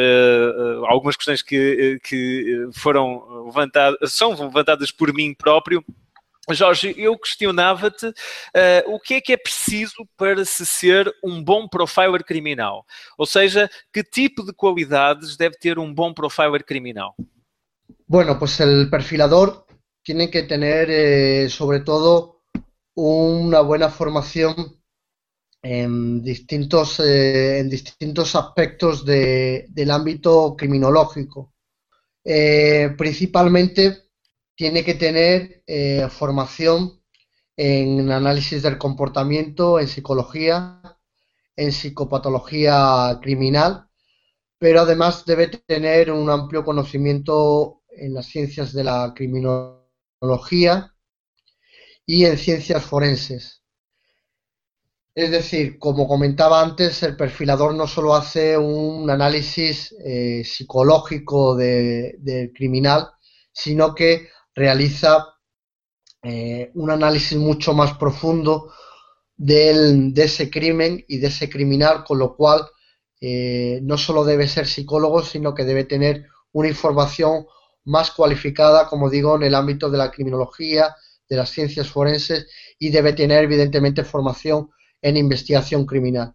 algumas 0.86 1.16
questões 1.16 1.42
que, 1.42 1.98
que 2.02 2.68
foram 2.74 3.44
levantadas, 3.46 4.12
são 4.12 4.30
levantadas 4.30 4.90
por 4.90 5.12
mim 5.12 5.34
próprio. 5.34 5.84
Jorge, 6.50 6.94
eu 6.96 7.18
questionava-te 7.18 8.06
uh, 8.06 8.14
o 8.86 8.98
que 8.98 9.14
é 9.14 9.20
que 9.20 9.32
é 9.32 9.36
preciso 9.36 10.08
para 10.16 10.44
se 10.44 10.64
ser 10.64 11.12
um 11.22 11.42
bom 11.42 11.68
profiler 11.68 12.24
criminal? 12.24 12.84
Ou 13.18 13.26
seja, 13.26 13.70
que 13.92 14.02
tipo 14.02 14.44
de 14.44 14.52
qualidades 14.52 15.36
deve 15.36 15.56
ter 15.58 15.78
um 15.78 15.92
bom 15.92 16.12
profiler 16.14 16.64
criminal? 16.64 17.14
Bueno, 18.06 18.38
pues 18.38 18.58
el 18.60 18.88
perfilador 18.90 19.66
tiene 20.02 20.30
que 20.30 20.42
tener 20.44 20.88
eh, 20.90 21.48
sobre 21.48 21.80
todo 21.80 22.42
una 22.94 23.60
buena 23.60 23.88
formación 23.88 24.82
en 25.62 26.22
distintos, 26.22 27.00
eh, 27.00 27.58
en 27.58 27.70
distintos 27.70 28.34
aspectos 28.34 29.04
de, 29.04 29.66
del 29.68 29.90
ámbito 29.90 30.56
criminológico. 30.56 31.52
Eh, 32.24 32.94
principalmente 32.98 34.09
tiene 34.60 34.84
que 34.84 34.92
tener 34.92 35.62
eh, 35.66 36.06
formación 36.10 37.00
en 37.56 38.12
análisis 38.12 38.62
del 38.62 38.76
comportamiento, 38.76 39.80
en 39.80 39.88
psicología, 39.88 40.82
en 41.56 41.72
psicopatología 41.72 43.18
criminal, 43.22 43.88
pero 44.58 44.82
además 44.82 45.24
debe 45.24 45.46
tener 45.46 46.10
un 46.10 46.28
amplio 46.28 46.62
conocimiento 46.62 47.84
en 47.88 48.12
las 48.12 48.26
ciencias 48.26 48.74
de 48.74 48.84
la 48.84 49.14
criminología 49.16 50.94
y 52.04 52.26
en 52.26 52.36
ciencias 52.36 52.84
forenses. 52.84 53.62
Es 55.14 55.30
decir, 55.30 55.78
como 55.78 56.06
comentaba 56.06 56.60
antes, 56.60 57.02
el 57.02 57.16
perfilador 57.16 57.74
no 57.74 57.86
solo 57.86 58.14
hace 58.14 58.58
un 58.58 59.08
análisis 59.08 59.96
eh, 60.04 60.42
psicológico 60.44 61.56
del 61.56 62.52
criminal, 62.54 63.08
sino 63.52 63.94
que 63.94 64.28
realiza 64.60 65.26
eh, 66.22 66.70
un 66.74 66.90
análisis 66.90 67.38
mucho 67.38 67.72
más 67.72 67.94
profundo 67.96 68.70
de 69.34 70.12
ese 70.16 70.50
crimen 70.50 71.02
y 71.08 71.16
de 71.16 71.28
ese 71.28 71.48
criminal, 71.48 72.04
con 72.04 72.18
lo 72.18 72.36
cual 72.36 72.66
eh, 73.22 73.80
no 73.82 73.96
solo 73.96 74.22
debe 74.22 74.46
ser 74.46 74.66
psicólogo, 74.66 75.22
sino 75.22 75.54
que 75.54 75.64
debe 75.64 75.84
tener 75.84 76.26
una 76.52 76.68
información 76.68 77.46
más 77.84 78.10
cualificada, 78.10 78.86
como 78.86 79.08
digo, 79.08 79.36
en 79.36 79.44
el 79.44 79.54
ámbito 79.54 79.88
de 79.88 79.96
la 79.96 80.10
criminología, 80.10 80.94
de 81.26 81.36
las 81.36 81.48
ciencias 81.48 81.88
forenses 81.88 82.48
y 82.78 82.90
debe 82.90 83.14
tener 83.14 83.44
evidentemente 83.44 84.04
formación 84.04 84.68
en 85.00 85.16
investigación 85.16 85.86
criminal. 85.86 86.34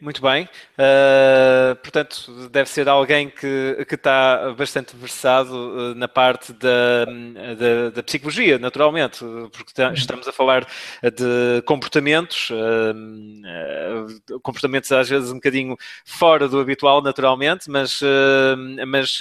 Muito 0.00 0.20
bem. 0.20 0.44
Uh, 0.74 1.74
portanto, 1.76 2.48
deve 2.50 2.68
ser 2.68 2.88
alguém 2.88 3.30
que, 3.30 3.84
que 3.88 3.94
está 3.94 4.52
bastante 4.52 4.94
versado 4.94 5.54
uh, 5.54 5.94
na 5.94 6.06
parte 6.06 6.52
da, 6.52 7.04
da, 7.04 7.90
da, 7.94 8.02
psicologia, 8.02 8.58
naturalmente, 8.58 9.20
porque 9.52 9.82
uhum. 9.82 9.92
estamos 9.94 10.28
a 10.28 10.32
falar 10.32 10.66
de 11.02 11.62
comportamentos, 11.64 12.50
uh, 12.50 14.40
comportamentos 14.40 14.92
às 14.92 15.08
vezes 15.08 15.30
um 15.30 15.36
bocadinho 15.36 15.76
fora 16.04 16.46
do 16.46 16.60
habitual, 16.60 17.00
naturalmente, 17.00 17.70
mas, 17.70 18.00
mas 18.86 19.18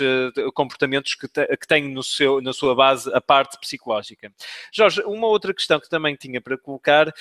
comportamentos 0.53 1.15
que, 1.15 1.27
te, 1.27 1.45
que 1.57 1.67
têm 1.67 1.89
no 1.89 2.03
seu, 2.03 2.41
na 2.41 2.53
sua 2.53 2.75
base 2.75 3.09
a 3.13 3.21
parte 3.21 3.57
psicológica. 3.59 4.31
Jorge, 4.71 5.01
uma 5.05 5.27
outra 5.27 5.53
questão 5.53 5.79
que 5.79 5.89
também 5.89 6.15
tinha 6.15 6.41
para 6.41 6.57
colocar, 6.57 7.13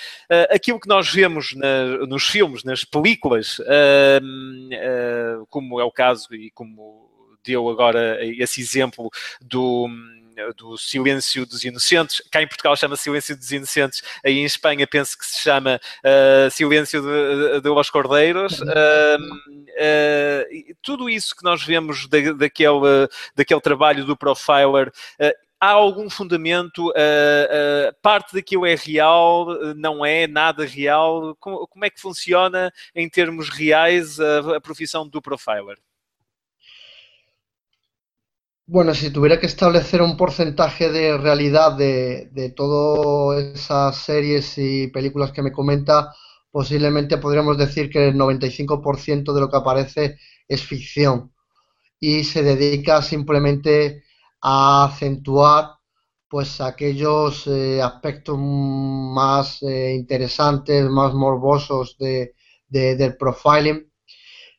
aquilo 0.50 0.80
que 0.80 0.88
nós 0.88 1.10
vemos 1.10 1.54
na, 1.54 2.06
nos 2.06 2.26
filmes, 2.26 2.64
nas 2.64 2.84
películas, 2.84 3.43
uh, 3.58 5.46
como 5.48 5.80
é 5.80 5.84
o 5.84 5.92
caso 5.92 6.34
e 6.34 6.50
como 6.50 7.10
deu 7.44 7.68
agora 7.68 8.18
esse 8.24 8.60
exemplo 8.60 9.10
do 9.40 9.88
do 10.56 10.76
Silêncio 10.76 11.46
dos 11.46 11.64
Inocentes. 11.64 12.22
Cá 12.30 12.42
em 12.42 12.48
Portugal 12.48 12.76
chama 12.76 12.96
Silêncio 12.96 13.36
dos 13.36 13.50
Inocentes, 13.52 14.02
aí 14.24 14.38
em 14.38 14.44
Espanha 14.44 14.86
penso 14.86 15.16
que 15.16 15.26
se 15.26 15.40
chama 15.40 15.80
uh, 16.04 16.50
Silêncio 16.50 17.00
de, 17.00 17.60
de, 17.60 17.68
los 17.68 17.90
Cordeiros. 17.90 18.60
Uh, 18.60 18.64
uh, 19.70 20.74
tudo 20.82 21.08
isso 21.08 21.36
que 21.36 21.44
nós 21.44 21.62
vemos 21.62 22.08
da, 22.08 22.18
daquele, 22.32 23.08
daquele 23.34 23.60
trabalho 23.60 24.04
do 24.04 24.16
Profiler 24.16 24.90
há 25.64 25.70
algum 25.70 26.10
fundamento? 26.10 26.88
Uh, 26.88 26.90
uh, 26.90 27.94
parte 28.02 28.34
daquilo 28.34 28.66
é 28.66 28.74
real? 28.74 29.46
Não 29.76 30.04
é 30.04 30.26
nada 30.26 30.66
real? 30.66 31.36
Como, 31.40 31.66
como 31.66 31.84
é 31.84 31.90
que 31.90 32.00
funciona 32.00 32.70
em 32.94 33.08
termos 33.08 33.48
reais 33.48 34.20
a, 34.20 34.56
a 34.56 34.60
profissão 34.60 35.08
do 35.08 35.22
profiler? 35.22 35.78
Bueno, 38.66 38.94
si 38.94 39.10
tuviera 39.10 39.38
que 39.38 39.46
establecer 39.46 40.00
un 40.00 40.16
porcentaje 40.16 40.90
de 40.90 41.18
realidad 41.18 41.76
de, 41.76 42.30
de 42.32 42.48
todas 42.50 43.44
esas 43.54 43.96
series 43.96 44.56
y 44.56 44.88
películas 44.88 45.32
que 45.32 45.42
me 45.42 45.52
comenta, 45.52 46.14
posiblemente 46.50 47.18
podríamos 47.18 47.58
decir 47.58 47.90
que 47.90 48.08
el 48.08 48.14
95% 48.14 49.34
de 49.34 49.40
lo 49.40 49.50
que 49.50 49.56
aparece 49.58 50.18
es 50.48 50.62
ficción 50.62 51.32
y 52.00 52.24
se 52.24 52.42
dedica 52.42 53.02
simplemente 53.02 54.03
a 54.46 54.84
acentuar 54.84 55.78
pues 56.28 56.60
aquellos 56.60 57.46
eh, 57.46 57.80
aspectos 57.80 58.36
más 58.38 59.62
eh, 59.62 59.94
interesantes, 59.94 60.84
más 60.90 61.14
morbosos 61.14 61.96
de, 61.98 62.34
del 62.68 63.16
profiling, 63.16 63.90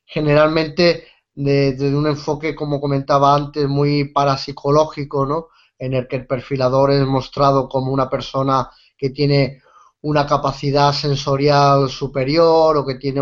generalmente 0.06 1.06
desde 1.34 1.96
un 1.96 2.08
enfoque, 2.08 2.56
como 2.56 2.80
comentaba 2.82 3.36
antes, 3.36 3.68
muy 3.68 4.06
parapsicológico, 4.06 5.26
¿no? 5.26 5.48
en 5.78 5.94
el 5.94 6.08
que 6.08 6.16
el 6.16 6.26
perfilador 6.26 6.92
es 6.92 7.06
mostrado 7.06 7.68
como 7.70 7.92
una 7.92 8.10
persona 8.10 8.72
que 8.98 9.12
tiene 9.12 9.62
una 10.02 10.26
capacidad 10.26 10.94
sensorial 10.94 11.90
superior 11.90 12.78
o 12.78 12.86
que 12.86 12.96
tiene 12.96 13.22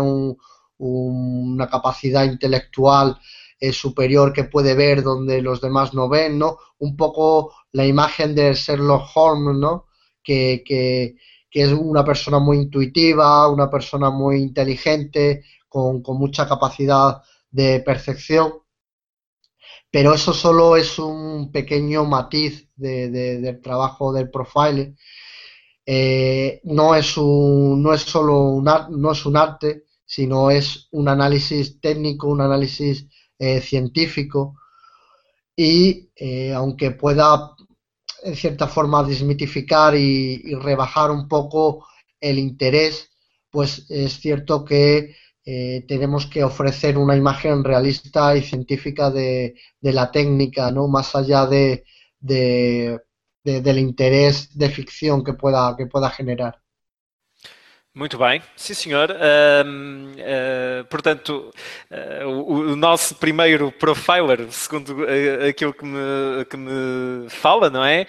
una 0.78 1.68
capacidad 1.68 2.24
intelectual 2.24 3.18
superior 3.72 4.32
que 4.32 4.44
puede 4.44 4.74
ver 4.74 5.02
donde 5.02 5.40
los 5.40 5.60
demás 5.60 5.94
no 5.94 6.08
ven, 6.08 6.38
¿no? 6.38 6.58
Un 6.78 6.96
poco 6.96 7.54
la 7.72 7.86
imagen 7.86 8.34
de 8.34 8.54
Sherlock 8.54 9.08
Holmes, 9.14 9.56
¿no? 9.56 9.86
Que, 10.22 10.62
que, 10.64 11.16
es 11.50 11.72
una 11.72 12.04
persona 12.04 12.40
muy 12.40 12.56
intuitiva, 12.58 13.48
una 13.48 13.70
persona 13.70 14.10
muy 14.10 14.38
inteligente, 14.42 15.44
con, 15.68 16.02
mucha 16.18 16.48
capacidad 16.48 17.22
de 17.50 17.80
percepción. 17.80 18.54
Pero 19.90 20.14
eso 20.14 20.32
solo 20.32 20.76
es 20.76 20.98
un 20.98 21.52
pequeño 21.52 22.04
matiz 22.04 22.68
del 22.74 23.60
trabajo 23.62 24.12
del 24.12 24.30
profile. 24.30 24.96
Eh, 25.86 26.60
no, 26.64 26.94
es 26.94 27.16
un, 27.16 27.82
no 27.82 27.94
es 27.94 28.02
solo 28.02 28.40
un, 28.40 28.64
no 28.64 29.12
es 29.12 29.26
un 29.26 29.36
arte, 29.36 29.84
sino 30.04 30.50
es 30.50 30.88
un 30.92 31.08
análisis 31.08 31.80
técnico, 31.80 32.28
un 32.28 32.40
análisis 32.40 33.08
eh, 33.38 33.60
científico 33.60 34.56
y 35.56 36.10
eh, 36.16 36.52
aunque 36.52 36.92
pueda 36.92 37.54
en 38.22 38.36
cierta 38.36 38.68
forma 38.68 39.02
desmitificar 39.04 39.94
y, 39.96 40.54
rebajar 40.56 41.10
un 41.10 41.28
poco 41.28 41.86
el 42.20 42.38
interés, 42.38 43.10
pues 43.50 43.86
es 43.90 44.18
cierto 44.20 44.64
que 44.64 45.16
eh, 45.44 45.84
tenemos 45.86 46.26
que 46.26 46.42
ofrecer 46.44 46.96
una 46.96 47.16
imagen 47.16 47.62
realista 47.64 48.36
y 48.36 48.42
científica 48.42 49.10
de, 49.10 49.54
la 49.82 50.10
técnica, 50.10 50.70
¿no? 50.70 50.88
Más 50.88 51.14
allá 51.14 51.46
de, 51.46 51.84
del 52.20 53.78
interés 53.78 54.56
de 54.56 54.70
ficción 54.70 55.22
que 55.22 55.34
pueda, 55.34 55.76
que 55.76 55.86
pueda 55.86 56.10
generar. 56.10 56.63
Muito 57.96 58.18
bem, 58.18 58.42
sim 58.56 58.74
senhor. 58.74 59.08
uh, 59.12 60.84
portanto, 60.86 61.52
uh, 61.88 62.26
o, 62.26 62.72
o, 62.72 62.76
nosso 62.76 63.14
primeiro 63.14 63.70
profiler, 63.70 64.50
segundo 64.50 65.04
uh, 65.04 65.48
aquilo 65.48 65.72
que 65.72 65.84
me, 65.84 66.44
que 66.50 66.56
me 66.56 67.30
fala, 67.30 67.70
não 67.70 67.84
é? 67.84 68.04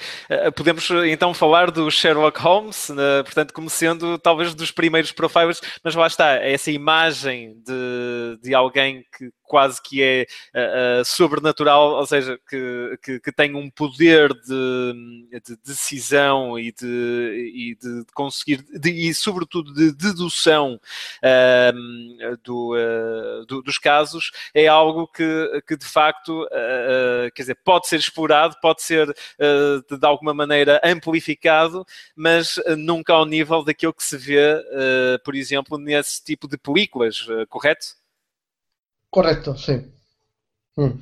podemos 0.56 0.90
então 1.08 1.36
falar 1.36 1.70
do 1.70 1.92
Sherlock 1.92 2.40
Holmes, 2.40 2.88
portanto, 3.24 3.54
como 3.54 3.70
sendo 3.70 4.18
talvez 4.18 4.56
dos 4.56 4.72
primeiros 4.72 5.12
profilers, 5.12 5.62
mas 5.84 5.94
lá 5.94 6.08
está, 6.08 6.34
essa 6.34 6.72
imagem 6.72 7.54
de, 7.64 8.40
de 8.42 8.56
alguém 8.56 9.06
que 9.16 9.30
quase 9.46 9.82
que 9.82 10.02
é 10.02 10.26
uh, 10.54 11.06
sobrenatural, 11.06 11.94
ou 11.94 12.06
seja, 12.06 12.40
que, 12.50 13.00
que, 13.02 13.20
que 13.20 13.32
tem 13.32 13.56
um 13.56 13.70
poder 13.70 14.34
de, 14.34 15.40
de 15.46 15.56
decisão 15.64 16.58
e 16.58 16.72
de, 16.72 17.52
e 17.56 17.76
de 17.76 18.06
conseguir, 18.14 18.64
de, 18.64 18.90
e 18.92 19.14
sobretudo 19.14 19.74
de 19.74 19.92
dedução 19.92 20.80
uh, 21.24 22.38
do, 22.44 22.76
uh, 22.76 23.46
do, 23.46 23.62
dos 23.62 23.78
casos, 23.78 24.32
é 24.54 24.68
algo 24.68 25.08
que, 25.08 25.62
que 25.68 25.78
de 25.78 25.86
facto, 25.86 26.48
quer 27.34 27.42
dizer, 27.44 27.58
pode 27.64 27.88
ser 27.88 28.00
explorado, 28.00 28.56
pode 28.62 28.82
ser 28.82 29.08
de, 29.08 29.98
de, 29.98 30.06
alguma 30.06 30.34
maneira 30.34 30.82
amplificado, 30.84 31.86
mas 32.16 32.60
nunca 32.78 33.14
ao 33.14 33.26
nível 33.26 33.64
daquilo 33.64 33.94
que 33.94 34.04
se 34.04 34.18
vê, 34.18 34.62
por 35.24 35.36
exemplo, 35.36 35.78
nesse 35.78 36.24
tipo 36.24 36.48
de 36.48 36.58
películas, 36.58 37.26
correto? 37.50 38.05
Correto, 39.16 39.58
sim. 39.58 39.82
Hum. 40.78 41.00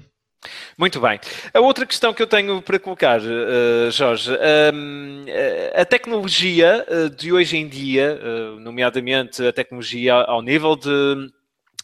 Muito 0.78 1.02
bem. 1.02 1.20
A 1.52 1.60
outra 1.60 1.84
questão 1.84 2.14
que 2.14 2.22
eu 2.22 2.28
tenho 2.28 2.62
para 2.62 2.78
colocar, 2.78 3.20
uh, 3.20 3.90
Jorge, 3.90 4.30
um, 4.72 5.26
eh, 5.28 5.74
a 5.76 5.84
tecnologia 5.84 6.86
eh, 6.88 7.10
de 7.10 7.34
hoje 7.34 7.58
em 7.58 7.68
dia, 7.68 8.20
nomeadamente 8.60 9.44
a 9.44 9.52
tecnologia 9.52 10.14
ao 10.14 10.44
nível 10.44 10.76
de 10.76 11.32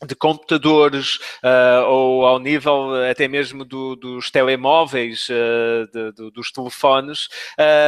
de 0.07 0.15
computadores 0.15 1.19
ou 1.89 2.25
ao 2.25 2.39
nível 2.39 2.93
até 3.11 3.27
mesmo 3.27 3.65
do, 3.65 3.97
dos 3.97 4.31
telemóveis, 4.31 5.27
dos 6.33 6.53
telefones, 6.53 7.27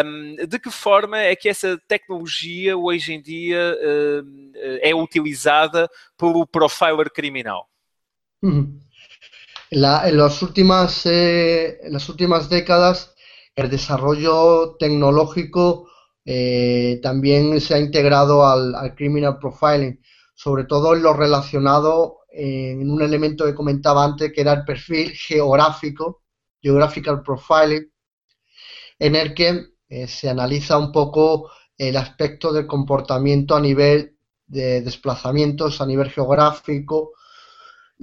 um, 0.05 0.45
de 0.45 0.59
que 0.59 0.69
forma 0.69 1.17
é 1.17 1.33
que 1.37 1.47
essa 1.47 1.79
tecnologia 1.87 2.77
hoje 2.77 3.13
em 3.13 3.21
dia 3.21 3.77
uh, 3.79 4.79
é 4.81 4.93
utilizada 4.93 5.89
pelo 6.17 6.45
profiler 6.45 7.09
criminal? 7.09 7.70
En, 8.41 8.81
las 9.71 10.41
últimas, 10.41 11.05
eh, 11.05 11.79
en 11.83 11.93
las 11.93 12.09
últimas 12.09 12.49
décadas, 12.49 13.15
el 13.55 13.69
desarrollo 13.69 14.75
tecnológico 14.79 15.89
eh, 16.25 16.99
también 17.01 17.59
se 17.61 17.75
ha 17.75 17.79
integrado 17.79 18.45
al, 18.45 18.95
criminal 18.95 19.37
profiling, 19.39 19.99
sobre 20.33 20.65
todo 20.65 20.95
en 20.95 21.03
lo 21.03 21.13
relacionado 21.13 22.19
en 22.33 22.89
un 22.89 23.01
elemento 23.01 23.45
que 23.45 23.53
comentaba 23.53 24.05
antes, 24.05 24.31
que 24.33 24.41
era 24.41 24.53
el 24.53 24.63
perfil 24.63 25.11
geográfico, 25.11 26.23
geographical 26.61 27.21
profiling, 27.21 27.91
en 28.99 29.15
el 29.15 29.33
que 29.33 29.65
eh, 29.89 30.07
se 30.07 30.29
analiza 30.29 30.77
un 30.77 30.91
poco 30.91 31.51
el 31.77 31.97
aspecto 31.97 32.53
del 32.53 32.67
comportamiento 32.67 33.55
a 33.55 33.59
nivel 33.59 34.15
de 34.47 34.81
desplazamientos, 34.81 35.81
a 35.81 35.85
nivel 35.85 36.09
geográfico, 36.09 37.13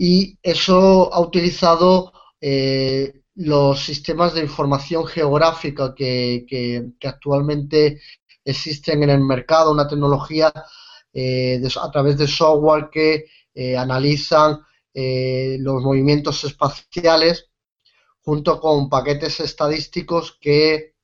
y 0.01 0.39
eso 0.45 1.13
ha 1.13 1.19
utilizado 1.19 2.13
eh, 2.41 3.13
los 3.35 3.83
sistemas 3.83 4.33
de 4.33 4.43
información 4.43 5.05
geográfica 5.05 5.93
que, 5.93 6.93
actualmente 7.03 8.01
existen 8.45 9.03
en 9.03 9.11
el 9.11 9.21
mercado, 9.21 9.73
una 9.73 9.89
tecnología 9.89 10.53
eh, 11.13 11.61
a 11.83 11.91
través 11.91 12.17
de 12.17 12.29
software 12.29 12.91
que 12.93 13.25
eh, 13.53 13.77
analizan 13.77 14.61
los 14.95 15.83
movimientos 15.85 16.43
espaciales 16.43 17.51
junto 18.23 18.61
con 18.61 18.89
paquetes 18.89 19.39
estadísticos 19.39 20.37
que 20.41 20.95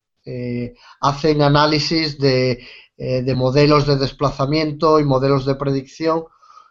hacen 1.01 1.42
análisis 1.42 2.18
de, 2.18 2.66
de 2.97 3.34
modelos 3.36 3.86
de 3.86 3.97
desplazamiento 3.97 4.99
y 4.99 5.05
modelos 5.05 5.47
de 5.47 5.55
predicción 5.55 6.24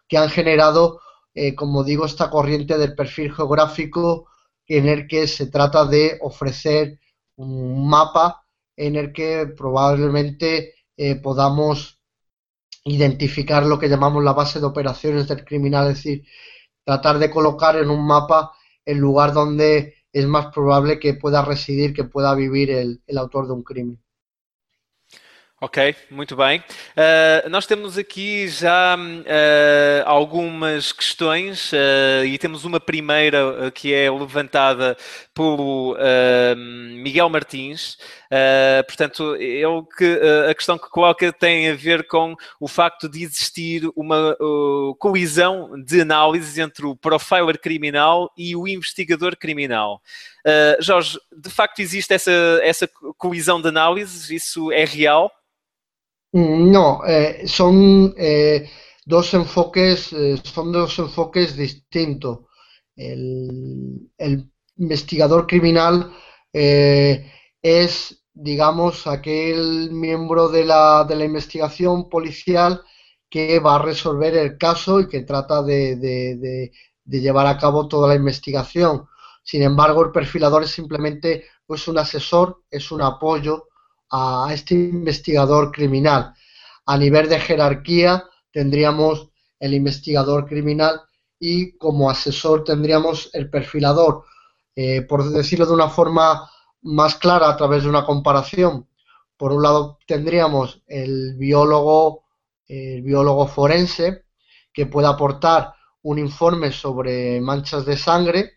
que 0.09 0.17
han 0.17 0.29
generado 0.29 0.99
eh, 1.33 1.55
como 1.55 1.83
digo, 1.83 2.05
esta 2.05 2.29
corriente 2.29 2.77
del 2.77 2.95
perfil 2.95 3.33
geográfico 3.33 4.27
en 4.67 4.87
el 4.87 5.07
que 5.07 5.27
se 5.27 5.47
trata 5.47 5.85
de 5.85 6.17
ofrecer 6.21 6.99
un 7.35 7.87
mapa 7.87 8.45
en 8.75 8.95
el 8.95 9.13
que 9.13 9.47
probablemente 9.47 10.75
eh, 10.97 11.15
podamos 11.15 11.99
identificar 12.85 13.65
lo 13.65 13.79
que 13.79 13.89
llamamos 13.89 14.23
la 14.23 14.33
base 14.33 14.59
de 14.59 14.65
operaciones 14.65 15.27
del 15.27 15.45
criminal, 15.45 15.89
es 15.89 15.95
decir, 15.95 16.25
tratar 16.83 17.19
de 17.19 17.31
colocar 17.31 17.77
en 17.77 17.89
un 17.89 18.05
mapa 18.05 18.51
el 18.85 18.97
lugar 18.97 19.33
donde 19.33 19.95
es 20.11 20.27
más 20.27 20.47
probable 20.53 20.99
que 20.99 21.15
pueda 21.15 21.43
residir, 21.43 21.93
que 21.93 22.03
pueda 22.03 22.35
vivir 22.35 22.71
el 22.71 23.17
autor 23.17 23.47
de 23.47 23.53
un 23.53 23.63
crimen. 23.63 24.02
Ok, 25.63 25.95
muito 26.11 26.35
bem. 26.35 26.59
Uh, 26.59 27.49
nós 27.49 27.65
temos 27.65 27.97
aqui 27.97 28.49
já 28.49 28.97
uh, 28.97 30.03
algumas 30.03 30.91
questões 30.91 31.71
uh, 31.71 32.25
e 32.25 32.37
temos 32.37 32.65
uma 32.65 32.81
primeira 32.81 33.71
que 33.71 33.93
é 33.93 34.11
levantada 34.11 34.97
pelo 35.33 35.95
Miguel 37.01 37.29
Martins. 37.29 37.97
portanto, 38.85 39.37
ele 39.37 39.83
que, 39.97 40.19
a 40.49 40.53
questão 40.53 40.77
que 40.77 40.89
coloca 40.89 41.31
tem 41.31 41.69
a 41.69 41.75
ver 41.75 42.07
com 42.07 42.35
o 42.59 42.67
facto 42.67 43.07
de 43.07 43.23
existir 43.23 43.89
uma 43.95 44.35
colisão 44.99 45.81
de 45.81 46.01
análises 46.01 46.57
entre 46.57 46.85
o 46.85 46.93
profiler 46.93 47.57
criminal 47.57 48.29
e 48.37 48.53
o 48.53 48.67
investigador 48.67 49.37
criminal. 49.37 50.01
Jorge, 50.81 51.17
de 51.31 51.49
facto 51.49 51.79
existe 51.79 52.13
essa, 52.13 52.31
essa 52.61 52.87
colisão 53.17 53.61
de 53.61 53.69
análises? 53.69 54.29
Isso 54.29 54.69
é 54.69 54.83
real? 54.83 55.31
Mm, 56.33 56.71
no, 56.71 57.01
eh, 57.05 57.47
son 57.47 58.13
eh, 58.17 58.67
dos 59.05 59.33
enfoques, 59.35 60.11
eh, 60.13 60.37
son 60.43 60.71
dos 60.71 60.97
enfoques 60.99 61.55
distintos. 61.55 62.39
El, 62.95 64.09
investigador 64.77 65.45
criminal 65.47 66.11
es, 66.51 68.23
digamos, 68.33 69.07
aquel 69.07 69.91
miembro 69.91 70.49
de 70.49 70.65
la, 70.65 71.05
de 71.07 71.15
la, 71.15 71.25
investigación 71.25 72.09
policial 72.09 72.81
que 73.29 73.59
va 73.59 73.75
a 73.75 73.79
resolver 73.83 74.35
el 74.35 74.57
caso 74.57 74.99
y 74.99 75.07
que 75.07 75.21
trata 75.21 75.61
de, 75.63 75.95
de, 75.97 76.71
llevar 77.05 77.47
a 77.47 77.57
cabo 77.57 77.87
toda 77.87 78.07
la 78.09 78.15
investigación. 78.15 79.07
Sin 79.43 79.61
embargo, 79.63 80.03
el 80.03 80.11
perfilador 80.11 80.63
es 80.63 80.71
simplemente 80.71 81.45
pues, 81.65 81.87
un 81.87 81.97
asesor, 81.99 82.63
es 82.71 82.91
un 82.91 83.01
apoyo 83.01 83.67
a 84.15 84.53
este 84.53 84.75
investigador 84.75 85.71
criminal. 85.71 86.35
A 86.85 86.97
nivel 86.97 87.27
de 87.27 87.39
jerarquía 87.39 88.23
tendríamos 88.51 89.29
el 89.59 89.73
investigador 89.73 90.45
criminal 90.45 91.01
y 91.39 91.75
como 91.77 92.11
asesor 92.11 92.63
tendríamos 92.63 93.31
el 93.33 93.49
perfilador. 93.49 94.25
Eh, 94.75 95.01
por 95.01 95.27
decirlo 95.31 95.65
de 95.65 95.73
una 95.73 95.89
forma 95.89 96.47
más 96.83 97.15
clara 97.15 97.49
a 97.49 97.57
través 97.57 97.83
de 97.83 97.89
una 97.89 98.05
comparación, 98.05 98.87
por 99.35 99.51
un 99.51 99.63
lado 99.63 99.97
tendríamos 100.05 100.83
el 100.87 101.35
biólogo, 101.35 102.25
el 102.67 103.01
biólogo 103.01 103.47
forense 103.47 104.25
que 104.71 104.85
puede 104.85 105.07
aportar 105.07 105.73
un 106.03 106.19
informe 106.19 106.71
sobre 106.71 107.41
manchas 107.41 107.85
de 107.85 107.97
sangre 107.97 108.51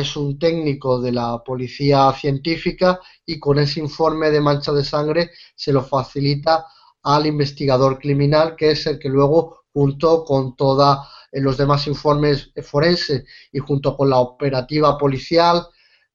es 0.00 0.16
un 0.16 0.38
técnico 0.38 1.00
de 1.00 1.12
la 1.12 1.42
policía 1.44 2.12
científica 2.12 3.00
y 3.24 3.38
con 3.38 3.58
ese 3.58 3.80
informe 3.80 4.30
de 4.30 4.40
mancha 4.40 4.72
de 4.72 4.84
sangre 4.84 5.30
se 5.54 5.72
lo 5.72 5.82
facilita 5.82 6.66
al 7.02 7.26
investigador 7.26 7.98
criminal, 7.98 8.56
que 8.56 8.72
es 8.72 8.86
el 8.86 8.98
que 8.98 9.08
luego, 9.08 9.64
junto 9.72 10.24
con 10.24 10.56
todos 10.56 11.06
eh, 11.30 11.40
los 11.40 11.56
demás 11.56 11.86
informes 11.86 12.52
forenses 12.62 13.24
y 13.52 13.58
junto 13.58 13.96
con 13.96 14.10
la 14.10 14.18
operativa 14.18 14.98
policial 14.98 15.66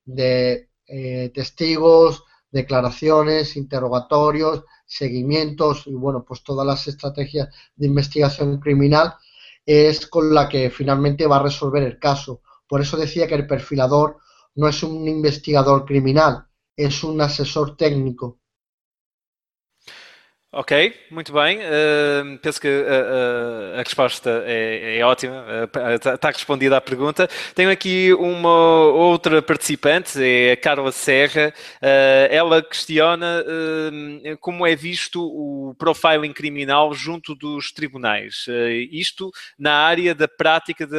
de 0.03 0.69
eh, 0.87 1.31
testigos, 1.33 2.23
declaraciones, 2.51 3.55
interrogatorios, 3.55 4.65
seguimientos 4.85 5.87
y 5.87 5.93
bueno, 5.93 6.25
pues 6.25 6.43
todas 6.43 6.67
las 6.67 6.85
estrategias 6.87 7.47
de 7.75 7.87
investigación 7.87 8.59
criminal 8.59 9.13
es 9.65 10.07
con 10.07 10.33
la 10.33 10.49
que 10.49 10.69
finalmente 10.69 11.25
va 11.25 11.37
a 11.37 11.43
resolver 11.43 11.83
el 11.83 11.97
caso. 11.97 12.41
Por 12.71 12.79
eso 12.79 12.95
decía 12.95 13.27
que 13.27 13.35
el 13.35 13.47
perfilador 13.47 14.19
no 14.55 14.69
es 14.69 14.81
un 14.81 15.05
investigador 15.05 15.83
criminal, 15.83 16.45
es 16.77 17.03
un 17.03 17.19
asesor 17.19 17.75
técnico. 17.75 18.39
Ok, 20.53 20.71
muito 21.09 21.33
bem. 21.33 21.59
Uh, 21.59 22.37
penso 22.39 22.61
que 22.61 22.69
uh, 22.69 23.75
uh, 23.75 23.79
a 23.79 23.83
resposta 23.83 24.43
é, 24.45 24.99
é 24.99 25.05
ótima, 25.05 25.45
está, 25.95 26.13
está 26.13 26.29
respondida 26.29 26.77
à 26.77 26.81
pergunta. 26.81 27.27
Tenho 27.53 27.69
aqui 27.69 28.13
uma 28.13 28.49
outra 28.49 29.41
participante, 29.41 30.23
é 30.23 30.53
a 30.53 30.57
Carla 30.57 30.93
Serra. 30.93 31.53
ela 32.29 32.61
questiona 32.61 33.43
como 34.39 34.65
é 34.65 34.77
visto 34.77 35.21
o 35.21 35.75
profiling 35.77 36.31
criminal 36.31 36.93
junto 36.93 37.35
dos 37.35 37.73
tribunais. 37.73 38.45
isto 38.91 39.29
na 39.59 39.73
área 39.73 40.15
da 40.15 40.27
prática 40.27 40.87
de 40.87 40.97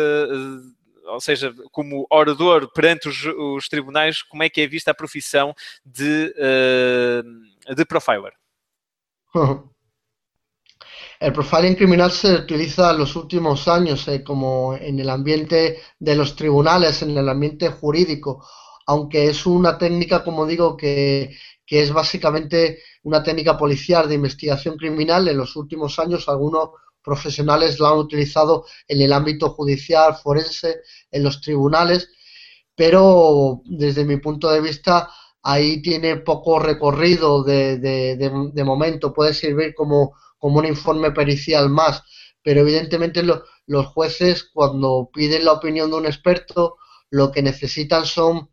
ou 1.07 1.21
seja, 1.21 1.55
como 1.71 2.07
orador 2.11 2.71
perante 2.73 3.09
os, 3.09 3.25
os, 3.25 3.69
tribunais, 3.69 4.23
como 4.23 4.43
é 4.43 4.49
que 4.49 4.61
é 4.61 4.67
vista 4.67 4.91
a 4.91 4.95
profissão 4.95 5.55
de, 5.85 6.35
uh, 6.39 7.75
de 7.75 7.85
profiler? 7.85 8.33
El 11.23 11.33
profiling 11.33 11.77
criminal 11.77 12.11
se 12.11 12.35
utiliza 12.35 12.91
en 12.91 12.99
los 12.99 13.15
últimos 13.15 13.69
años 13.69 14.09
eh, 14.09 14.25
como 14.25 14.75
en 14.75 14.99
el 14.99 15.09
ambiente 15.09 15.81
de 16.01 16.17
los 16.17 16.35
tribunales, 16.35 17.01
en 17.03 17.17
el 17.17 17.29
ambiente 17.29 17.69
jurídico, 17.69 18.45
aunque 18.89 19.29
es 19.29 19.47
una 19.47 19.79
técnica, 19.79 20.25
como 20.25 20.45
digo, 20.47 20.77
que, 20.77 21.37
que 21.65 21.81
es 21.81 21.93
básicamente 21.93 22.83
una 23.05 23.23
técnica 23.23 23.57
policial 23.57 24.09
de 24.09 24.17
investigación 24.17 24.77
criminal. 24.77 25.29
En 25.29 25.37
los 25.37 25.55
últimos 25.55 25.97
años 26.01 26.29
algunos 26.29 26.71
profesionales 27.03 27.79
lo 27.79 27.89
han 27.89 27.99
utilizado 27.99 28.65
en 28.89 29.01
el 29.01 29.13
ámbito 29.13 29.51
judicial, 29.51 30.17
forense, 30.17 30.83
en 31.11 31.23
los 31.23 31.41
tribunales, 31.41 32.09
pero 32.75 33.63
desde 33.65 34.05
mi 34.05 34.17
punto 34.19 34.51
de 34.51 34.61
vista 34.61 35.11
ahí 35.43 35.83
tiene 35.83 36.17
poco 36.19 36.59
recorrido 36.59 37.43
de, 37.43 37.79
de, 37.79 38.65
momento, 38.65 39.13
puede 39.13 39.35
servir 39.35 39.75
como, 39.75 40.15
como, 40.39 40.59
un 40.59 40.67
informe 40.67 41.11
pericial 41.11 41.69
más, 41.69 42.03
pero 42.43 42.61
evidentemente 42.61 43.23
los 43.25 43.87
jueces 43.89 44.49
cuando 44.53 45.11
piden 45.13 45.45
la 45.45 45.53
opinión 45.53 45.91
de 45.91 45.97
un 45.97 46.07
experto 46.07 46.77
lo 47.11 47.31
que 47.31 47.43
necesitan 47.43 48.07
son 48.07 48.51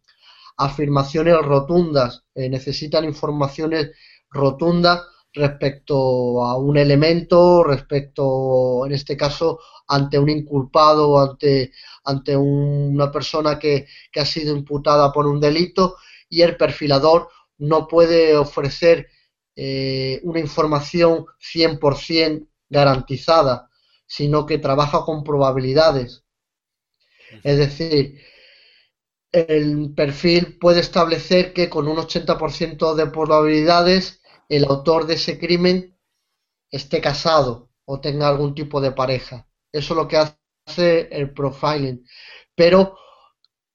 afirmaciones 0.58 1.38
rotundas, 1.41 2.26
eh, 2.36 2.50
necesitan 2.50 3.06
informaciones 3.06 3.91
rotundas 4.30 5.02
respecto 5.34 6.44
a 6.44 6.58
un 6.58 6.78
elemento, 6.78 7.64
respecto, 7.64 8.86
en 8.86 8.94
este 8.94 9.16
caso, 9.16 9.60
ante 9.88 10.18
un 10.20 10.30
inculpado, 10.30 11.20
ante, 11.20 11.72
ante 12.06 12.36
una 12.36 13.12
persona 13.12 13.60
que, 13.60 13.88
ha 14.16 14.26
sido 14.26 14.56
imputada 14.56 15.12
por 15.12 15.28
un 15.28 15.40
delito 15.40 15.98
y 16.30 16.42
el 16.42 16.58
perfilador 16.58 17.30
no 17.58 17.88
puede 17.88 18.36
ofrecer 18.36 19.08
eh, 19.56 20.20
una 20.24 20.40
información 20.40 21.26
100% 21.40 22.48
garantizada, 22.70 23.70
sino 24.06 24.46
que 24.46 24.58
trabaja 24.58 25.02
con 25.04 25.24
probabilidades. 25.24 26.24
Es 27.44 27.58
decir, 27.58 28.20
el 29.32 29.94
perfil 29.96 30.58
puede 30.58 30.80
establecer 30.80 31.54
que 31.54 31.70
con 31.70 31.88
un 31.88 31.98
80% 31.98 32.96
de 32.96 33.08
probabilidades 33.08 34.18
el 34.50 34.66
autor 34.66 35.06
de 35.06 35.14
ese 35.14 35.39
crimen 35.39 35.97
esté 36.72 37.00
casado 37.00 37.70
o 37.86 38.02
tenga 38.02 38.28
algún 38.28 38.54
tipo 38.56 38.82
de 38.82 38.91
pareja. 38.91 39.47
Eso 39.72 39.93
es 39.93 39.97
lo 39.97 40.08
que 40.08 40.18
hace 40.18 41.08
el 41.12 41.34
profiling. 41.34 42.06
Pero 42.56 42.97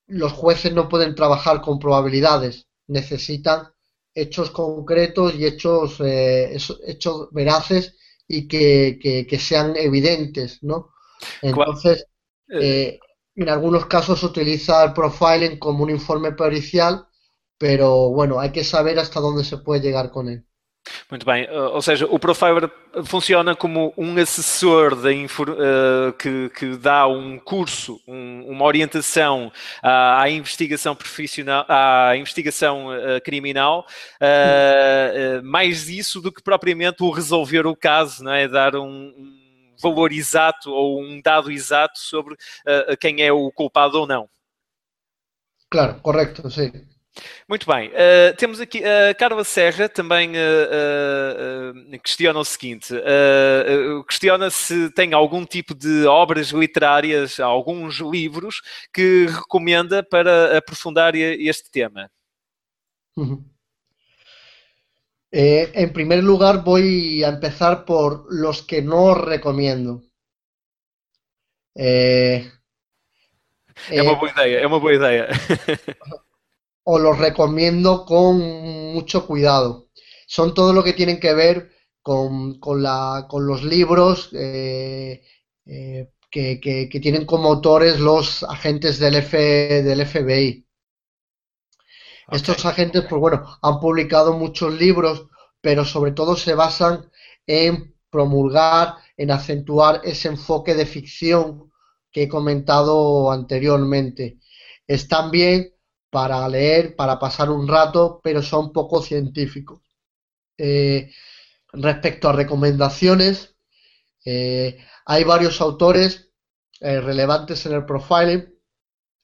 los 0.06 0.32
jueces 0.32 0.72
no 0.72 0.88
pueden 0.88 1.14
trabajar 1.14 1.62
con 1.62 1.78
probabilidades, 1.78 2.68
necesitan 2.88 3.72
hechos 4.14 4.50
concretos 4.50 5.34
y 5.34 5.46
hechos, 5.46 6.00
eh, 6.00 6.56
hechos 6.86 7.28
veraces 7.32 7.96
y 8.28 8.46
que, 8.46 9.26
sean 9.40 9.76
evidentes, 9.76 10.62
¿no? 10.62 10.90
Entonces, 11.42 12.06
eh, 12.48 12.98
en 13.34 13.48
algunos 13.48 13.86
casos 13.86 14.20
se 14.20 14.26
utiliza 14.26 14.84
el 14.84 14.92
profiling 14.92 15.58
como 15.58 15.84
un 15.84 15.90
informe 15.90 16.32
pericial, 16.32 17.06
pero 17.58 18.10
bueno, 18.10 18.38
hay 18.40 18.52
que 18.52 18.64
saber 18.64 18.98
hasta 18.98 19.20
dónde 19.20 19.44
se 19.44 19.58
puede 19.58 19.80
llegar 19.80 20.10
con 20.10 20.28
él. 20.28 20.46
Muito 21.10 21.24
bem, 21.24 21.44
eh, 21.44 21.52
ou 21.52 21.80
seja, 21.80 22.06
o 22.06 22.18
Profiler 22.18 22.70
funciona 23.04 23.56
como 23.56 23.94
um 23.96 24.16
assessor 24.18 24.94
de, 24.94 25.24
uh, 25.24 26.12
que, 26.18 26.50
que, 26.50 26.76
dá 26.76 27.06
um 27.06 27.38
curso, 27.38 28.00
um, 28.06 28.44
uma 28.48 28.64
orientação 28.64 29.50
à, 29.82 30.22
à, 30.22 30.30
investigação 30.30 30.94
profissional, 30.94 31.64
à 31.68 32.16
investigação 32.16 32.88
uh, 32.88 33.20
criminal, 33.24 33.86
uh, 34.20 35.42
mais 35.42 35.88
isso 35.88 36.20
do 36.20 36.30
que 36.30 36.42
propriamente 36.42 37.02
o 37.02 37.10
resolver 37.10 37.66
o 37.66 37.76
caso, 37.76 38.22
não 38.22 38.32
é? 38.32 38.46
Dar 38.46 38.76
um, 38.76 38.86
um 38.86 39.74
valor 39.80 40.12
exato 40.12 40.70
ou 40.70 41.02
um 41.02 41.20
dado 41.20 41.50
exato 41.50 41.98
sobre 41.98 42.36
quem 43.00 43.22
é 43.22 43.32
o 43.32 43.50
culpado 43.50 43.98
ou 43.98 44.06
não. 44.06 44.28
Claro, 45.68 46.00
correto, 46.00 46.48
sim. 46.50 46.70
Muito 47.48 47.66
bem. 47.66 47.88
Uh, 47.90 48.36
temos 48.36 48.60
aqui 48.60 48.82
a 48.84 49.12
uh, 49.12 49.14
Carla 49.16 49.44
Serra 49.44 49.88
também 49.88 50.32
uh, 50.32 51.98
questiona 52.02 52.40
o 52.40 52.44
seguinte: 52.44 52.92
questiona 54.08 54.50
se 54.50 54.90
tem 54.90 55.12
algum 55.12 55.44
tipo 55.44 55.74
de 55.74 56.06
obras 56.06 56.48
literárias, 56.48 57.38
alguns 57.38 58.00
livros 58.00 58.60
que 58.92 59.26
recomenda 59.26 60.02
para 60.02 60.58
aprofundar 60.58 61.14
este 61.14 61.70
tema. 61.70 62.10
Uhum. 63.16 63.44
Eh, 65.36 65.72
en 65.74 65.92
primer 65.92 66.22
lugar, 66.22 66.62
voy 66.62 67.24
a 67.24 67.28
empezar 67.28 67.84
por 67.84 68.32
los 68.32 68.62
que 68.62 68.82
no 68.82 69.16
recomiendo. 69.16 70.04
Eh, 71.74 72.48
é 73.90 74.02
uma 74.02 74.14
boa 74.14 74.30
ideia, 74.30 74.58
é 74.60 74.66
uma 74.66 74.78
boa 74.78 74.94
ideia. 74.94 75.28
os 76.84 77.00
los 77.00 77.18
recomiendo 77.18 78.04
con 78.04 78.38
mucho 78.92 79.26
cuidado. 79.26 79.88
Son 80.26 80.54
todo 80.54 80.72
lo 80.72 80.84
que 80.84 80.92
tienen 80.92 81.18
que 81.18 81.34
ver 81.34 81.72
con, 82.02 82.58
la, 82.82 83.26
con 83.28 83.46
los 83.46 83.64
libros 83.64 84.28
eh, 84.32 85.22
eh, 85.66 86.10
que, 86.30 86.88
tienen 87.00 87.24
como 87.24 87.48
autores 87.48 88.00
los 88.00 88.42
agentes 88.42 88.98
del, 88.98 89.16
F, 89.16 89.82
del 89.82 90.06
FBI. 90.06 90.66
Estos 92.30 92.64
agentes, 92.66 93.04
pues 93.08 93.20
bueno, 93.20 93.58
han 93.62 93.80
publicado 93.80 94.32
muchos 94.32 94.74
libros, 94.74 95.26
pero 95.60 95.84
sobre 95.84 96.12
todo 96.12 96.36
se 96.36 96.54
basan 96.54 97.10
en 97.46 97.94
promulgar, 98.10 98.96
en 99.16 99.30
acentuar 99.30 100.00
ese 100.04 100.28
enfoque 100.28 100.74
de 100.74 100.86
ficción 100.86 101.72
que 102.10 102.24
he 102.24 102.28
comentado 102.28 103.30
anteriormente. 103.30 104.38
Están 104.86 105.30
bien 105.30 105.73
para 106.14 106.48
leer, 106.48 106.94
para 106.94 107.18
pasar 107.18 107.50
un 107.50 107.66
rato, 107.66 108.20
pero 108.22 108.40
son 108.40 108.72
poco 108.72 109.02
científicos. 109.02 109.80
Eh, 110.56 111.10
respecto 111.72 112.28
a 112.28 112.32
recomendaciones, 112.32 113.56
eh, 114.24 114.78
hay 115.06 115.24
varios 115.24 115.60
autores 115.60 116.30
eh, 116.80 117.00
relevantes 117.00 117.66
en 117.66 117.72
el 117.72 117.84
profiling, 117.84 118.48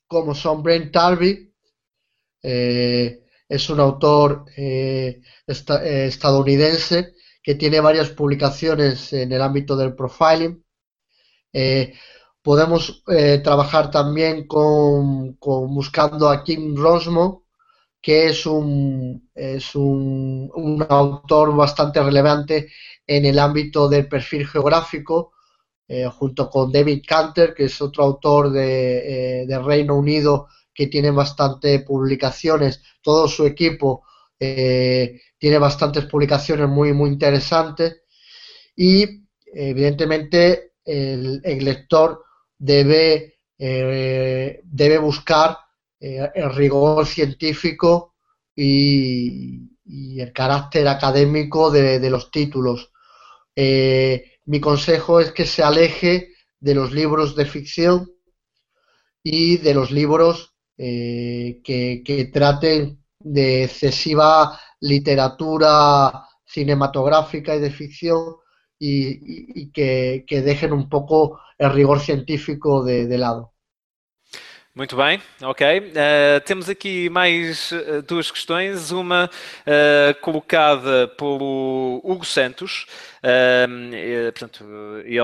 como 0.08 0.34
son 0.34 0.64
Brent 0.64 0.90
Tarby, 0.92 1.54
es 2.42 3.70
un 3.70 3.78
autor 3.78 4.46
estadounidense 5.46 7.14
que 7.40 7.54
tiene 7.54 7.78
varias 7.78 8.10
publicaciones 8.10 9.12
en 9.12 9.30
el 9.30 9.42
ámbito 9.42 9.76
del 9.76 9.94
profiling. 9.94 10.64
Podemos 12.42 13.02
eh, 13.08 13.40
trabajar 13.44 13.90
también 13.90 14.46
con, 14.46 15.36
buscando 15.38 16.30
a 16.30 16.42
Kim 16.42 16.74
Rosmo, 16.74 17.44
que 18.00 18.28
es 18.28 18.46
un, 18.46 19.30
es 19.34 19.74
un, 19.74 20.86
autor 20.88 21.54
bastante 21.54 22.02
relevante 22.02 22.70
en 23.06 23.26
el 23.26 23.38
ámbito 23.38 23.90
del 23.90 24.08
perfil 24.08 24.46
geográfico, 24.46 25.32
eh, 25.86 26.06
junto 26.06 26.48
con 26.48 26.72
David 26.72 27.02
Canter, 27.06 27.52
que 27.52 27.64
es 27.64 27.82
otro 27.82 28.04
autor 28.04 28.50
de, 28.50 29.42
eh, 29.42 29.58
Reino 29.58 29.96
Unido 29.96 30.48
que 30.72 30.86
tiene 30.86 31.10
bastantes 31.10 31.82
publicaciones, 31.82 32.82
todo 33.02 33.28
su 33.28 33.44
equipo 33.44 34.04
tiene 34.38 35.58
bastantes 35.58 36.06
publicaciones 36.06 36.66
muy, 36.66 36.94
muy 36.94 37.10
interesantes. 37.10 38.00
Y 38.74 39.26
evidentemente 39.52 40.72
el, 40.82 41.42
el 41.44 41.62
lector 41.62 42.24
debe, 42.60 43.38
eh, 43.58 44.60
debe 44.62 44.98
buscar 44.98 45.56
eh, 45.98 46.30
el 46.34 46.54
rigor 46.54 47.06
científico 47.06 48.14
y, 48.54 49.68
el 50.20 50.32
carácter 50.32 50.86
académico 50.86 51.68
de, 51.68 52.08
los 52.08 52.30
títulos. 52.30 52.92
Eh, 53.56 54.38
mi 54.44 54.60
consejo 54.60 55.18
es 55.18 55.32
que 55.32 55.44
se 55.44 55.64
aleje 55.64 56.34
de 56.60 56.74
los 56.74 56.92
libros 56.92 57.34
de 57.34 57.44
ficción 57.44 58.08
y 59.24 59.56
de 59.56 59.74
los 59.74 59.90
libros 59.90 60.54
que, 60.76 61.60
que 62.04 62.30
traten 62.32 63.02
de 63.18 63.64
excesiva 63.64 64.60
literatura 64.80 66.24
cinematográfica 66.46 67.56
y 67.56 67.60
de 67.60 67.70
ficción 67.70 68.36
y, 68.80 69.70
que, 69.70 70.24
dejen 70.28 70.72
un 70.72 70.88
poco 70.88 71.40
el 71.58 71.72
rigor 71.72 72.00
científico 72.00 72.82
de 72.84 73.18
lado. 73.18 73.52
Muito 74.72 74.96
bem, 74.96 75.20
ok. 75.42 75.60
Uh, 75.60 76.40
temos 76.46 76.68
aqui 76.68 77.10
mais 77.10 77.72
uh, 77.72 78.00
duas 78.02 78.30
questões. 78.30 78.92
Uma 78.92 79.28
uh, 79.66 80.20
colocada 80.20 81.08
pelo 81.18 82.00
Hugo 82.04 82.24
Santos. 82.24 82.86
Portanto, 84.32 84.64
ele 85.04 85.18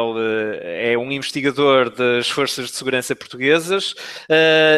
é 0.62 0.98
um 0.98 1.10
investigador 1.10 1.90
das 1.90 2.28
Forças 2.28 2.66
de 2.66 2.76
Segurança 2.76 3.16
Portuguesas 3.16 3.94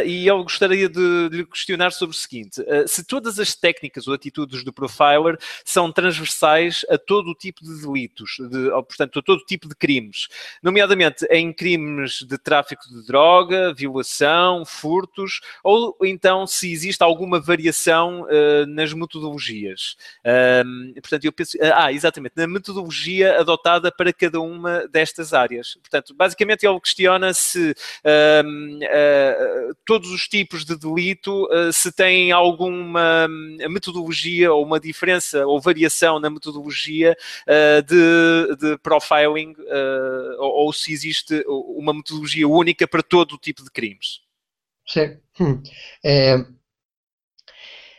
e 0.06 0.28
ele 0.28 0.42
gostaria 0.42 0.88
de, 0.88 1.28
lhe 1.30 1.44
questionar 1.44 1.90
sobre 1.92 2.14
o 2.14 2.18
seguinte: 2.18 2.62
se 2.86 3.04
todas 3.04 3.38
as 3.38 3.54
técnicas 3.54 4.06
ou 4.06 4.14
atitudes 4.14 4.62
do 4.62 4.72
profiler 4.72 5.36
são 5.64 5.90
transversais 5.90 6.84
a 6.88 6.96
todo 6.96 7.34
tipo 7.34 7.64
de 7.64 7.80
delitos, 7.80 8.36
de, 8.38 8.70
ou, 8.70 8.82
portanto, 8.82 9.18
a 9.18 9.22
todo 9.22 9.44
tipo 9.44 9.68
de 9.68 9.74
crimes, 9.74 10.28
nomeadamente 10.62 11.24
em 11.30 11.52
crimes 11.52 12.22
de 12.22 12.38
tráfico 12.38 12.88
de 12.88 13.04
droga, 13.06 13.74
violação, 13.74 14.64
furtos, 14.64 15.40
ou 15.64 15.96
então 16.04 16.46
se 16.46 16.70
existe 16.70 17.02
alguma 17.02 17.40
variação 17.40 18.26
nas 18.68 18.92
metodologias. 18.92 19.96
Portanto, 20.94 21.24
eu 21.24 21.32
penso. 21.32 21.58
Ah, 21.74 21.92
exatamente, 21.92 22.34
na 22.36 22.46
metodologia 22.46 23.07
adotada 23.22 23.90
para 23.90 24.12
cada 24.12 24.40
uma 24.40 24.86
destas 24.88 25.32
áreas. 25.32 25.74
Portanto, 25.74 26.14
basicamente 26.14 26.66
ele 26.66 26.80
questiona 26.80 27.32
se 27.32 27.70
uh, 27.70 29.74
todos 29.84 30.11
os 30.11 30.28
tipos 30.28 30.64
de 30.64 30.76
delito 30.76 31.46
uh, 31.46 31.72
se 31.72 31.92
têm 31.92 32.32
alguma 32.32 33.28
metodologia 33.68 34.52
ou 34.52 34.64
uma 34.64 34.80
diferença 34.80 35.46
ou 35.46 35.61
variação 35.61 36.20
na 36.20 36.30
metodologia 36.30 37.16
de, 37.86 38.56
de, 38.56 38.78
profiling 38.78 39.54
ou, 40.38 40.66
ou 40.66 40.72
se 40.72 40.92
existe 40.92 41.44
uma 41.46 41.92
metodologia 41.92 42.48
única 42.48 42.86
para 42.86 43.02
todo 43.02 43.34
o 43.34 43.38
tipo 43.38 43.62
de 43.62 43.70
crimes. 43.70 44.20
Sí. 44.88 45.18
Hmm. 45.38 45.62
Eh, 46.02 46.44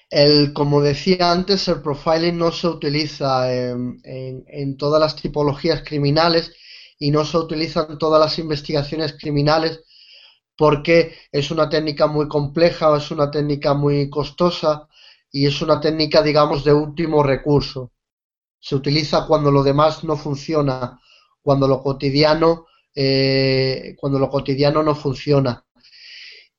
el, 0.10 0.54
como 0.54 0.82
decía 0.82 1.32
antes, 1.32 1.68
el 1.68 1.82
profiling 1.82 2.38
no 2.38 2.52
se 2.52 2.68
utiliza 2.68 3.54
en, 3.54 4.78
todas 4.78 5.00
las 5.00 5.16
tipologías 5.16 5.84
criminales 5.84 6.52
y 6.98 7.12
no 7.12 7.26
se 7.26 7.38
utiliza 7.38 7.88
en 7.90 7.98
todas 7.98 8.20
las 8.20 8.40
investigaciones 8.40 9.16
criminales 9.20 9.84
porque 10.58 11.16
es 11.32 11.52
una 11.52 11.70
técnica 11.70 12.08
muy 12.08 12.28
compleja, 12.28 12.98
es 12.98 13.12
una 13.12 13.32
técnica 13.32 13.74
muy 13.74 14.10
costosa 14.10 14.88
y 15.32 15.46
es 15.46 15.62
una 15.62 15.80
técnica, 15.80 16.22
digamos, 16.22 16.64
de 16.66 16.74
último 16.74 17.24
recurso. 17.24 17.94
Se 18.60 18.76
utiliza 18.76 19.26
cuando 19.26 19.52
lo 19.52 19.64
demás 19.64 20.04
no 20.04 20.18
funciona, 20.18 21.00
cuando 21.42 21.68
lo 21.68 21.82
cotidiano, 21.82 22.66
eh, 22.94 23.96
cuando 23.98 24.20
lo 24.20 24.30
cotidiano 24.30 24.84
no 24.84 24.96
funciona 24.96 25.66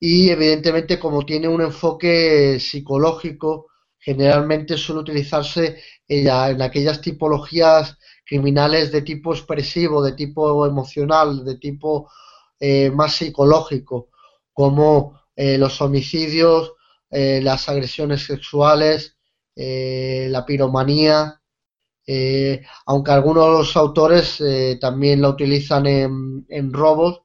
y 0.01 0.30
evidentemente 0.30 0.98
como 0.98 1.26
tiene 1.26 1.46
un 1.46 1.61
enfoque 1.61 2.59
psicológico, 2.59 3.66
generalmente 3.98 4.78
suele 4.78 5.03
utilizarse 5.03 5.82
en, 6.09 6.62
aquellas 6.62 7.03
tipologías 7.03 7.98
criminales 8.24 8.90
de 8.90 9.03
tipo 9.03 9.34
expresivo, 9.34 10.03
de 10.03 10.12
tipo 10.12 10.66
emocional, 10.66 11.44
de 11.44 11.59
tipo 11.59 12.11
eh, 12.59 12.90
más 12.90 13.14
psicológico, 13.14 14.09
como 14.55 15.20
eh, 15.36 15.59
los 15.59 15.78
homicidios, 15.82 16.72
eh, 17.11 17.40
las 17.42 17.68
agresiones 17.68 18.24
sexuales, 18.24 19.16
la 19.57 20.46
piromanía, 20.46 21.42
aunque 22.86 23.11
algunos 23.11 23.76
autores 23.76 24.42
también 24.80 25.20
la 25.20 25.28
utilizan 25.28 25.86
en, 25.86 26.46
en 26.48 26.72
robos. 26.72 27.20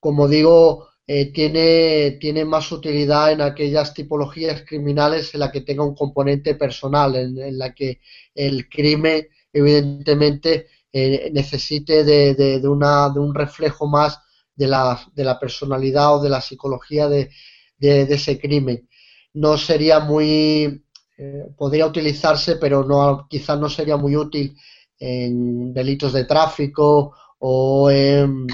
Como 0.00 0.26
digo, 0.26 0.88
eh, 1.06 1.32
tiene, 1.32 2.12
tiene 2.20 2.44
más 2.44 2.72
utilidad 2.72 3.32
en 3.32 3.42
aquellas 3.42 3.92
tipologías 3.92 4.62
criminales 4.66 5.34
en 5.34 5.40
la 5.40 5.52
que 5.52 5.60
tenga 5.60 5.84
un 5.84 5.94
componente 5.94 6.54
personal, 6.54 7.14
en, 7.16 7.58
la 7.58 7.74
que 7.74 8.00
el 8.34 8.68
crimen 8.68 9.28
evidentemente 9.52 10.68
eh, 10.92 11.30
necesite 11.32 12.04
de, 12.04 12.34
de, 12.34 12.68
una, 12.68 13.10
de 13.10 13.20
un 13.20 13.34
reflejo 13.34 13.86
más 13.86 14.18
de 14.54 14.66
la, 14.68 14.98
de 15.14 15.24
la 15.24 15.38
personalidad 15.38 16.16
o 16.16 16.22
de 16.22 16.30
la 16.30 16.40
psicología 16.40 17.08
de, 17.08 17.30
de 17.78 18.02
ese 18.02 18.38
crimen. 18.38 18.88
No 19.34 19.58
sería 19.58 20.00
muy, 20.00 20.84
eh, 21.18 21.46
podría 21.56 21.86
utilizarse, 21.86 22.56
pero 22.56 22.82
no, 22.84 23.26
quizás 23.28 23.58
no 23.58 23.68
sería 23.68 23.96
muy 23.96 24.16
útil 24.16 24.56
en 24.98 25.72
delitos 25.74 26.12
de 26.12 26.24
tráfico 26.24 27.14
o 27.38 27.90
en 27.90 28.46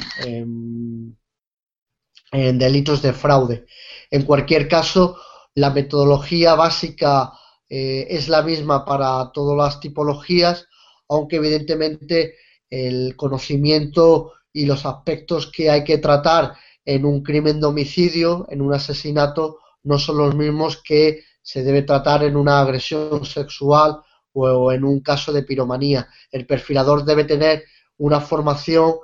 delitos 2.33 3.03
de 3.03 3.13
fraude. 3.13 3.67
En 4.11 4.23
cualquier 4.23 4.69
caso, 4.69 5.19
la 5.55 5.71
metodología 5.71 6.55
básica 6.55 7.33
eh, 7.69 8.07
es 8.11 8.29
la 8.29 8.43
misma 8.43 8.85
para 8.85 9.31
todas 9.33 9.57
las 9.57 9.81
tipologías, 9.81 10.67
aunque 11.09 11.37
evidentemente 11.37 12.37
el 12.69 13.17
conocimiento 13.17 14.33
y 14.53 14.67
los 14.67 14.87
aspectos 14.87 15.51
que 15.51 15.71
hay 15.71 15.85
que 15.85 15.99
tratar 15.99 16.55
en 16.85 17.05
un 17.05 17.23
crimen 17.23 17.61
de 17.61 17.67
homicidio, 17.67 18.47
en 18.49 18.61
un 18.63 18.75
asesinato, 18.75 19.59
no 19.83 19.99
son 19.99 20.19
los 20.19 20.35
mismos 20.35 20.83
que 20.83 21.25
se 21.43 21.63
debe 21.63 21.83
tratar 21.83 22.25
en 22.25 22.37
una 22.37 22.61
agresión 22.61 23.25
sexual 23.25 24.01
o 24.33 24.73
en 24.73 24.85
un 24.85 25.01
caso 25.01 25.33
de 25.33 25.43
piromanía. 25.43 26.09
El 26.31 26.47
perfilador 26.47 27.05
debe 27.05 27.25
tener 27.25 27.65
una 27.99 28.21
formación 28.21 28.95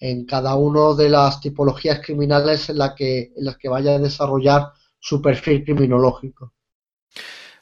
en 0.00 0.24
cada 0.26 0.54
una 0.54 0.94
de 0.94 1.08
las 1.08 1.40
tipologías 1.40 2.00
criminales 2.04 2.68
en, 2.70 2.78
la 2.78 2.94
que, 2.94 3.32
en 3.36 3.44
las 3.44 3.56
que 3.56 3.68
vaya 3.68 3.94
a 3.94 3.98
desarrollar 3.98 4.72
su 4.98 5.20
perfil 5.20 5.64
criminológico. 5.64 6.52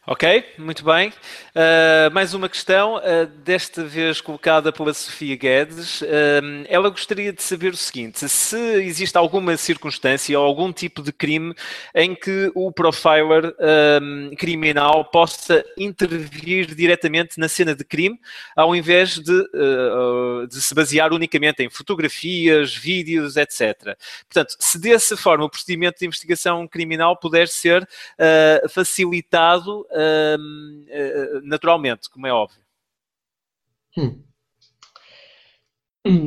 Ok, 0.09 0.45
muito 0.57 0.85
bem. 0.85 1.09
Uh, 1.09 2.15
mais 2.15 2.33
uma 2.33 2.49
questão, 2.49 2.99
uh, 2.99 3.27
desta 3.43 3.83
vez 3.83 4.21
colocada 4.21 4.71
pela 4.71 4.95
Sofia 4.95 5.35
Guedes. 5.35 6.01
Uh, 6.01 6.65
ela 6.69 6.91
gostaria 6.91 7.33
de 7.33 7.43
saber 7.43 7.73
o 7.73 7.77
seguinte: 7.77 8.29
se 8.29 8.57
existe 8.85 9.19
alguma 9.19 9.57
circunstância 9.57 10.39
ou 10.39 10.47
algum 10.47 10.73
tipo 10.73 11.03
de 11.03 11.11
crime 11.11 11.53
em 11.93 12.15
que 12.15 12.53
o 12.55 12.71
profiler 12.71 13.53
criminal 14.39 15.05
possa 15.07 15.65
intervir 15.77 16.73
diretamente 16.73 17.37
na 17.41 17.49
cena 17.49 17.75
de 17.75 17.85
crime, 17.85 18.17
ao 18.55 18.77
invés 18.77 19.19
de, 19.19 19.43
de 20.49 20.61
se 20.61 20.75
basear 20.75 21.13
unicamente 21.13 21.63
em 21.65 21.71
fotografias, 21.71 22.75
vídeos, 22.75 23.37
etc. 23.37 23.97
Portanto, 24.29 24.57
se 24.61 24.79
dessa 24.79 25.17
forma 25.17 25.45
o 25.45 25.51
procedimento 25.51 25.99
de 25.99 26.07
investigação 26.07 26.69
criminal 26.69 27.17
puder 27.19 27.49
ser 27.49 27.89
facilitado 28.69 29.85
naturalmente, 31.45 32.09
como 32.11 32.27
é 32.27 32.33
óbvio. 32.33 32.67
Hmm. 33.97 34.27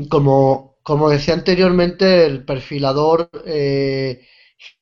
Como, 0.10 0.80
como 0.84 1.10
decía 1.10 1.36
anteriormente, 1.36 2.26
el 2.26 2.44
perfilador 2.44 3.30
eh, 3.46 4.26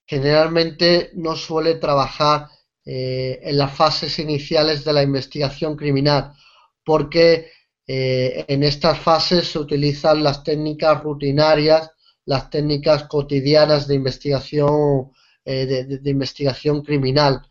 generalmente 0.05 1.11
no 1.15 1.35
suele 1.35 1.75
trabajar 1.75 2.47
eh, 2.85 3.39
en 3.43 3.57
las 3.57 3.75
fases 3.75 4.17
iniciales 4.19 4.85
de 4.85 4.93
la 4.93 5.03
investigación 5.03 5.75
criminal, 5.75 6.33
porque 6.83 7.51
eh, 7.85 8.45
en 8.47 8.63
estas 8.63 8.99
fases 8.99 9.51
se 9.51 9.59
utilizan 9.59 10.23
las 10.23 10.43
técnicas 10.43 11.03
rutinarias, 11.03 11.91
las 12.25 12.49
técnicas 12.49 13.03
cotidianas 13.03 13.87
de 13.87 13.95
investigación, 13.95 15.11
de, 15.45 15.99
investigación 16.05 16.83
criminal. 16.83 17.41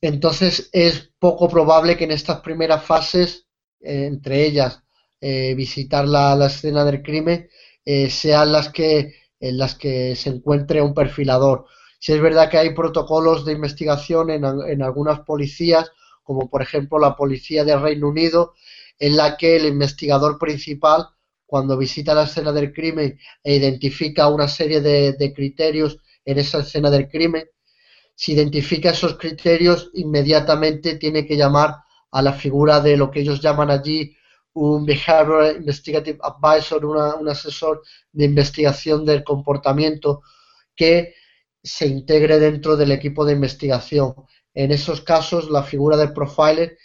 Entonces 0.00 0.68
es 0.72 1.10
poco 1.18 1.48
probable 1.48 1.96
que 1.96 2.04
en 2.04 2.12
estas 2.12 2.40
primeras 2.40 2.84
fases, 2.84 3.46
eh, 3.80 4.06
entre 4.06 4.44
ellas 4.44 4.82
eh, 5.20 5.54
visitar 5.54 6.06
la, 6.06 6.46
escena 6.46 6.84
del 6.84 7.02
crimen, 7.02 7.48
eh, 7.84 8.10
sean 8.10 8.52
las 8.52 8.70
que 8.70 9.14
en 9.40 9.58
las 9.58 9.74
que 9.74 10.16
se 10.16 10.30
encuentre 10.30 10.80
un 10.82 10.94
perfilador. 10.94 11.66
Si 11.98 12.12
es 12.12 12.20
verdad 12.20 12.50
que 12.50 12.58
hay 12.58 12.74
protocolos 12.74 13.44
de 13.44 13.52
investigación 13.52 14.30
en, 14.30 14.44
en 14.44 14.82
algunas 14.82 15.20
policías, 15.20 15.90
como 16.22 16.48
por 16.48 16.62
ejemplo 16.62 16.98
la 16.98 17.16
policía 17.16 17.64
del 17.64 17.82
Reino 17.82 18.08
Unido, 18.08 18.54
en 18.98 19.16
la 19.16 19.36
que 19.36 19.56
el 19.56 19.66
investigador 19.66 20.38
principal, 20.38 21.06
cuando 21.44 21.76
visita 21.76 22.14
la 22.14 22.24
escena 22.24 22.52
del 22.52 22.72
crimen 22.72 23.18
e 23.42 23.56
identifica 23.56 24.28
una 24.28 24.48
serie 24.48 24.80
de 24.80 25.32
criterios 25.34 25.98
en 26.24 26.38
esa 26.38 26.60
escena 26.60 26.90
del 26.90 27.08
crimen, 27.08 27.46
si 28.16 28.32
identifica 28.32 28.90
esos 28.90 29.18
criterios, 29.18 29.90
inmediatamente 29.92 30.96
tiene 30.96 31.26
que 31.26 31.36
llamar 31.36 31.76
a 32.10 32.22
la 32.22 32.32
figura 32.32 32.80
de 32.80 32.96
lo 32.96 33.10
que 33.10 33.20
ellos 33.20 33.42
llaman 33.42 33.70
allí 33.70 34.16
un 34.54 34.86
Behavioral 34.86 35.56
Investigative 35.56 36.18
Advisor, 36.22 36.84
un 36.86 37.28
asesor 37.28 37.82
de 38.10 38.24
investigación 38.24 39.04
del 39.04 39.22
comportamiento 39.22 40.22
que 40.74 41.14
se 41.62 41.86
integre 41.86 42.38
dentro 42.38 42.74
del 42.74 42.92
equipo 42.92 43.26
de 43.26 43.34
investigación. 43.34 44.14
En 44.54 44.72
esos 44.72 45.02
casos, 45.02 45.50
la 45.50 45.62
figura 45.62 45.98
del 45.98 46.14
profiler 46.14 46.78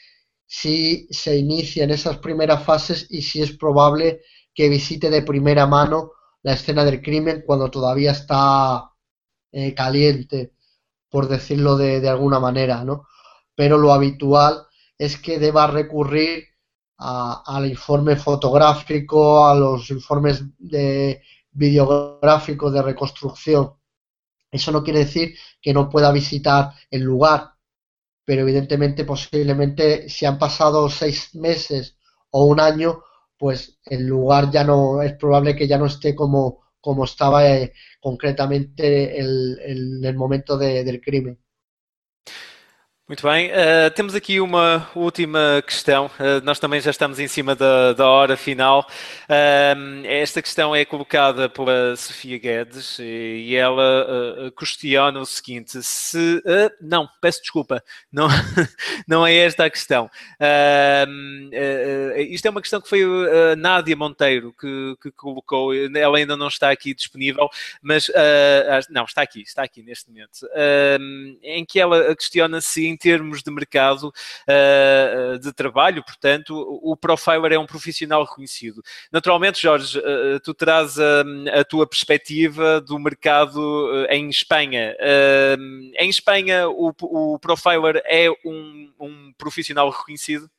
sí 0.46 1.08
se 1.12 1.38
inicia 1.38 1.86
en 1.86 1.92
esas 1.92 2.18
primeras 2.18 2.62
fases 2.66 3.08
y 3.10 3.22
sí 3.22 3.42
es 3.42 3.54
probable 3.54 4.20
que 4.54 4.68
visite 4.68 5.10
de 5.10 5.22
primera 5.22 5.66
mano 5.66 6.12
la 6.44 6.54
escena 6.54 6.84
del 6.84 7.02
crimen 7.02 7.44
cuando 7.46 7.72
todavía 7.72 8.12
está 8.12 8.92
eh, 9.54 9.74
caliente 9.74 10.56
por 11.12 11.28
decirlo 11.28 11.76
de, 11.78 12.08
alguna 12.10 12.40
manera, 12.40 12.84
¿no? 12.84 13.06
Pero 13.54 13.78
lo 13.78 13.94
habitual 13.94 14.66
es 14.98 15.18
que 15.18 15.38
deba 15.38 15.68
recurrir 15.68 16.46
al 16.98 17.66
informe 17.66 18.16
fotográfico, 18.16 19.46
a 19.46 19.56
los 19.56 19.90
informes 19.90 20.44
de 20.58 21.22
videográficos 21.52 22.72
de 22.72 22.82
reconstrucción. 22.82 23.74
Eso 24.50 24.72
no 24.72 24.84
quiere 24.84 25.00
decir 25.00 25.36
que 25.62 25.74
no 25.74 25.90
pueda 25.90 26.12
visitar 26.12 26.72
el 26.90 27.02
lugar, 27.02 27.56
pero 28.24 28.42
evidentemente 28.42 29.04
posiblemente 29.04 30.08
si 30.10 30.26
han 30.26 30.38
pasado 30.38 30.90
seis 30.90 31.36
meses 31.36 31.98
o 32.30 32.46
un 32.46 32.60
año, 32.60 33.04
pues 33.38 33.80
el 33.84 34.06
lugar 34.06 34.52
ya 34.52 34.64
no 34.64 35.02
es 35.02 35.14
probable 35.14 35.56
que 35.56 35.68
ya 35.68 35.78
no 35.78 35.88
esté 35.88 36.16
como 36.16 36.62
como 36.82 37.06
estaba 37.06 37.48
eh, 37.50 37.74
concretamente 38.02 39.20
el, 39.20 39.60
el, 39.64 40.06
el 40.06 40.16
momento 40.16 40.58
de, 40.58 40.84
del 40.84 41.02
crimen. 41.02 41.40
Muito 43.12 43.28
bem, 43.28 43.52
uh, 43.52 43.92
temos 43.94 44.16
aqui 44.16 44.40
uma 44.40 44.90
última 44.96 45.62
questão. 45.68 46.06
Uh, 46.06 46.42
nós 46.46 46.60
também 46.60 46.80
já 46.80 46.92
estamos 46.92 47.20
em 47.20 47.28
cima 47.28 47.54
da, 47.54 47.92
da 47.92 48.08
hora 48.08 48.38
final. 48.38 48.88
Uh, 49.24 50.06
esta 50.06 50.42
questão 50.42 50.74
é 50.74 50.86
colocada 50.86 51.50
pela 51.50 51.94
Sofia 51.98 52.40
Guedes 52.40 53.00
e 53.00 53.54
ela 53.54 54.50
questiona 54.58 55.20
o 55.20 55.26
seguinte: 55.26 55.84
se. 55.84 56.42
não, 56.80 57.06
peço 57.20 57.42
desculpa, 57.42 57.84
não, 58.10 58.30
não 59.06 59.28
é 59.28 59.36
esta 59.36 59.66
a 59.66 59.70
questão. 59.70 60.10
isto 62.30 62.46
é 62.46 62.50
uma 62.50 62.62
questão 62.62 62.80
que 62.80 62.88
foi 62.88 63.04
a 63.04 63.58
Nádia 63.58 63.98
Monteiro 63.98 64.56
que, 64.58 64.96
que, 65.02 65.12
colocou. 65.12 65.74
Ela 65.74 66.18
ainda 66.18 66.38
não 66.38 66.48
está 66.48 66.72
aqui 66.72 66.94
disponível, 66.94 67.50
mas. 67.82 68.10
não, 68.90 69.04
está 69.04 69.22
aqui, 69.22 69.42
está 69.42 69.64
aqui 69.64 69.84
neste 69.84 70.10
momento. 70.10 70.48
em 71.44 71.66
que 71.66 71.78
ela 71.78 72.16
questiona 72.16 72.62
se 72.62 72.88
termos 73.02 73.42
de 73.42 73.52
mercado 73.52 74.14
uh, 74.48 75.40
de 75.40 75.52
trabalho, 75.54 76.04
portanto, 76.04 76.56
o 76.84 76.96
profiler 76.96 77.54
é 77.54 77.60
um 77.60 77.66
profissional 77.66 78.24
reconhecido. 78.24 78.82
Naturalmente, 79.12 79.62
Jorge, 79.62 79.98
uh, 80.00 80.40
tu 80.44 80.54
terás 80.54 81.00
a, 81.00 81.24
a, 81.60 81.64
tua 81.64 81.88
perspectiva 81.88 82.80
do 82.80 83.00
mercado 83.00 83.58
uh, 83.58 84.06
em 84.10 84.30
Espanha. 84.30 84.96
em 86.00 86.10
Espanha, 86.10 86.70
o, 86.70 86.94
o 87.02 87.40
profiler 87.40 88.02
é 88.06 88.30
um, 88.46 88.92
um 89.00 89.34
profissional 89.38 89.90
reconhecido? 89.90 90.50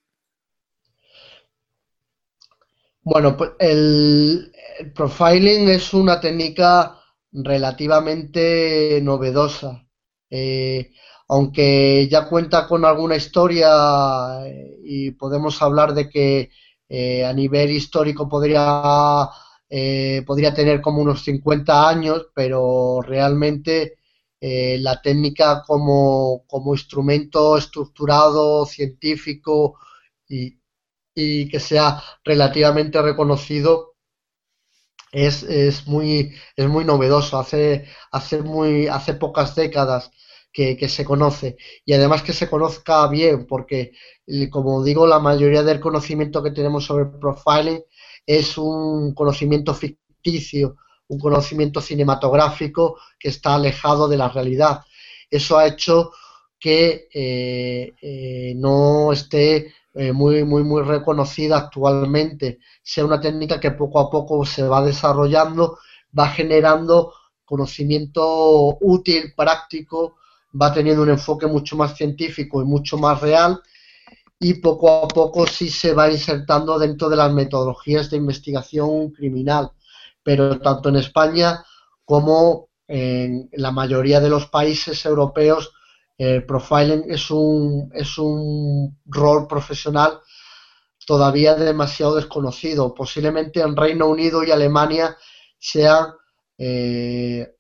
Bueno, 3.05 3.37
el, 3.59 4.53
el, 4.79 4.93
profiling 4.93 5.69
es 5.69 5.93
una 5.93 6.21
técnica 6.21 7.01
relativamente 7.33 9.01
novedosa. 9.03 9.85
Eh, 10.31 10.93
aunque 11.29 12.09
ya 12.11 12.27
cuenta 12.29 12.67
con 12.67 12.85
alguna 12.85 13.17
historia 13.17 14.47
eh, 14.47 14.79
y 14.85 15.11
podemos 15.13 15.61
hablar 15.63 15.95
de 15.95 16.09
que 16.09 16.51
eh, 16.89 17.25
a 17.25 17.33
nivel 17.33 17.71
histórico 17.71 18.29
podría, 18.29 19.29
eh, 19.69 20.23
podría 20.27 20.53
tener 20.53 20.81
como 20.81 21.01
unos 21.01 21.23
50 21.25 21.89
años, 21.89 22.29
pero 22.35 23.01
realmente 23.03 23.99
la 24.45 25.01
técnica 25.01 25.63
como, 25.65 26.45
instrumento 26.75 27.57
estructurado, 27.57 28.67
científico 28.67 29.79
y, 30.29 30.59
que 31.49 31.61
sea 31.61 32.03
relativamente 32.25 33.01
reconocido 33.01 33.95
es, 35.13 35.87
muy, 35.87 36.35
es 36.57 36.69
muy 36.69 36.85
novedoso. 36.85 37.39
Hace, 37.39 37.87
hace, 38.11 38.43
muy, 38.43 38.89
hace 38.89 39.15
pocas 39.15 39.55
décadas 39.55 40.11
que, 40.53 40.89
se 40.89 41.05
conoce 41.05 41.57
y 41.85 41.95
además 41.95 42.23
que 42.23 42.33
se 42.33 42.49
conozca 42.49 43.07
bien 43.09 43.47
porque, 43.47 43.93
como 44.51 44.85
digo, 44.85 45.07
la 45.07 45.19
mayoría 45.19 45.63
del 45.63 45.81
conocimiento 45.81 46.43
que 46.43 46.51
tenemos 46.51 46.85
sobre 46.85 47.07
profiling 47.07 47.83
es 48.27 48.59
un 48.59 49.15
conocimiento 49.15 49.75
ficticio 49.75 50.77
un 51.13 51.19
conocimiento 51.19 51.81
cinematográfico 51.81 52.99
que 53.19 53.29
está 53.29 53.55
alejado 53.55 54.09
de 54.09 54.17
la 54.17 54.29
realidad. 54.29 54.81
Eso 55.31 55.59
ha 55.59 55.67
hecho 55.67 56.13
que 56.59 57.09
eh, 57.13 57.93
eh, 58.01 58.55
no 58.57 59.13
esté 59.13 59.75
eh, 59.95 60.13
muy, 60.13 60.45
muy, 60.45 60.65
muy 60.65 60.83
reconocida 60.83 61.59
actualmente. 61.59 62.61
Sea 62.83 63.05
una 63.05 63.21
técnica 63.21 63.61
que 63.61 63.73
poco 63.73 64.01
a 64.01 64.11
poco 64.11 64.45
se 64.47 64.63
va 64.63 64.83
desarrollando, 64.83 65.79
va 66.19 66.29
generando 66.29 67.13
conocimiento 67.45 68.79
útil, 68.81 69.35
práctico, 69.37 70.17
va 70.61 70.73
teniendo 70.73 71.03
un 71.03 71.11
enfoque 71.11 71.47
mucho 71.47 71.77
más 71.77 71.97
científico 71.97 72.63
y 72.63 72.65
mucho 72.65 72.99
más 72.99 73.21
real 73.21 73.61
y 74.39 74.55
poco 74.55 75.05
a 75.05 75.09
poco 75.09 75.47
sí 75.47 75.71
se 75.71 75.95
va 75.95 76.11
insertando 76.11 76.79
dentro 76.79 77.09
de 77.09 77.17
las 77.17 77.33
metodologías 77.33 78.11
de 78.11 78.17
investigación 78.17 79.11
criminal 79.11 79.71
pero 80.23 80.59
tanto 80.61 80.89
en 80.89 80.97
España 80.97 81.65
como 82.05 82.69
en 82.87 83.49
la 83.53 83.71
mayoría 83.71 84.21
de 84.21 84.29
los 84.29 84.47
países 84.49 85.05
europeos, 85.07 85.73
el 86.19 86.45
profiling 86.45 87.05
es 87.09 87.31
un, 87.31 87.91
es 87.95 88.19
un 88.19 88.99
rol 89.07 89.47
profesional 89.47 90.21
todavía 91.07 91.55
demasiado 91.55 92.17
desconocido. 92.17 92.95
Posiblemente 92.95 93.61
en 93.61 93.77
Reino 93.77 94.07
Unido 94.09 94.45
y 94.45 94.51
Alemania 94.51 95.17
sean, 95.59 96.13
eh, 96.59 97.55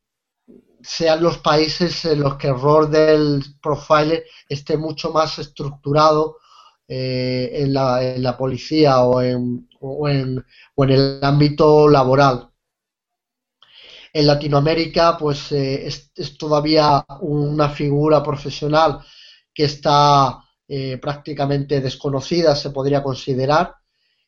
sean 0.83 1.22
los 1.22 1.39
países 1.39 2.05
en 2.05 2.20
los 2.20 2.37
que 2.37 2.49
el 2.49 2.61
rol 2.61 2.91
del 2.91 3.43
profiler 3.62 4.24
esté 4.49 4.76
mucho 4.76 5.12
más 5.12 5.39
estructurado 5.39 6.39
eh, 6.89 7.51
en, 7.62 7.72
la, 7.72 8.03
en, 8.03 8.22
la, 8.22 8.37
policía 8.37 9.03
o 9.03 9.22
en, 9.22 9.68
o 9.80 10.09
en, 10.09 10.45
o 10.74 10.85
en 10.85 10.91
el 10.91 11.20
ámbito 11.22 11.89
laboral. 11.89 12.51
En 14.12 14.26
Latinoamérica, 14.26 15.16
pues 15.16 15.53
eh, 15.53 15.87
es, 15.87 16.37
todavía 16.37 17.05
una 17.20 17.70
figura 17.70 18.22
profesional 18.22 19.01
que 19.55 19.64
está 19.64 20.45
eh, 20.68 20.99
prácticamente 20.99 21.80
desconocida, 21.80 22.55
se 22.55 22.70
podría 22.70 23.03
considerar. 23.03 23.74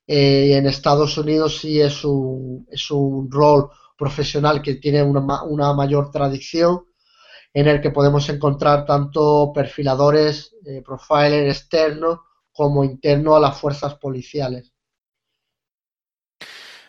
En 0.07 0.67
Estados 0.67 1.17
Unidos 1.17 1.59
sí 1.59 1.81
es 1.81 2.05
un, 2.05 2.67
es 2.71 2.91
un 2.91 3.31
rol 3.31 3.71
profesional 3.97 4.61
que 4.61 4.75
tiene 4.75 5.03
una, 5.03 5.43
una, 5.45 5.73
mayor 5.73 6.11
tradición, 6.11 6.85
en 7.53 7.69
el 7.69 7.81
que 7.81 7.91
podemos 7.91 8.29
encontrar 8.29 8.85
tanto 8.85 9.53
perfiladores, 9.55 10.57
profiler 10.85 11.49
externos, 11.49 12.19
como 12.53 12.85
interno 12.85 13.35
a 13.35 13.41
las 13.41 13.59
fuerzas 13.59 13.97
policiales. 13.97 14.74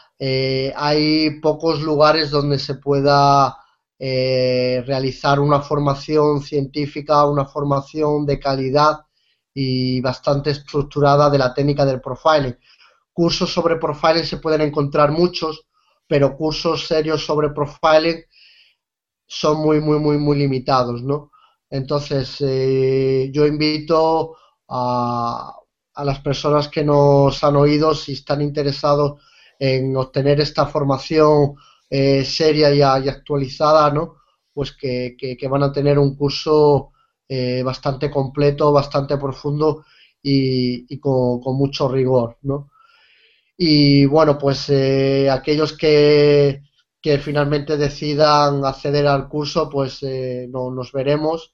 hay 0.75 1.39
pocos 1.41 1.81
lugares 1.81 2.29
donde 2.29 2.59
se 2.59 2.75
pueda 2.75 3.57
eh, 3.97 4.83
realizar 4.85 5.39
una 5.39 5.61
formación 5.61 6.41
científica, 6.41 7.25
una 7.25 7.45
formación 7.45 8.25
de 8.25 8.39
calidad 8.39 9.05
y 9.53 10.01
bastante 10.01 10.51
estructurada 10.51 11.29
de 11.29 11.37
la 11.37 11.53
técnica 11.53 11.85
del 11.85 12.01
profiling. 12.01 12.57
Cursos 13.13 13.53
sobre 13.53 13.77
profiling 13.77 14.25
se 14.25 14.37
pueden 14.37 14.61
encontrar 14.61 15.11
muchos, 15.11 15.65
pero 16.07 16.35
cursos 16.35 16.85
serios 16.87 17.25
sobre 17.25 17.51
profiling 17.51 18.23
son 19.25 19.57
muy, 19.61 19.79
muy, 19.79 19.99
muy, 19.99 20.17
muy 20.17 20.37
limitados, 20.37 21.01
¿no? 21.01 21.31
Entonces, 21.69 22.37
eh, 22.41 23.29
yo 23.33 23.45
invito 23.45 24.35
a, 24.67 25.55
a 25.93 26.03
las 26.03 26.19
personas 26.19 26.67
que 26.67 26.83
nos 26.83 27.43
han 27.43 27.55
oído, 27.55 27.95
si 27.95 28.13
están 28.13 28.41
interesados 28.41 29.21
en 29.57 29.95
obtener 29.95 30.41
esta 30.41 30.65
formación 30.67 31.55
eh, 31.89 32.25
seria 32.25 32.73
y, 32.73 32.81
actualizada, 32.81 33.91
¿no? 33.91 34.17
Pues 34.53 34.75
que, 34.75 35.37
van 35.49 35.63
a 35.63 35.71
tener 35.71 35.99
un 35.99 36.15
curso 36.15 36.91
eh, 37.27 37.61
bastante 37.63 38.09
completo, 38.09 38.71
bastante 38.71 39.17
profundo 39.17 39.85
y, 40.21 40.99
con, 40.99 41.41
mucho 41.57 41.89
rigor, 41.89 42.37
¿no? 42.43 42.71
Y 43.57 44.05
bueno, 44.05 44.37
pues 44.37 44.69
eh, 44.69 45.29
aquellos 45.29 45.73
que, 45.77 46.61
finalmente 47.21 47.77
decidan 47.77 48.65
acceder 48.65 49.07
al 49.07 49.29
curso, 49.29 49.69
pues 49.69 50.01
no, 50.49 50.71
nos 50.71 50.91
veremos. 50.91 51.53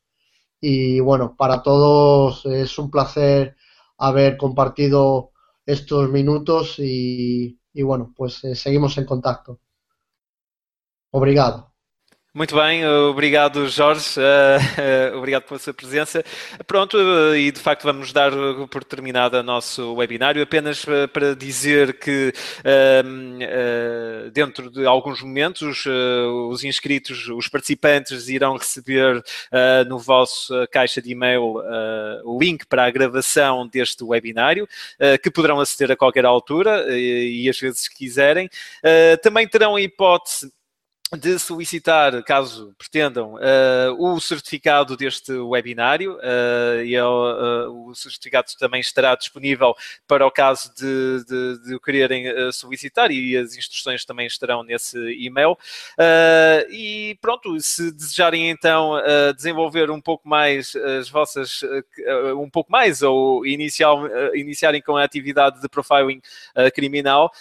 Y 0.62 1.00
bueno, 1.02 1.36
para 1.38 1.62
todos 1.64 2.46
es 2.46 2.78
un 2.80 2.90
placer 2.92 3.56
haber 3.98 4.38
compartido 4.38 5.32
estos 5.66 6.10
minutos 6.10 6.80
y, 6.80 7.60
y 7.74 7.84
bueno, 7.84 8.14
pues 8.16 8.42
seguimos 8.56 8.98
en 8.98 9.06
contacto. 9.06 9.61
Obrigado. 11.12 11.72
Muito 12.34 12.56
bem, 12.56 12.88
obrigado 12.88 13.68
Jorge, 13.68 14.18
uh, 14.18 15.14
uh, 15.14 15.18
obrigado 15.18 15.44
pela 15.44 15.60
sua 15.60 15.74
presença. 15.74 16.24
Pronto, 16.66 16.96
uh, 16.96 17.36
e 17.36 17.52
de 17.52 17.60
facto 17.60 17.84
vamos 17.84 18.14
dar 18.14 18.32
por 18.70 18.86
terminado 18.86 19.36
o 19.36 19.44
nosso 19.44 19.96
webinário, 19.96 20.42
apenas 20.42 20.86
para 21.12 21.36
dizer 21.36 22.00
que 22.00 22.32
ehm, 22.64 23.40
dentro 24.32 24.72
de 24.72 24.86
alguns 24.86 25.22
momentos 25.22 25.84
os 26.50 26.64
inscritos, 26.64 27.28
os 27.28 27.50
participantes 27.50 28.30
irão 28.30 28.56
receber 28.56 29.22
no 29.90 30.00
vosso 30.00 30.54
caixa 30.72 31.02
de 31.02 31.12
e-mail 31.12 31.56
o 32.24 32.40
link 32.40 32.66
para 32.66 32.86
a 32.86 32.92
gravação 32.92 33.68
deste 33.68 34.06
webinário, 34.06 34.68
que 35.22 35.30
poderão 35.30 35.60
aceder 35.60 35.92
a 35.92 35.98
qualquer 35.98 36.24
altura 36.24 36.86
e, 36.98 37.44
e 37.44 37.50
às 37.50 37.60
vezes 37.60 37.90
quiserem. 37.90 38.50
também 39.22 39.48
terão 39.48 39.76
a 39.76 39.82
hipótese 39.82 40.50
de 41.18 41.38
solicitar, 41.38 42.24
caso 42.24 42.74
pretendam, 42.78 43.34
uh, 43.34 43.94
o 44.00 44.20
certificado 44.22 44.96
deste 44.96 45.34
webinário 45.34 46.16
uh, 46.16 46.82
e 46.86 46.98
uh, 46.98 47.90
o 47.90 47.94
certificado 47.94 48.48
também 48.58 48.80
estará 48.80 49.14
disponível 49.16 49.76
para 50.08 50.26
o 50.26 50.32
caso 50.32 50.74
de, 50.74 51.26
de, 51.26 51.68
de 51.68 51.76
o 51.76 51.82
quererem 51.82 52.24
solicitar 52.54 53.12
e 53.12 53.36
as 53.36 53.58
instruções 53.58 54.06
também 54.06 54.26
estarão 54.26 54.64
nesse 54.64 54.98
e-mail. 55.14 55.58
e 56.70 57.18
pronto, 57.22 57.60
se 57.60 57.92
desejarem 57.92 58.50
então 58.50 58.94
desenvolver 59.36 59.90
um 59.90 60.00
pouco 60.00 60.28
mais 60.28 60.76
as 60.76 61.10
vossas, 61.10 61.62
um 62.38 62.50
pouco 62.50 62.72
mais 62.72 63.02
ou 63.02 63.46
inicial, 63.46 64.06
iniciarem 64.36 64.82
com 64.82 64.96
a 64.96 65.04
atividade 65.04 65.62
de 65.62 65.68
profiling 65.68 66.22
criminal, 66.74 67.32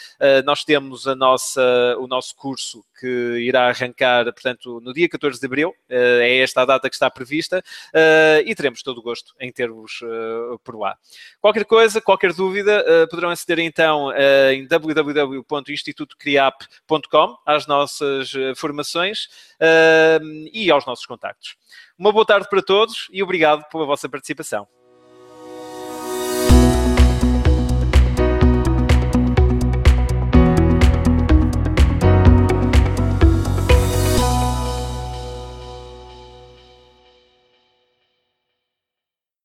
nós 0.45 0.65
temos 0.65 1.07
a 1.07 1.15
nossa, 1.15 1.97
o 1.99 2.07
nosso 2.07 2.35
curso 2.35 2.85
que 3.01 3.06
irá 3.40 3.68
arrancar, 3.68 4.27
portanto, 4.27 4.78
no 4.82 4.93
dia 4.93 5.09
14 5.09 5.40
de 5.40 5.47
abril, 5.47 5.74
eh, 5.89 6.18
é 6.20 6.40
esta 6.40 6.60
a 6.60 6.66
data 6.66 6.90
que 6.90 6.94
está 6.94 7.10
prevista, 7.10 7.64
eh, 7.94 8.43
e 8.44 8.55
teremos 8.55 8.82
todo 8.82 8.98
o 8.98 9.02
gosto 9.02 9.35
em 9.40 9.51
ter-vos 9.51 10.01
eh, 10.02 10.59
por 10.62 10.78
lá. 10.78 10.98
Qualquer 11.40 11.64
coisa, 11.64 11.98
qualquer 12.01 12.32
dúvida, 12.35 12.85
poderão 13.09 13.31
aceder 13.31 13.60
então 13.60 14.12
em 14.52 14.66
www.institutocriap.com 14.66 17.36
às 17.47 17.66
nossas 17.66 18.32
formações 18.56 19.28
e 20.52 20.70
aos 20.70 20.85
nossos 20.86 21.06
contactos. 21.06 21.56
Uma 21.98 22.12
boa 22.12 22.27
tarde 22.27 22.47
para 22.51 22.62
todos 22.62 23.09
e 23.10 23.22
obrigado 23.22 23.64
pela 23.70 23.86
vossa 23.86 24.06
participação. 24.09 24.68